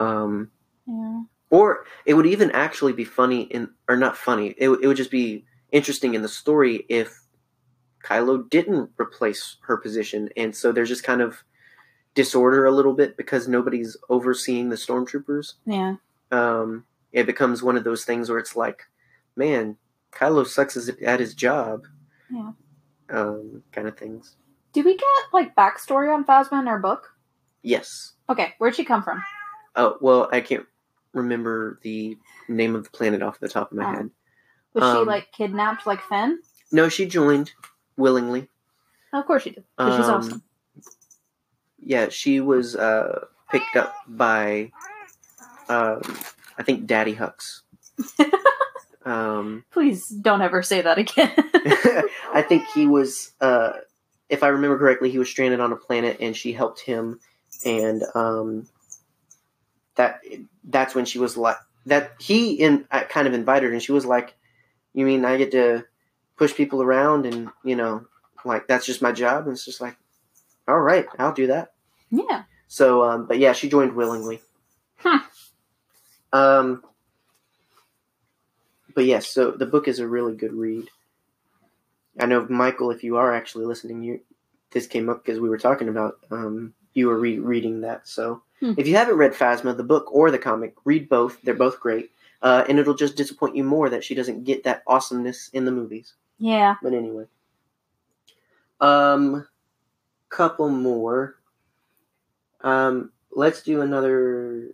Um, 0.00 0.50
Yeah. 0.86 1.22
or 1.50 1.84
it 2.04 2.14
would 2.14 2.26
even 2.26 2.50
actually 2.50 2.92
be 2.92 3.04
funny 3.04 3.42
in, 3.42 3.70
or 3.88 3.96
not 3.96 4.16
funny. 4.16 4.54
It, 4.58 4.68
would- 4.68 4.82
it 4.82 4.86
would 4.88 4.96
just 4.96 5.10
be 5.10 5.44
interesting 5.72 6.14
in 6.14 6.22
the 6.22 6.28
story 6.28 6.84
if 6.88 7.20
Kylo 8.04 8.48
didn't 8.50 8.90
replace 9.00 9.56
her 9.62 9.76
position, 9.76 10.28
and 10.36 10.54
so 10.54 10.70
there's 10.72 10.88
just 10.88 11.02
kind 11.04 11.20
of 11.20 11.42
disorder 12.14 12.64
a 12.66 12.70
little 12.72 12.94
bit 12.94 13.16
because 13.16 13.46
nobody's 13.48 13.96
overseeing 14.08 14.68
the 14.70 14.76
stormtroopers. 14.76 15.54
Yeah. 15.66 15.96
Um, 16.30 16.84
it 17.12 17.26
becomes 17.26 17.62
one 17.62 17.76
of 17.76 17.84
those 17.84 18.04
things 18.04 18.28
where 18.28 18.38
it's 18.38 18.56
like, 18.56 18.82
man, 19.36 19.76
Kylo 20.12 20.46
sucks 20.46 20.76
at 21.02 21.20
his 21.20 21.34
job. 21.34 21.86
Yeah. 22.30 22.50
Um, 23.10 23.62
kind 23.72 23.86
of 23.88 23.96
things. 23.96 24.36
Do 24.72 24.82
we 24.82 24.96
get 24.96 25.06
like 25.32 25.54
backstory 25.54 26.12
on 26.12 26.24
Phasma 26.24 26.60
in 26.60 26.68
our 26.68 26.78
book? 26.78 27.12
Yes. 27.62 28.12
Okay, 28.28 28.54
where'd 28.58 28.74
she 28.74 28.84
come 28.84 29.02
from? 29.02 29.22
Oh 29.74 29.96
well, 30.00 30.28
I 30.32 30.40
can't 30.40 30.66
remember 31.12 31.78
the 31.82 32.18
name 32.48 32.74
of 32.74 32.84
the 32.84 32.90
planet 32.90 33.22
off 33.22 33.38
the 33.40 33.48
top 33.48 33.70
of 33.72 33.78
my 33.78 33.84
Oh. 33.84 33.92
head. 33.92 34.10
Was 34.74 34.84
she 34.84 34.98
Um, 35.00 35.06
like 35.06 35.32
kidnapped 35.32 35.86
like 35.86 36.02
Finn? 36.02 36.38
No, 36.72 36.88
she 36.88 37.06
joined 37.06 37.52
willingly. 37.96 38.48
of 39.12 39.24
course 39.26 39.42
she 39.44 39.50
did. 39.50 39.64
Because 39.78 39.96
she's 39.96 40.08
Um, 40.08 40.14
awesome. 40.20 40.42
Yeah, 41.78 42.08
she 42.08 42.40
was 42.40 42.74
uh, 42.76 43.26
picked 43.50 43.76
up 43.76 43.94
by, 44.08 44.72
um, 45.68 46.02
I 46.58 46.62
think, 46.64 46.86
Daddy 46.86 47.14
Hux. 47.14 47.62
um, 49.06 49.64
Please 49.70 50.08
don't 50.08 50.42
ever 50.42 50.62
say 50.62 50.82
that 50.82 50.98
again. 50.98 51.32
I 52.34 52.44
think 52.46 52.66
he 52.74 52.86
was, 52.86 53.30
uh, 53.40 53.72
if 54.28 54.42
I 54.42 54.48
remember 54.48 54.76
correctly, 54.76 55.10
he 55.10 55.18
was 55.18 55.30
stranded 55.30 55.60
on 55.60 55.72
a 55.72 55.76
planet, 55.76 56.18
and 56.20 56.36
she 56.36 56.52
helped 56.52 56.80
him, 56.80 57.20
and 57.64 58.02
um, 58.14 58.68
that 59.94 60.20
that's 60.64 60.94
when 60.94 61.04
she 61.04 61.20
was 61.20 61.36
like 61.36 61.56
that. 61.86 62.14
He 62.18 62.54
in 62.54 62.86
uh, 62.90 63.04
kind 63.04 63.28
of 63.28 63.34
invited 63.34 63.68
her, 63.68 63.72
and 63.72 63.82
she 63.82 63.92
was 63.92 64.04
like, 64.04 64.34
"You 64.92 65.06
mean 65.06 65.24
I 65.24 65.36
get 65.36 65.52
to 65.52 65.84
push 66.36 66.52
people 66.52 66.82
around, 66.82 67.24
and 67.24 67.50
you 67.64 67.76
know, 67.76 68.06
like 68.44 68.66
that's 68.66 68.84
just 68.84 69.00
my 69.00 69.12
job?" 69.12 69.44
And 69.44 69.52
it's 69.52 69.64
just 69.64 69.80
like, 69.80 69.96
"All 70.66 70.80
right, 70.80 71.06
I'll 71.20 71.32
do 71.32 71.46
that." 71.46 71.72
yeah. 72.10 72.42
So, 72.66 73.04
um, 73.04 73.26
but 73.26 73.38
yeah, 73.38 73.52
she 73.52 73.68
joined 73.68 73.94
willingly. 73.94 74.40
Huh. 74.96 75.20
Um, 76.32 76.82
but 78.96 79.04
yes, 79.04 79.28
so 79.28 79.50
the 79.52 79.66
book 79.66 79.86
is 79.86 79.98
a 80.00 80.08
really 80.08 80.34
good 80.34 80.54
read. 80.54 80.88
I 82.18 82.24
know 82.24 82.46
Michael, 82.48 82.90
if 82.90 83.04
you 83.04 83.18
are 83.18 83.34
actually 83.34 83.66
listening, 83.66 84.02
you 84.02 84.20
this 84.72 84.86
came 84.86 85.08
up 85.10 85.22
because 85.24 85.38
we 85.38 85.50
were 85.50 85.58
talking 85.58 85.88
about 85.90 86.18
um, 86.30 86.72
you 86.94 87.06
were 87.06 87.18
re- 87.20 87.38
reading 87.38 87.82
that. 87.82 88.08
So, 88.08 88.42
Hmm. 88.60 88.72
if 88.78 88.86
you 88.88 88.96
haven't 88.96 89.18
read 89.18 89.34
Phasma, 89.34 89.76
the 89.76 89.84
book 89.84 90.06
or 90.10 90.30
the 90.30 90.38
comic, 90.38 90.74
read 90.86 91.10
both. 91.10 91.40
They're 91.42 91.52
both 91.52 91.78
great, 91.78 92.10
uh, 92.40 92.64
and 92.68 92.78
it'll 92.78 92.94
just 92.94 93.16
disappoint 93.16 93.54
you 93.54 93.64
more 93.64 93.90
that 93.90 94.02
she 94.02 94.14
doesn't 94.14 94.44
get 94.44 94.64
that 94.64 94.82
awesomeness 94.86 95.50
in 95.52 95.66
the 95.66 95.70
movies. 95.72 96.14
Yeah. 96.38 96.76
But 96.82 96.94
anyway, 96.94 97.26
um, 98.80 99.46
couple 100.30 100.70
more. 100.70 101.36
Um, 102.62 103.12
let's 103.30 103.62
do 103.62 103.82
another 103.82 104.68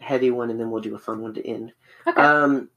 heavy 0.00 0.30
one, 0.30 0.48
and 0.48 0.58
then 0.58 0.70
we'll 0.70 0.80
do 0.80 0.94
a 0.94 0.98
fun 0.98 1.20
one 1.20 1.34
to 1.34 1.46
end. 1.46 1.72
Okay. 2.06 2.20
Um, 2.22 2.70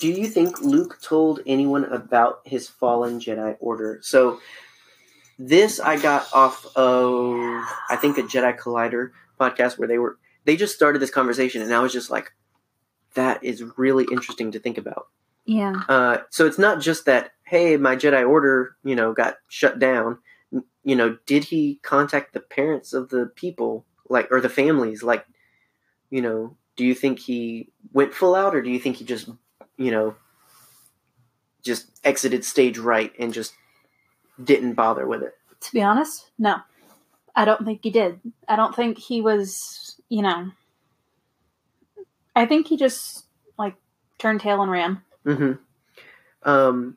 do 0.00 0.08
you 0.08 0.26
think 0.26 0.60
Luke 0.60 0.98
told 1.00 1.40
anyone 1.46 1.84
about 1.84 2.40
his 2.44 2.68
fallen 2.68 3.20
Jedi 3.20 3.56
Order? 3.60 4.00
So, 4.02 4.40
this 5.38 5.78
I 5.78 5.98
got 5.98 6.26
off 6.32 6.66
of 6.76 7.36
I 7.88 7.96
think 8.00 8.18
a 8.18 8.22
Jedi 8.22 8.58
Collider 8.58 9.10
podcast 9.38 9.78
where 9.78 9.88
they 9.88 9.98
were 9.98 10.18
they 10.44 10.56
just 10.56 10.74
started 10.74 11.00
this 11.00 11.10
conversation, 11.10 11.62
and 11.62 11.72
I 11.74 11.80
was 11.80 11.92
just 11.92 12.10
like, 12.10 12.32
that 13.14 13.44
is 13.44 13.62
really 13.76 14.06
interesting 14.10 14.52
to 14.52 14.58
think 14.58 14.78
about. 14.78 15.08
yeah. 15.44 15.82
Uh, 15.88 16.18
so 16.30 16.46
it's 16.46 16.58
not 16.58 16.80
just 16.80 17.04
that, 17.06 17.32
hey, 17.44 17.76
my 17.76 17.96
Jedi 17.96 18.26
Order, 18.28 18.76
you 18.84 18.94
know, 18.94 19.12
got 19.12 19.36
shut 19.48 19.78
down. 19.78 20.18
You 20.84 20.96
know, 20.96 21.18
did 21.26 21.44
he 21.44 21.80
contact 21.82 22.32
the 22.32 22.40
parents 22.40 22.92
of 22.92 23.10
the 23.10 23.26
people, 23.34 23.84
like, 24.08 24.28
or 24.30 24.40
the 24.40 24.48
families? 24.48 25.02
Like, 25.02 25.26
you 26.10 26.22
know, 26.22 26.56
do 26.76 26.84
you 26.84 26.94
think 26.94 27.18
he 27.18 27.70
went 27.92 28.14
full 28.14 28.34
out, 28.34 28.54
or 28.54 28.62
do 28.62 28.70
you 28.70 28.78
think 28.78 28.96
he 28.96 29.04
just, 29.04 29.28
you 29.78 29.90
know, 29.90 30.16
just 31.62 31.86
exited 32.04 32.44
stage 32.44 32.76
right 32.78 33.12
and 33.18 33.32
just 33.32 33.54
didn't 34.42 34.74
bother 34.74 35.06
with 35.06 35.22
it? 35.22 35.34
To 35.60 35.72
be 35.72 35.82
honest, 35.82 36.30
no. 36.38 36.56
I 37.34 37.44
don't 37.44 37.64
think 37.64 37.80
he 37.82 37.90
did. 37.90 38.20
I 38.48 38.56
don't 38.56 38.74
think 38.74 38.98
he 38.98 39.20
was, 39.20 40.00
you 40.08 40.22
know. 40.22 40.50
I 42.34 42.46
think 42.46 42.66
he 42.66 42.76
just 42.76 43.24
like 43.58 43.76
turned 44.18 44.40
tail 44.40 44.60
and 44.62 44.70
ran. 44.70 45.02
hmm 45.24 45.52
Um, 46.42 46.96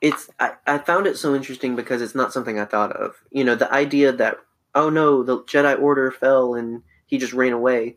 it's 0.00 0.28
I, 0.38 0.52
I 0.66 0.78
found 0.78 1.06
it 1.06 1.16
so 1.16 1.34
interesting 1.34 1.76
because 1.76 2.02
it's 2.02 2.14
not 2.14 2.32
something 2.32 2.58
I 2.58 2.64
thought 2.64 2.92
of. 2.92 3.16
You 3.30 3.44
know, 3.44 3.54
the 3.54 3.72
idea 3.72 4.12
that 4.12 4.36
oh 4.74 4.90
no, 4.90 5.22
the 5.22 5.38
Jedi 5.42 5.80
Order 5.80 6.10
fell 6.10 6.54
and 6.54 6.82
he 7.06 7.18
just 7.18 7.32
ran 7.32 7.52
away. 7.52 7.96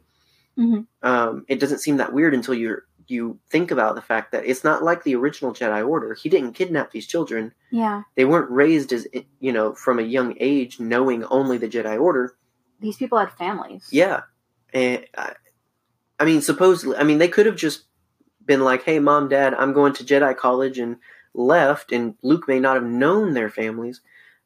Mhm. 0.58 0.88
Um, 1.04 1.46
it 1.48 1.60
doesn't 1.60 1.80
seem 1.80 1.98
that 1.98 2.14
weird 2.14 2.34
until 2.34 2.54
you 2.54 2.78
you 3.08 3.40
think 3.50 3.72
about 3.72 3.96
the 3.96 4.02
fact 4.02 4.32
that 4.32 4.46
it's 4.46 4.64
not 4.64 4.84
like 4.84 5.04
the 5.04 5.16
original 5.16 5.54
Jedi 5.54 5.88
Order. 5.88 6.14
He 6.14 6.30
didn't 6.30 6.54
kidnap 6.54 6.92
these 6.92 7.08
children. 7.08 7.54
Yeah. 7.72 8.04
They 8.16 8.26
weren't 8.26 8.52
raised 8.52 8.92
as 8.94 9.08
you 9.40 9.52
know 9.52 9.74
from 9.74 10.00
a 10.00 10.04
young 10.04 10.36
age 10.40 10.80
knowing 10.80 11.24
only 11.26 11.58
the 11.58 11.70
Jedi 11.70 12.00
Order. 12.00 12.36
These 12.80 12.98
people 12.98 13.18
had 13.18 13.32
families. 13.32 13.88
Yeah, 13.92 14.22
and 14.74 15.06
I, 15.18 15.34
I 16.20 16.26
mean, 16.26 16.42
supposedly, 16.42 16.98
I 16.98 17.04
mean, 17.04 17.18
they 17.18 17.28
could 17.28 17.46
have 17.46 17.56
just 17.56 17.86
been 18.46 18.62
like, 18.62 18.84
"Hey, 18.84 19.00
mom, 19.00 19.30
dad, 19.30 19.54
I'm 19.54 19.74
going 19.74 19.94
to 19.94 20.04
Jedi 20.04 20.36
college," 20.36 20.78
and 20.78 20.98
left, 21.34 21.92
and 21.92 22.16
Luke 22.22 22.48
may 22.48 22.60
not 22.60 22.76
have 22.76 22.86
known 22.86 23.34
their 23.34 23.50
families. 23.50 24.02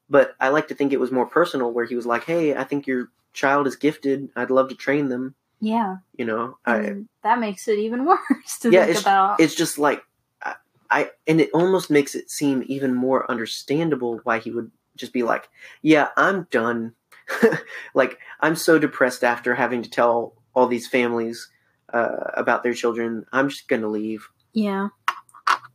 But 0.09 0.35
I 0.39 0.49
like 0.49 0.67
to 0.67 0.75
think 0.75 0.91
it 0.91 0.99
was 0.99 1.11
more 1.11 1.25
personal, 1.25 1.71
where 1.71 1.85
he 1.85 1.95
was 1.95 2.05
like, 2.05 2.25
"Hey, 2.25 2.55
I 2.55 2.63
think 2.63 2.87
your 2.87 3.09
child 3.33 3.67
is 3.67 3.75
gifted. 3.75 4.29
I'd 4.35 4.51
love 4.51 4.69
to 4.69 4.75
train 4.75 5.09
them." 5.09 5.35
Yeah. 5.61 5.97
You 6.17 6.25
know, 6.25 6.57
I, 6.65 6.95
that 7.23 7.39
makes 7.39 7.67
it 7.67 7.79
even 7.79 8.05
worse 8.11 8.57
to 8.61 8.71
Yeah, 8.71 8.81
think 8.85 8.89
it's- 8.97 9.01
about. 9.03 9.39
it's 9.39 9.55
just 9.55 9.77
like 9.77 10.01
I, 10.43 10.55
I, 10.89 11.09
and 11.27 11.39
it 11.39 11.51
almost 11.53 11.89
makes 11.91 12.15
it 12.15 12.29
seem 12.31 12.63
even 12.67 12.93
more 12.95 13.29
understandable 13.29 14.19
why 14.23 14.39
he 14.39 14.51
would 14.51 14.71
just 14.97 15.13
be 15.13 15.23
like, 15.23 15.47
"Yeah, 15.81 16.09
I'm 16.17 16.47
done." 16.51 16.95
like 17.93 18.17
I'm 18.41 18.55
so 18.55 18.77
depressed 18.79 19.23
after 19.23 19.55
having 19.55 19.81
to 19.83 19.89
tell 19.89 20.33
all 20.53 20.67
these 20.67 20.87
families 20.87 21.49
uh, 21.93 22.31
about 22.33 22.63
their 22.63 22.73
children. 22.73 23.25
I'm 23.31 23.49
just 23.49 23.67
gonna 23.67 23.87
leave. 23.87 24.27
yeah. 24.53 24.89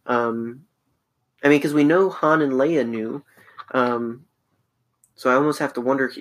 Um, 0.05 0.67
I 1.43 1.49
mean, 1.49 1.59
because 1.59 1.75
we 1.75 1.85
know 1.85 2.11
Han 2.11 2.43
and 2.43 2.53
Leia 2.53 2.87
knew, 2.87 3.25
um, 3.73 4.25
so 5.15 5.31
I 5.31 5.35
almost 5.35 5.59
have 5.61 5.73
to 5.75 5.81
wonder. 5.81 6.13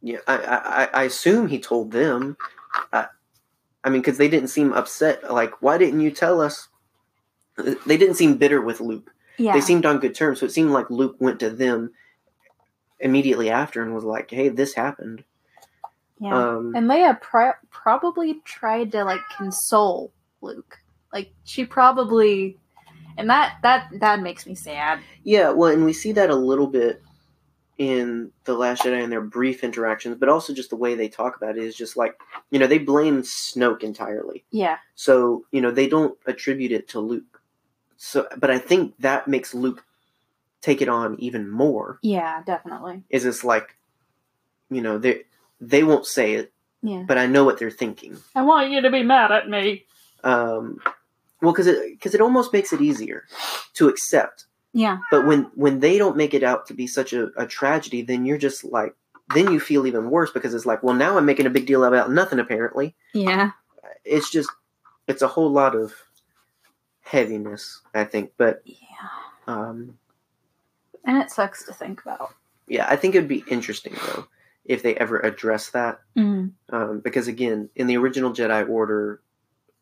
Yeah, 0.00 0.18
I, 0.26 0.88
I, 0.94 1.00
I 1.00 1.02
assume 1.04 1.48
he 1.48 1.58
told 1.60 1.90
them. 1.92 2.36
I, 2.92 3.06
I 3.84 3.90
mean, 3.90 4.00
because 4.00 4.18
they 4.18 4.28
didn't 4.28 4.48
seem 4.48 4.72
upset. 4.72 5.32
Like, 5.32 5.60
why 5.62 5.78
didn't 5.78 6.00
you 6.00 6.10
tell 6.10 6.40
us? 6.40 6.68
They 7.56 7.96
didn't 7.96 8.14
seem 8.14 8.36
bitter 8.36 8.60
with 8.60 8.80
Luke. 8.80 9.12
Yeah. 9.38 9.52
They 9.52 9.60
seemed 9.60 9.86
on 9.86 9.98
good 9.98 10.14
terms. 10.14 10.40
So 10.40 10.46
it 10.46 10.52
seemed 10.52 10.70
like 10.70 10.90
Luke 10.90 11.16
went 11.18 11.40
to 11.40 11.50
them 11.50 11.92
immediately 13.00 13.50
after 13.50 13.82
and 13.82 13.94
was 13.94 14.04
like, 14.04 14.30
"Hey, 14.30 14.48
this 14.48 14.74
happened." 14.74 15.24
yeah. 16.22 16.36
Um, 16.36 16.74
and 16.76 16.88
Leia 16.88 17.20
pro- 17.20 17.52
probably 17.70 18.40
tried 18.44 18.92
to 18.92 19.04
like 19.04 19.20
console 19.36 20.12
Luke. 20.40 20.78
Like 21.12 21.32
she 21.44 21.64
probably, 21.64 22.58
and 23.16 23.28
that 23.28 23.56
that 23.62 23.88
that 24.00 24.20
makes 24.20 24.46
me 24.46 24.54
sad. 24.54 25.00
Yeah, 25.24 25.50
well, 25.50 25.72
and 25.72 25.84
we 25.84 25.92
see 25.92 26.12
that 26.12 26.30
a 26.30 26.36
little 26.36 26.68
bit 26.68 27.02
in 27.82 28.30
the 28.44 28.54
Last 28.54 28.82
Jedi 28.84 29.02
and 29.02 29.10
their 29.10 29.20
brief 29.20 29.64
interactions, 29.64 30.16
but 30.16 30.28
also 30.28 30.54
just 30.54 30.70
the 30.70 30.76
way 30.76 30.94
they 30.94 31.08
talk 31.08 31.36
about 31.36 31.56
it 31.58 31.64
is 31.64 31.74
just 31.74 31.96
like 31.96 32.14
you 32.52 32.60
know 32.60 32.68
they 32.68 32.78
blame 32.78 33.22
Snoke 33.22 33.82
entirely. 33.82 34.44
Yeah. 34.52 34.76
So 34.94 35.46
you 35.50 35.60
know 35.60 35.72
they 35.72 35.88
don't 35.88 36.16
attribute 36.26 36.70
it 36.70 36.86
to 36.90 37.00
Luke. 37.00 37.40
So, 37.96 38.28
but 38.36 38.50
I 38.52 38.58
think 38.58 38.94
that 39.00 39.26
makes 39.26 39.52
Luke 39.52 39.84
take 40.60 40.80
it 40.80 40.88
on 40.88 41.16
even 41.18 41.50
more. 41.50 41.98
Yeah, 42.02 42.42
definitely. 42.46 43.02
Is 43.10 43.24
it's 43.24 43.42
like, 43.42 43.76
you 44.70 44.80
know, 44.80 44.96
they 44.98 45.22
they 45.60 45.82
won't 45.82 46.06
say 46.06 46.34
it, 46.34 46.52
Yeah. 46.82 47.02
but 47.08 47.18
I 47.18 47.26
know 47.26 47.42
what 47.44 47.58
they're 47.58 47.70
thinking. 47.70 48.16
I 48.36 48.42
want 48.42 48.70
you 48.70 48.80
to 48.80 48.90
be 48.90 49.02
mad 49.02 49.32
at 49.32 49.48
me. 49.48 49.86
Um, 50.22 50.78
well, 51.40 51.52
because 51.52 51.66
it 51.66 51.90
because 51.98 52.14
it 52.14 52.20
almost 52.20 52.52
makes 52.52 52.72
it 52.72 52.80
easier 52.80 53.24
to 53.74 53.88
accept. 53.88 54.46
Yeah. 54.72 54.98
But 55.10 55.26
when 55.26 55.50
when 55.54 55.80
they 55.80 55.98
don't 55.98 56.16
make 56.16 56.34
it 56.34 56.42
out 56.42 56.66
to 56.66 56.74
be 56.74 56.86
such 56.86 57.12
a, 57.12 57.30
a 57.36 57.46
tragedy, 57.46 58.02
then 58.02 58.24
you're 58.24 58.38
just 58.38 58.64
like, 58.64 58.94
then 59.34 59.52
you 59.52 59.60
feel 59.60 59.86
even 59.86 60.10
worse 60.10 60.30
because 60.30 60.54
it's 60.54 60.66
like, 60.66 60.82
well, 60.82 60.94
now 60.94 61.16
I'm 61.18 61.26
making 61.26 61.46
a 61.46 61.50
big 61.50 61.66
deal 61.66 61.84
about 61.84 62.10
nothing. 62.10 62.38
Apparently, 62.38 62.94
Yeah. 63.12 63.50
it's 64.04 64.30
just 64.30 64.48
it's 65.08 65.22
a 65.22 65.28
whole 65.28 65.50
lot 65.50 65.74
of 65.74 65.92
heaviness, 67.00 67.80
I 67.94 68.04
think. 68.04 68.32
But 68.36 68.62
Yeah. 68.64 68.76
um, 69.46 69.98
And 71.04 71.18
it 71.22 71.30
sucks 71.30 71.64
to 71.64 71.72
think 71.72 72.00
about. 72.02 72.34
yeah, 72.68 72.86
I 72.88 72.96
think 72.96 73.14
it'd 73.14 73.28
be 73.28 73.44
interesting 73.48 73.94
though 74.06 74.26
if 74.64 74.82
they 74.82 74.94
ever 74.96 75.18
address 75.20 75.70
that. 75.70 76.00
Mm. 76.16 76.52
um, 76.70 77.00
because 77.00 77.26
again, 77.28 77.68
in 77.74 77.88
the 77.88 77.96
original 77.96 78.30
Jedi 78.32 78.68
Order, 78.68 79.20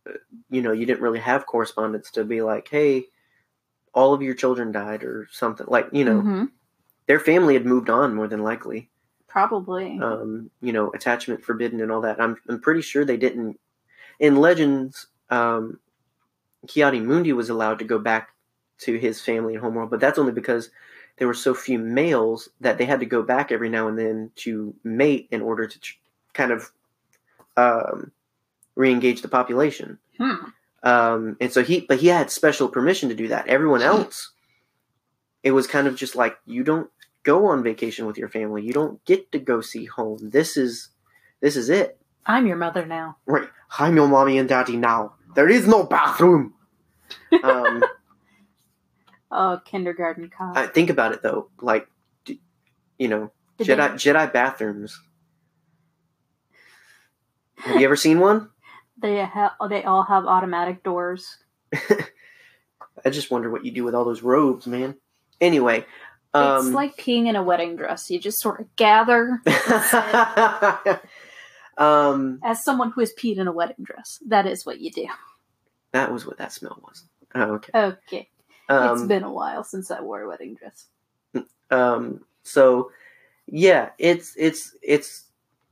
uh, 0.09 0.12
you 0.51 0.62
know, 0.62 0.72
you 0.72 0.86
didn't 0.86 1.03
really 1.03 1.18
have 1.20 1.45
correspondence 1.47 2.11
to 2.12 2.24
be 2.24 2.41
like, 2.41 2.66
hey, 2.68 3.05
all 3.93 4.14
of 4.14 4.22
your 4.22 4.34
children 4.34 4.72
died 4.72 5.03
or 5.05 5.28
something. 5.32 5.66
Like, 5.68 5.88
you 5.93 6.05
know, 6.05 6.20
hmm 6.20 6.45
their 7.07 7.18
family 7.18 7.55
had 7.55 7.66
moved 7.66 7.91
on 7.91 8.14
more 8.14 8.28
than 8.28 8.45
likely. 8.45 8.88
Probably. 9.26 9.99
Um, 10.01 10.49
you 10.62 10.72
know, 10.72 10.93
attachment 10.93 11.45
forbidden 11.45 11.80
and 11.80 11.91
all 11.91 12.03
that. 12.03 12.20
I'm 12.20 12.36
I'm 12.49 12.61
pretty 12.61 12.82
sure 12.82 13.05
they 13.05 13.16
didn't. 13.16 13.59
In 14.20 14.36
Legends, 14.36 15.09
um, 15.28 15.80
Ki-Adi-Mundi 16.68 17.32
was 17.32 17.51
allowed 17.51 17.80
to 17.80 17.84
go 17.84 17.99
back 17.99 18.28
to 18.82 18.97
his 18.97 19.20
family 19.20 19.55
and 19.55 19.62
homeworld, 19.62 19.91
but 19.91 19.99
that's 19.99 20.20
only 20.20 20.30
because 20.30 20.70
there 21.16 21.26
were 21.26 21.34
so 21.34 21.53
few 21.53 21.80
males 21.80 22.49
that 22.61 22.78
they 22.78 22.84
had 22.84 23.01
to 23.01 23.07
go 23.07 23.24
back 23.24 23.51
every 23.51 23.68
now 23.68 23.88
and 23.88 23.99
then 23.99 24.30
to 24.36 24.72
mate 24.84 25.26
in 25.32 25.43
order 25.43 25.66
to 25.66 25.80
tr- 25.80 25.97
kind 26.32 26.53
of 26.53 26.70
um, 27.57 28.12
re-engage 28.76 29.22
the 29.22 29.28
population. 29.28 29.99
hmm. 30.16 30.51
Um, 30.83 31.37
and 31.41 31.53
so 31.53 31.62
he, 31.62 31.81
but 31.81 31.99
he 32.01 32.07
had 32.09 32.31
special 32.31 32.68
permission 32.68 33.09
to 33.11 33.14
do 33.14 33.28
that. 33.28 33.47
Everyone 33.49 33.83
else, 33.83 34.33
it 35.43 35.51
was 35.53 35.66
kind 35.66 35.87
of 35.87 35.97
just 35.97 36.16
like 36.16 36.39
you 36.47 36.62
don't 36.64 36.91
go 37.22 37.47
on 37.47 37.62
vacation 37.62 38.07
with 38.07 38.16
your 38.16 38.28
family. 38.28 38.62
You 38.62 38.72
don't 38.72 39.05
get 39.05 39.31
to 39.33 39.39
go 39.39 39.61
see 39.61 39.85
home. 39.85 40.31
This 40.31 40.57
is, 40.57 40.89
this 41.41 41.57
is 41.57 41.68
it. 41.68 41.99
I'm 42.24 42.47
your 42.47 42.57
mother 42.57 42.87
now. 42.87 43.16
Right. 43.26 43.49
I'm 43.78 43.97
your 43.97 44.09
mommy 44.09 44.39
and 44.39 44.49
daddy 44.49 44.76
now. 44.76 45.14
There 45.35 45.49
is 45.49 45.66
no 45.66 45.85
bathroom. 45.85 46.55
um, 47.43 47.83
Oh, 49.33 49.61
kindergarten 49.64 50.28
cop. 50.28 50.57
I 50.57 50.66
think 50.66 50.91
about 50.91 51.12
it 51.12 51.22
though, 51.22 51.51
like, 51.61 51.87
you 52.99 53.07
know, 53.09 53.31
Did 53.59 53.68
Jedi 53.68 53.93
Jedi 53.93 54.33
bathrooms. 54.33 55.01
Have 57.59 57.81
you 57.81 57.85
ever 57.85 57.95
seen 57.95 58.18
one? 58.18 58.51
They, 59.01 59.25
ha- 59.25 59.57
they 59.69 59.85
all 59.85 60.03
have 60.05 60.27
automatic 60.27 60.83
doors. 60.83 61.39
I 63.05 63.11
just 63.11 63.31
wonder 63.31 63.51
what 63.51 63.65
you 63.65 63.71
do 63.73 63.85
with 63.85 63.95
all 63.95 64.05
those 64.05 64.23
robes, 64.23 64.67
man. 64.67 64.97
Anyway, 65.41 65.87
um, 66.35 66.67
it's 66.67 66.75
like 66.75 66.97
peeing 66.97 67.29
in 67.29 67.37
a 67.37 67.43
wedding 67.43 67.77
dress. 67.77 68.11
You 68.11 68.19
just 68.19 68.41
sort 68.41 68.61
of 68.61 68.77
gather. 68.77 69.41
um, 71.79 72.41
As 72.45 72.63
someone 72.65 72.91
who 72.91 73.01
has 73.01 73.13
peed 73.19 73.39
in 73.39 73.49
a 73.49 73.53
wedding 73.53 73.83
dress, 73.83 74.19
that 74.27 74.47
is 74.47 74.67
what 74.67 74.81
you 74.81 74.91
do. 74.91 75.07
that 75.93 76.13
was 76.13 76.27
what 76.27 76.39
that 76.39 76.53
smell 76.53 76.79
was. 76.83 77.05
Oh, 77.35 77.55
okay. 77.55 77.71
Okay. 77.75 78.29
It's 78.69 79.03
been 79.03 79.25
a 79.25 79.33
while 79.33 79.65
since 79.65 79.91
I 79.91 80.01
wore 80.01 80.21
a 80.23 80.29
wedding 80.29 80.55
dress. 80.55 80.87
um, 81.71 82.21
so 82.45 82.91
yeah, 83.47 83.91
it's 83.99 84.35
it's 84.37 84.77
it's 84.83 85.25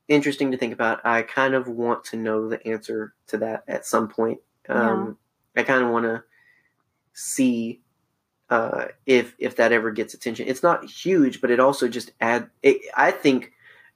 interesting 0.09 0.51
to 0.51 0.57
think 0.57 0.73
about. 0.73 1.05
I 1.05 1.23
kind 1.23 1.55
of 1.55 1.69
want 1.69 2.05
to 2.07 2.17
know 2.17 2.49
the 2.49 2.67
answer 2.67 3.15
to 3.29 3.39
that 3.39 3.65
at 3.69 3.87
some 3.87 4.09
point. 4.09 4.41
Um, 4.69 5.17
I 5.57 5.63
kind 5.63 5.85
of 5.85 5.91
want 5.91 6.05
to 6.05 6.25
see 7.13 7.81
uh, 8.51 8.87
if 9.07 9.35
if 9.39 9.57
that 9.57 9.73
ever 9.73 9.91
gets 9.91 10.15
attention. 10.15 10.49
It's 10.49 10.63
not 10.63 10.85
huge, 10.89 11.41
but 11.41 11.51
it 11.51 11.61
also 11.61 11.89
just 11.89 12.13
add. 12.21 12.51
It, 12.63 12.81
I 12.97 13.11
think 13.11 13.53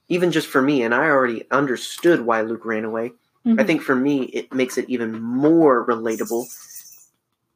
even 0.08 0.30
just 0.30 0.48
for 0.48 0.60
me, 0.60 0.82
and 0.82 0.94
I 0.94 1.08
already 1.08 1.44
understood 1.50 2.20
why 2.20 2.42
Luke 2.42 2.64
ran 2.64 2.84
away. 2.84 3.12
I 3.44 3.48
Mhm. 3.48 3.66
think 3.66 3.82
for 3.82 3.94
me, 3.96 4.24
it 4.24 4.52
makes 4.54 4.78
it 4.78 4.88
even 4.88 5.20
more 5.20 5.84
relatable 5.86 6.46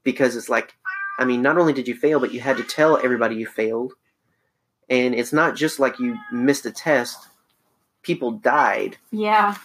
because 0.02 0.36
it's 0.36 0.48
like, 0.48 0.74
I 1.18 1.24
mean, 1.24 1.42
not 1.42 1.59
only 1.59 1.72
did 1.72 1.86
you 1.88 1.94
fail, 1.94 2.18
but 2.20 2.32
you 2.32 2.40
had 2.40 2.57
to 2.57 2.62
tell 2.64 2.96
everybody 2.96 3.36
you 3.36 3.46
failed. 3.46 3.92
And 4.88 5.14
it's 5.14 5.32
not 5.32 5.57
just 5.57 5.78
like 5.80 5.98
you 5.98 6.16
missed 6.32 6.64
a 6.66 6.70
test, 6.70 7.28
people 8.07 8.30
died. 8.30 8.96
Yeah. 9.11 9.57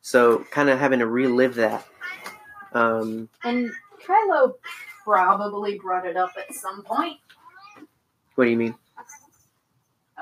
So, 0.00 0.44
kind 0.50 0.70
of 0.70 0.78
having 0.78 1.00
to 1.00 1.06
relive 1.06 1.56
that. 1.56 1.86
Um, 2.72 3.28
And 3.44 3.70
Kylo 4.06 4.54
probably 5.04 5.78
brought 5.78 6.06
it 6.06 6.16
up 6.16 6.32
at 6.38 6.54
some 6.54 6.82
point. 6.84 7.18
what 8.36 8.44
do 8.44 8.50
you 8.50 8.56
mean? 8.56 8.74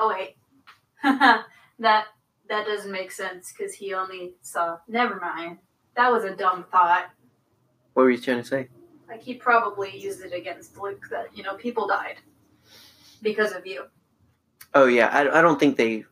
Oh 0.02 0.08
wait, 0.08 0.36
that 1.02 1.44
that 2.48 2.66
doesn't 2.66 2.90
make 2.90 3.12
sense 3.12 3.52
because 3.52 3.74
he 3.74 3.92
only 3.92 4.32
saw. 4.40 4.78
Never 4.88 5.16
mind. 5.20 5.58
That 5.94 6.10
was 6.10 6.24
a 6.24 6.34
dumb 6.34 6.64
thought. 6.72 7.10
What 7.92 8.04
were 8.04 8.10
you 8.10 8.18
trying 8.18 8.38
to 8.38 8.44
say? 8.44 8.68
Like 9.08 9.22
he 9.22 9.34
probably 9.34 9.94
used 9.94 10.22
it 10.22 10.32
against 10.32 10.78
Luke 10.78 11.04
that 11.10 11.36
you 11.36 11.42
know 11.42 11.54
people 11.56 11.86
died 11.86 12.16
because 13.20 13.52
of 13.52 13.66
you. 13.66 13.84
Oh, 14.72 14.86
yeah. 14.86 15.08
I, 15.08 15.40
I 15.40 15.42
don't 15.42 15.58
think 15.58 15.76
they 15.76 16.04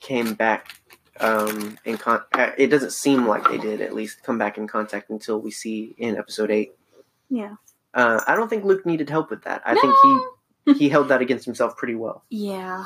came 0.00 0.34
back 0.34 0.80
um, 1.20 1.78
in 1.84 1.96
con- 1.98 2.22
uh, 2.32 2.50
It 2.58 2.68
doesn't 2.68 2.92
seem 2.92 3.26
like 3.26 3.48
they 3.48 3.58
did, 3.58 3.80
at 3.80 3.94
least, 3.94 4.22
come 4.22 4.38
back 4.38 4.58
in 4.58 4.66
contact 4.66 5.10
until 5.10 5.40
we 5.40 5.50
see 5.50 5.94
in 5.98 6.16
episode 6.16 6.50
8. 6.50 6.72
Yeah. 7.30 7.54
Uh, 7.94 8.20
I 8.26 8.36
don't 8.36 8.48
think 8.48 8.64
Luke 8.64 8.84
needed 8.84 9.08
help 9.08 9.30
with 9.30 9.42
that. 9.44 9.62
I 9.64 9.74
No. 9.74 9.80
think 9.80 9.94
he 10.02 10.74
he 10.74 10.88
held 10.88 11.08
that 11.08 11.22
against 11.22 11.44
himself 11.44 11.76
pretty 11.76 11.94
well. 11.94 12.24
Yeah. 12.30 12.84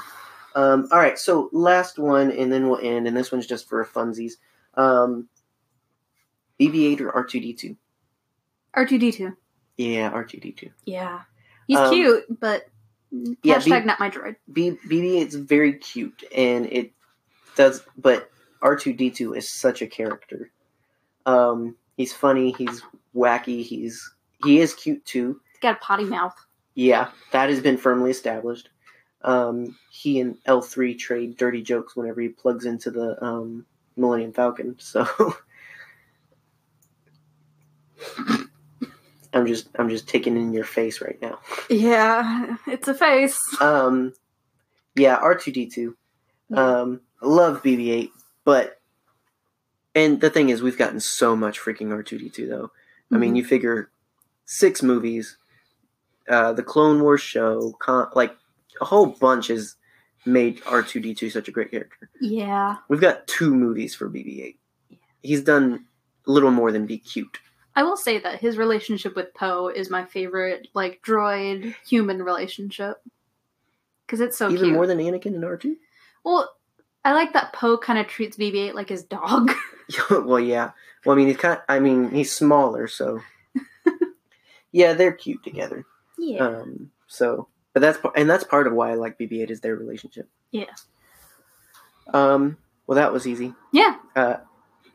Um, 0.55 0.89
all 0.91 0.99
right, 0.99 1.17
so 1.19 1.49
last 1.53 1.99
one, 1.99 2.31
and 2.33 2.53
then 2.53 2.69
we'll 2.69 2.81
end. 2.81 3.07
And 3.07 3.17
this 3.17 3.31
one's 3.31 3.47
just 3.47 3.69
for 3.69 3.85
funsies. 3.85 4.33
Um, 4.75 5.29
BB-8 6.61 7.01
or 7.01 7.13
R2D2? 7.25 7.77
R 8.75 8.85
two 8.87 8.99
D 8.99 9.13
two. 9.13 9.37
Yeah, 9.77 10.11
R2D2. 10.13 10.71
Yeah. 10.85 11.23
He's 11.67 11.79
Um, 11.79 11.93
cute, 11.93 12.41
but 12.41 12.69
yeah, 13.43 13.57
hashtag 13.59 13.81
be- 13.83 13.87
not 13.87 14.01
my 14.01 14.11
droid. 14.11 14.37
B- 14.53 14.77
BB-8's 14.89 15.35
very 15.37 15.75
cute, 15.75 16.23
and 16.37 16.67
it 16.67 16.93
does. 17.57 17.83
But 17.97 18.31
R2D2 18.63 19.37
is 19.37 19.49
such 19.49 19.83
a 19.83 19.87
character. 19.87 20.51
Um, 21.27 21.77
he's 21.97 22.13
funny. 22.13 22.53
He's 22.53 22.83
wacky. 23.15 23.63
He's 23.65 24.13
he 24.45 24.61
is 24.61 24.75
cute 24.75 25.05
too. 25.05 25.41
He's 25.53 25.61
got 25.61 25.77
a 25.77 25.79
potty 25.79 26.05
mouth. 26.05 26.35
Yeah, 26.75 27.11
that 27.33 27.49
has 27.51 27.61
been 27.61 27.77
firmly 27.77 28.11
established. 28.11 28.69
Um, 29.23 29.77
he 29.91 30.21
and 30.21 30.43
L3 30.45 30.99
trade 30.99 31.37
dirty 31.37 31.63
jokes 31.63 31.95
whenever 31.95 32.23
he 32.23 32.29
plugs 32.29 32.65
into 32.65 32.91
the 32.91 33.23
um, 33.23 33.67
Millennium 33.97 34.33
Falcon. 34.33 34.77
So 34.79 35.07
I'm 39.33 39.47
just 39.47 39.69
I'm 39.79 39.89
just 39.89 40.09
taking 40.09 40.37
in 40.37 40.53
your 40.53 40.65
face 40.65 41.01
right 41.01 41.21
now. 41.21 41.39
Yeah, 41.69 42.57
it's 42.67 42.89
a 42.89 42.95
face. 42.95 43.39
Um, 43.61 44.13
yeah, 44.97 45.19
R2D2. 45.21 45.95
Um, 46.53 47.01
love 47.23 47.63
BB-8, 47.63 48.11
but 48.45 48.81
and 49.95 50.21
the 50.21 50.31
thing 50.31 50.49
is, 50.51 50.63
we've 50.63 50.79
gotten 50.79 51.01
so 51.01 51.35
much 51.35 51.59
freaking 51.61 51.89
R2D2 51.89 52.49
though. 52.49 52.71
I 53.13 53.19
mean, 53.19 53.35
you 53.35 53.45
figure 53.45 53.91
six 54.45 54.83
movies, 54.85 55.37
uh, 56.29 56.53
the 56.53 56.63
Clone 56.63 57.03
Wars 57.03 57.21
show, 57.21 57.73
con- 57.81 58.09
like 58.15 58.37
a 58.81 58.85
whole 58.85 59.07
bunch 59.07 59.49
has 59.49 59.75
made 60.25 60.61
R2D2 60.61 61.33
such 61.33 61.49
a 61.49 61.51
great 61.51 61.71
character. 61.73 62.09
yeah. 62.21 62.77
We've 62.89 63.01
got 63.01 63.27
two 63.27 63.53
movies 63.55 63.95
for 63.97 64.09
BB-8. 64.09 64.57
He's 65.23 65.43
done 65.43 65.87
a 66.27 66.31
little 66.31 66.51
more 66.53 66.71
than 66.71 66.87
be 66.87 66.99
cute. 66.99 67.39
I 67.75 67.83
will 67.83 67.97
say 67.97 68.19
that 68.19 68.41
his 68.41 68.57
relationship 68.59 69.17
with 69.17 69.35
Poe 69.35 69.69
is 69.69 69.91
my 69.91 70.05
favorite, 70.05 70.69
like 70.75 71.03
droid 71.03 71.75
human 71.87 72.23
relationship, 72.23 73.03
because 74.07 74.21
it's 74.21 74.39
so 74.39 74.49
Even 74.51 74.59
cute. 74.67 74.73
more 74.75 74.87
than 74.87 74.99
Anakin 74.99 75.35
and 75.35 75.43
R2. 75.45 75.75
well, 76.25 76.49
I 77.05 77.13
like 77.13 77.33
that 77.33 77.53
Poe 77.53 77.79
kind 77.79 77.99
of 77.99 78.07
treats 78.07 78.37
BB-8 78.37 78.75
like 78.75 78.89
his 78.89 79.05
dog. 79.05 79.53
well, 80.11 80.41
yeah. 80.41 80.71
Well, 81.05 81.15
I 81.15 81.17
mean, 81.19 81.29
he's 81.29 81.37
kind. 81.37 81.61
I 81.69 81.81
mean, 81.81 82.11
he's 82.11 82.31
smaller, 82.33 82.87
so 82.87 83.21
yeah, 84.73 84.93
they're 84.93 85.13
cute 85.13 85.43
together. 85.43 85.85
yeah. 86.19 86.45
Um, 86.47 86.91
so 87.07 87.49
but 87.73 87.81
that's 87.81 87.99
and 88.17 88.29
that's 88.29 88.45
part 88.45 88.67
of 88.67 88.73
why 88.73 88.91
I 88.91 88.95
like 88.95 89.19
BB-8 89.19 89.51
is 89.51 89.61
their 89.61 89.77
relationship. 89.77 90.29
Yeah. 90.51 90.67
Um. 92.13 92.59
Well, 92.87 92.97
that 92.97 93.13
was 93.13 93.27
easy. 93.27 93.55
Yeah. 93.73 93.97
Uh, 94.17 94.37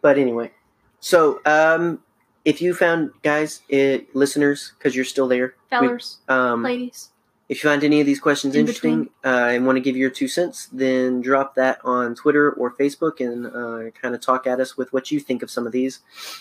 but 0.02 0.18
anyway, 0.18 0.52
so 1.00 1.40
um, 1.46 2.00
if 2.44 2.62
you 2.62 2.74
found 2.74 3.12
guys, 3.24 3.62
it, 3.70 4.14
listeners, 4.16 4.74
because 4.78 4.96
you're 4.96 5.06
still 5.06 5.28
there, 5.28 5.56
we- 5.72 5.78
Fellers, 5.78 6.20
um, 6.28 6.62
ladies. 6.62 7.10
If 7.48 7.64
you 7.64 7.70
find 7.70 7.84
any 7.84 8.00
of 8.00 8.08
these 8.08 8.20
questions 8.20 8.56
In 8.56 8.62
interesting 8.62 9.10
uh, 9.24 9.50
and 9.52 9.66
want 9.66 9.76
to 9.76 9.82
give 9.82 9.96
your 9.96 10.10
two 10.10 10.28
cents, 10.28 10.68
then 10.72 11.22
drop 11.22 11.56
that 11.56 11.80
on 11.84 12.16
Twitter 12.16 12.52
or 12.52 12.72
Facebook 12.72 13.20
and 13.20 13.46
uh, 13.46 13.92
kind 13.92 14.16
of 14.16 14.22
talk 14.22 14.48
at 14.48 14.60
us 14.60 14.76
with 14.76 14.92
what 14.92 15.12
you 15.12 15.20
think 15.20 15.44
of 15.44 15.52
some 15.52 15.68
of 15.68 15.72
these, 15.72 16.00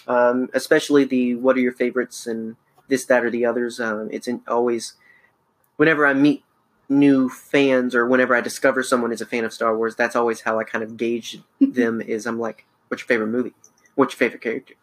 um, 0.09 0.49
especially 0.55 1.05
the 1.05 1.35
what 1.35 1.57
are 1.57 1.61
your 1.61 1.73
favorites 1.73 2.27
and 2.27 2.57
this, 2.89 3.05
that, 3.07 3.25
or 3.25 3.31
the 3.31 3.45
others. 3.45 3.81
Um, 3.81 4.09
it's 4.13 4.27
in, 4.27 4.41
always 4.49 4.95
whenever 5.77 6.07
I 6.07 6.15
meet 6.15 6.43
new 6.89 7.29
fans 7.29 7.95
or 7.95 8.07
whenever 8.07 8.35
I 8.35 8.41
discover 8.41 8.83
someone 8.83 9.13
is 9.13 9.21
a 9.21 9.27
fan 9.27 9.45
of 9.45 9.53
Star 9.53 9.77
Wars, 9.77 9.97
that's 9.97 10.17
always 10.17 10.41
how 10.41 10.59
I 10.59 10.65
kind 10.65 10.83
of 10.83 10.97
gauge 10.97 11.39
them. 11.61 12.01
Is 12.01 12.27
I'm 12.27 12.39
like, 12.39 12.65
what's 12.89 13.03
your 13.03 13.09
favorite 13.09 13.29
movie? 13.29 13.55
What's 13.95 14.15
your 14.15 14.19
favorite 14.19 14.43
character? 14.43 14.75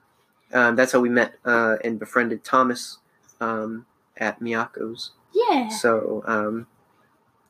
Um, 0.54 0.76
that's 0.76 0.92
how 0.92 1.00
we 1.00 1.10
met 1.10 1.36
uh, 1.46 1.78
and 1.84 1.98
befriended 1.98 2.44
Thomas 2.44 3.00
um, 3.40 3.88
at 4.18 4.40
Miyako's. 4.40 5.12
Yeah. 5.34 5.70
So, 5.70 6.24
um, 6.26 6.68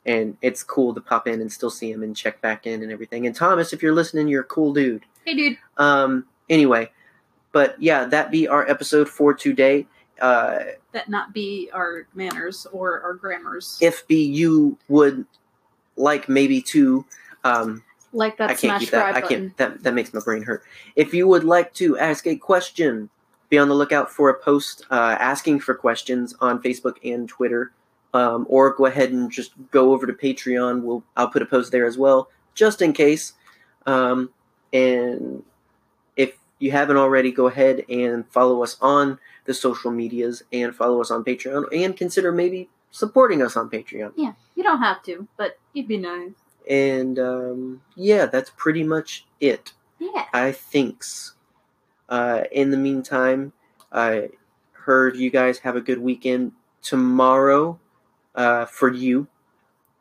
and 0.05 0.37
it's 0.41 0.63
cool 0.63 0.93
to 0.93 1.01
pop 1.01 1.27
in 1.27 1.41
and 1.41 1.51
still 1.51 1.69
see 1.69 1.91
him 1.91 2.03
and 2.03 2.15
check 2.15 2.41
back 2.41 2.65
in 2.65 2.81
and 2.83 2.91
everything. 2.91 3.25
And 3.27 3.35
Thomas, 3.35 3.73
if 3.73 3.83
you're 3.83 3.93
listening, 3.93 4.27
you're 4.27 4.41
a 4.41 4.45
cool 4.45 4.73
dude. 4.73 5.03
Hey, 5.25 5.35
dude. 5.35 5.57
Um, 5.77 6.25
anyway, 6.49 6.91
but 7.51 7.81
yeah, 7.81 8.05
that 8.05 8.31
be 8.31 8.47
our 8.47 8.67
episode 8.69 9.07
for 9.09 9.33
today. 9.33 9.87
Uh, 10.19 10.59
That 10.93 11.09
not 11.09 11.33
be 11.33 11.69
our 11.73 12.07
manners 12.13 12.67
or 12.71 13.01
our 13.01 13.13
grammars. 13.13 13.77
if 13.81 14.07
be 14.07 14.23
you 14.23 14.77
would 14.87 15.25
like 15.95 16.29
maybe 16.29 16.61
to, 16.61 17.05
um, 17.43 17.83
like 18.13 18.37
that 18.37 18.45
I 18.49 18.53
can't 18.53 18.59
smash 18.59 18.81
keep 18.81 18.89
that. 18.91 19.15
I 19.15 19.21
can't. 19.21 19.55
That 19.57 19.83
that 19.83 19.93
makes 19.93 20.13
my 20.13 20.19
brain 20.19 20.43
hurt. 20.43 20.63
If 20.95 21.13
you 21.13 21.27
would 21.27 21.43
like 21.43 21.73
to 21.75 21.97
ask 21.97 22.27
a 22.27 22.35
question, 22.35 23.09
be 23.51 23.59
on 23.59 23.67
the 23.67 23.75
lookout 23.75 24.09
for 24.09 24.29
a 24.29 24.33
post 24.33 24.85
uh, 24.89 25.17
asking 25.19 25.59
for 25.59 25.75
questions 25.75 26.33
on 26.39 26.63
Facebook 26.63 26.95
and 27.03 27.27
Twitter, 27.27 27.71
um, 28.13 28.47
or 28.49 28.73
go 28.73 28.85
ahead 28.85 29.11
and 29.11 29.29
just 29.29 29.51
go 29.71 29.93
over 29.93 30.07
to 30.07 30.13
Patreon. 30.13 30.81
We'll 30.81 31.03
I'll 31.15 31.27
put 31.27 31.41
a 31.43 31.45
post 31.45 31.71
there 31.71 31.85
as 31.85 31.97
well, 31.97 32.29
just 32.55 32.81
in 32.81 32.93
case. 32.93 33.33
Um, 33.85 34.31
and 34.71 35.43
if 36.15 36.37
you 36.59 36.71
haven't 36.71 36.97
already, 36.97 37.31
go 37.31 37.47
ahead 37.47 37.83
and 37.89 38.25
follow 38.29 38.63
us 38.63 38.77
on 38.81 39.19
the 39.43 39.53
social 39.53 39.91
medias 39.91 40.43
and 40.53 40.73
follow 40.73 41.01
us 41.01 41.11
on 41.11 41.25
Patreon, 41.25 41.65
and 41.75 41.95
consider 41.95 42.31
maybe 42.31 42.69
supporting 42.89 43.41
us 43.41 43.57
on 43.57 43.69
Patreon. 43.69 44.13
Yeah, 44.15 44.33
you 44.55 44.63
don't 44.63 44.79
have 44.79 45.03
to, 45.03 45.27
but 45.35 45.59
it'd 45.75 45.89
be 45.89 45.97
nice. 45.97 46.31
And 46.69 47.19
um, 47.19 47.81
yeah, 47.95 48.27
that's 48.27 48.51
pretty 48.55 48.85
much 48.85 49.25
it. 49.41 49.73
Yeah. 49.99 50.25
I 50.33 50.53
thinks. 50.53 51.33
Uh, 52.11 52.43
in 52.51 52.69
the 52.69 52.77
meantime, 52.77 53.53
I 53.91 54.29
heard 54.73 55.15
you 55.15 55.31
guys 55.31 55.59
have 55.59 55.75
a 55.75 55.81
good 55.81 55.99
weekend 55.99 56.51
tomorrow. 56.83 57.79
Uh, 58.35 58.65
for 58.65 58.93
you, 58.93 59.27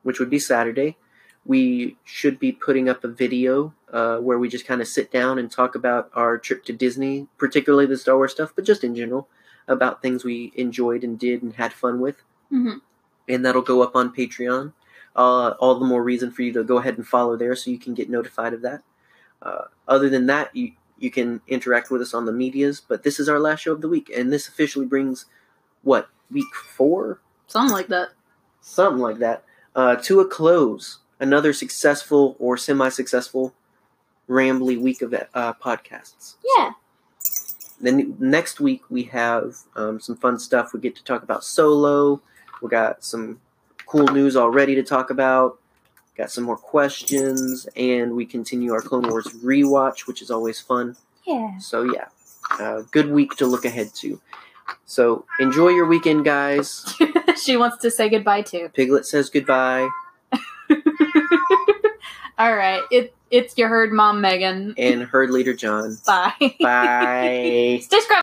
which 0.04 0.20
would 0.20 0.30
be 0.30 0.38
Saturday, 0.38 0.96
we 1.44 1.96
should 2.04 2.38
be 2.38 2.52
putting 2.52 2.88
up 2.88 3.02
a 3.02 3.08
video 3.08 3.74
uh, 3.92 4.18
where 4.18 4.38
we 4.38 4.48
just 4.48 4.66
kind 4.66 4.80
of 4.80 4.86
sit 4.86 5.10
down 5.10 5.38
and 5.38 5.50
talk 5.50 5.74
about 5.74 6.10
our 6.14 6.38
trip 6.38 6.64
to 6.66 6.72
Disney, 6.72 7.26
particularly 7.38 7.86
the 7.86 7.96
Star 7.96 8.16
Wars 8.16 8.32
stuff, 8.32 8.52
but 8.54 8.64
just 8.64 8.84
in 8.84 8.94
general 8.94 9.26
about 9.66 10.02
things 10.02 10.24
we 10.24 10.52
enjoyed 10.54 11.02
and 11.02 11.18
did 11.18 11.42
and 11.42 11.54
had 11.54 11.72
fun 11.72 12.00
with 12.00 12.22
hmm 12.50 12.78
and 13.28 13.44
that'll 13.44 13.62
go 13.62 13.82
up 13.82 13.94
on 13.94 14.14
Patreon. 14.14 14.72
Uh, 15.14 15.50
all 15.60 15.78
the 15.78 15.86
more 15.86 16.02
reason 16.02 16.30
for 16.30 16.42
you 16.42 16.52
to 16.52 16.64
go 16.64 16.78
ahead 16.78 16.96
and 16.96 17.06
follow 17.06 17.36
there 17.36 17.54
so 17.54 17.70
you 17.70 17.78
can 17.78 17.94
get 17.94 18.10
notified 18.10 18.52
of 18.52 18.62
that. 18.62 18.82
Uh, 19.42 19.64
other 19.88 20.08
than 20.08 20.26
that, 20.26 20.54
you 20.54 20.72
you 21.00 21.10
can 21.10 21.40
interact 21.48 21.90
with 21.90 22.00
us 22.02 22.14
on 22.14 22.26
the 22.26 22.32
medias. 22.32 22.80
But 22.80 23.02
this 23.02 23.18
is 23.18 23.28
our 23.28 23.40
last 23.40 23.60
show 23.60 23.72
of 23.72 23.80
the 23.80 23.88
week, 23.88 24.10
and 24.14 24.32
this 24.32 24.46
officially 24.46 24.86
brings 24.86 25.26
what 25.82 26.08
week 26.30 26.54
four, 26.54 27.20
Something 27.48 27.72
like 27.74 27.88
that. 27.88 28.10
something 28.60 29.00
like 29.00 29.18
that, 29.18 29.42
uh, 29.74 29.96
to 29.96 30.20
a 30.20 30.26
close. 30.28 30.98
Another 31.18 31.52
successful 31.52 32.34
or 32.38 32.56
semi-successful, 32.56 33.52
rambly 34.28 34.80
week 34.80 35.02
of 35.02 35.12
uh, 35.12 35.52
podcasts. 35.54 36.36
Yeah. 36.56 36.70
Then 37.80 38.16
next 38.18 38.60
week 38.60 38.82
we 38.90 39.02
have 39.04 39.56
um, 39.76 40.00
some 40.00 40.16
fun 40.16 40.38
stuff. 40.38 40.72
We 40.72 40.80
get 40.80 40.96
to 40.96 41.04
talk 41.04 41.22
about 41.22 41.44
Solo. 41.44 42.22
We 42.62 42.68
got 42.70 43.04
some 43.04 43.40
cool 43.86 44.06
news 44.08 44.36
already 44.36 44.74
to 44.76 44.82
talk 44.82 45.10
about. 45.10 45.58
Got 46.20 46.30
some 46.30 46.44
more 46.44 46.58
questions, 46.58 47.66
and 47.76 48.14
we 48.14 48.26
continue 48.26 48.74
our 48.74 48.82
Clone 48.82 49.08
Wars 49.08 49.26
rewatch, 49.42 50.06
which 50.06 50.20
is 50.20 50.30
always 50.30 50.60
fun. 50.60 50.96
Yeah. 51.26 51.56
So 51.56 51.82
yeah, 51.82 52.08
uh, 52.58 52.82
good 52.90 53.10
week 53.10 53.36
to 53.36 53.46
look 53.46 53.64
ahead 53.64 53.94
to. 54.00 54.20
So 54.84 55.24
enjoy 55.38 55.68
your 55.68 55.86
weekend, 55.86 56.26
guys. 56.26 56.84
she 57.42 57.56
wants 57.56 57.78
to 57.78 57.90
say 57.90 58.10
goodbye 58.10 58.42
too. 58.42 58.68
Piglet 58.74 59.06
says 59.06 59.30
goodbye, 59.30 59.88
All 62.38 62.54
right. 62.54 62.82
It 62.90 63.14
it's 63.30 63.56
your 63.56 63.68
herd 63.68 63.92
mom 63.92 64.20
Megan. 64.20 64.74
and 64.76 65.02
herd 65.02 65.30
leader 65.30 65.54
John. 65.54 65.96
Bye. 66.06 66.32
Bye. 66.60 67.78
Stay 67.82 68.00
scrubbed. 68.00 68.10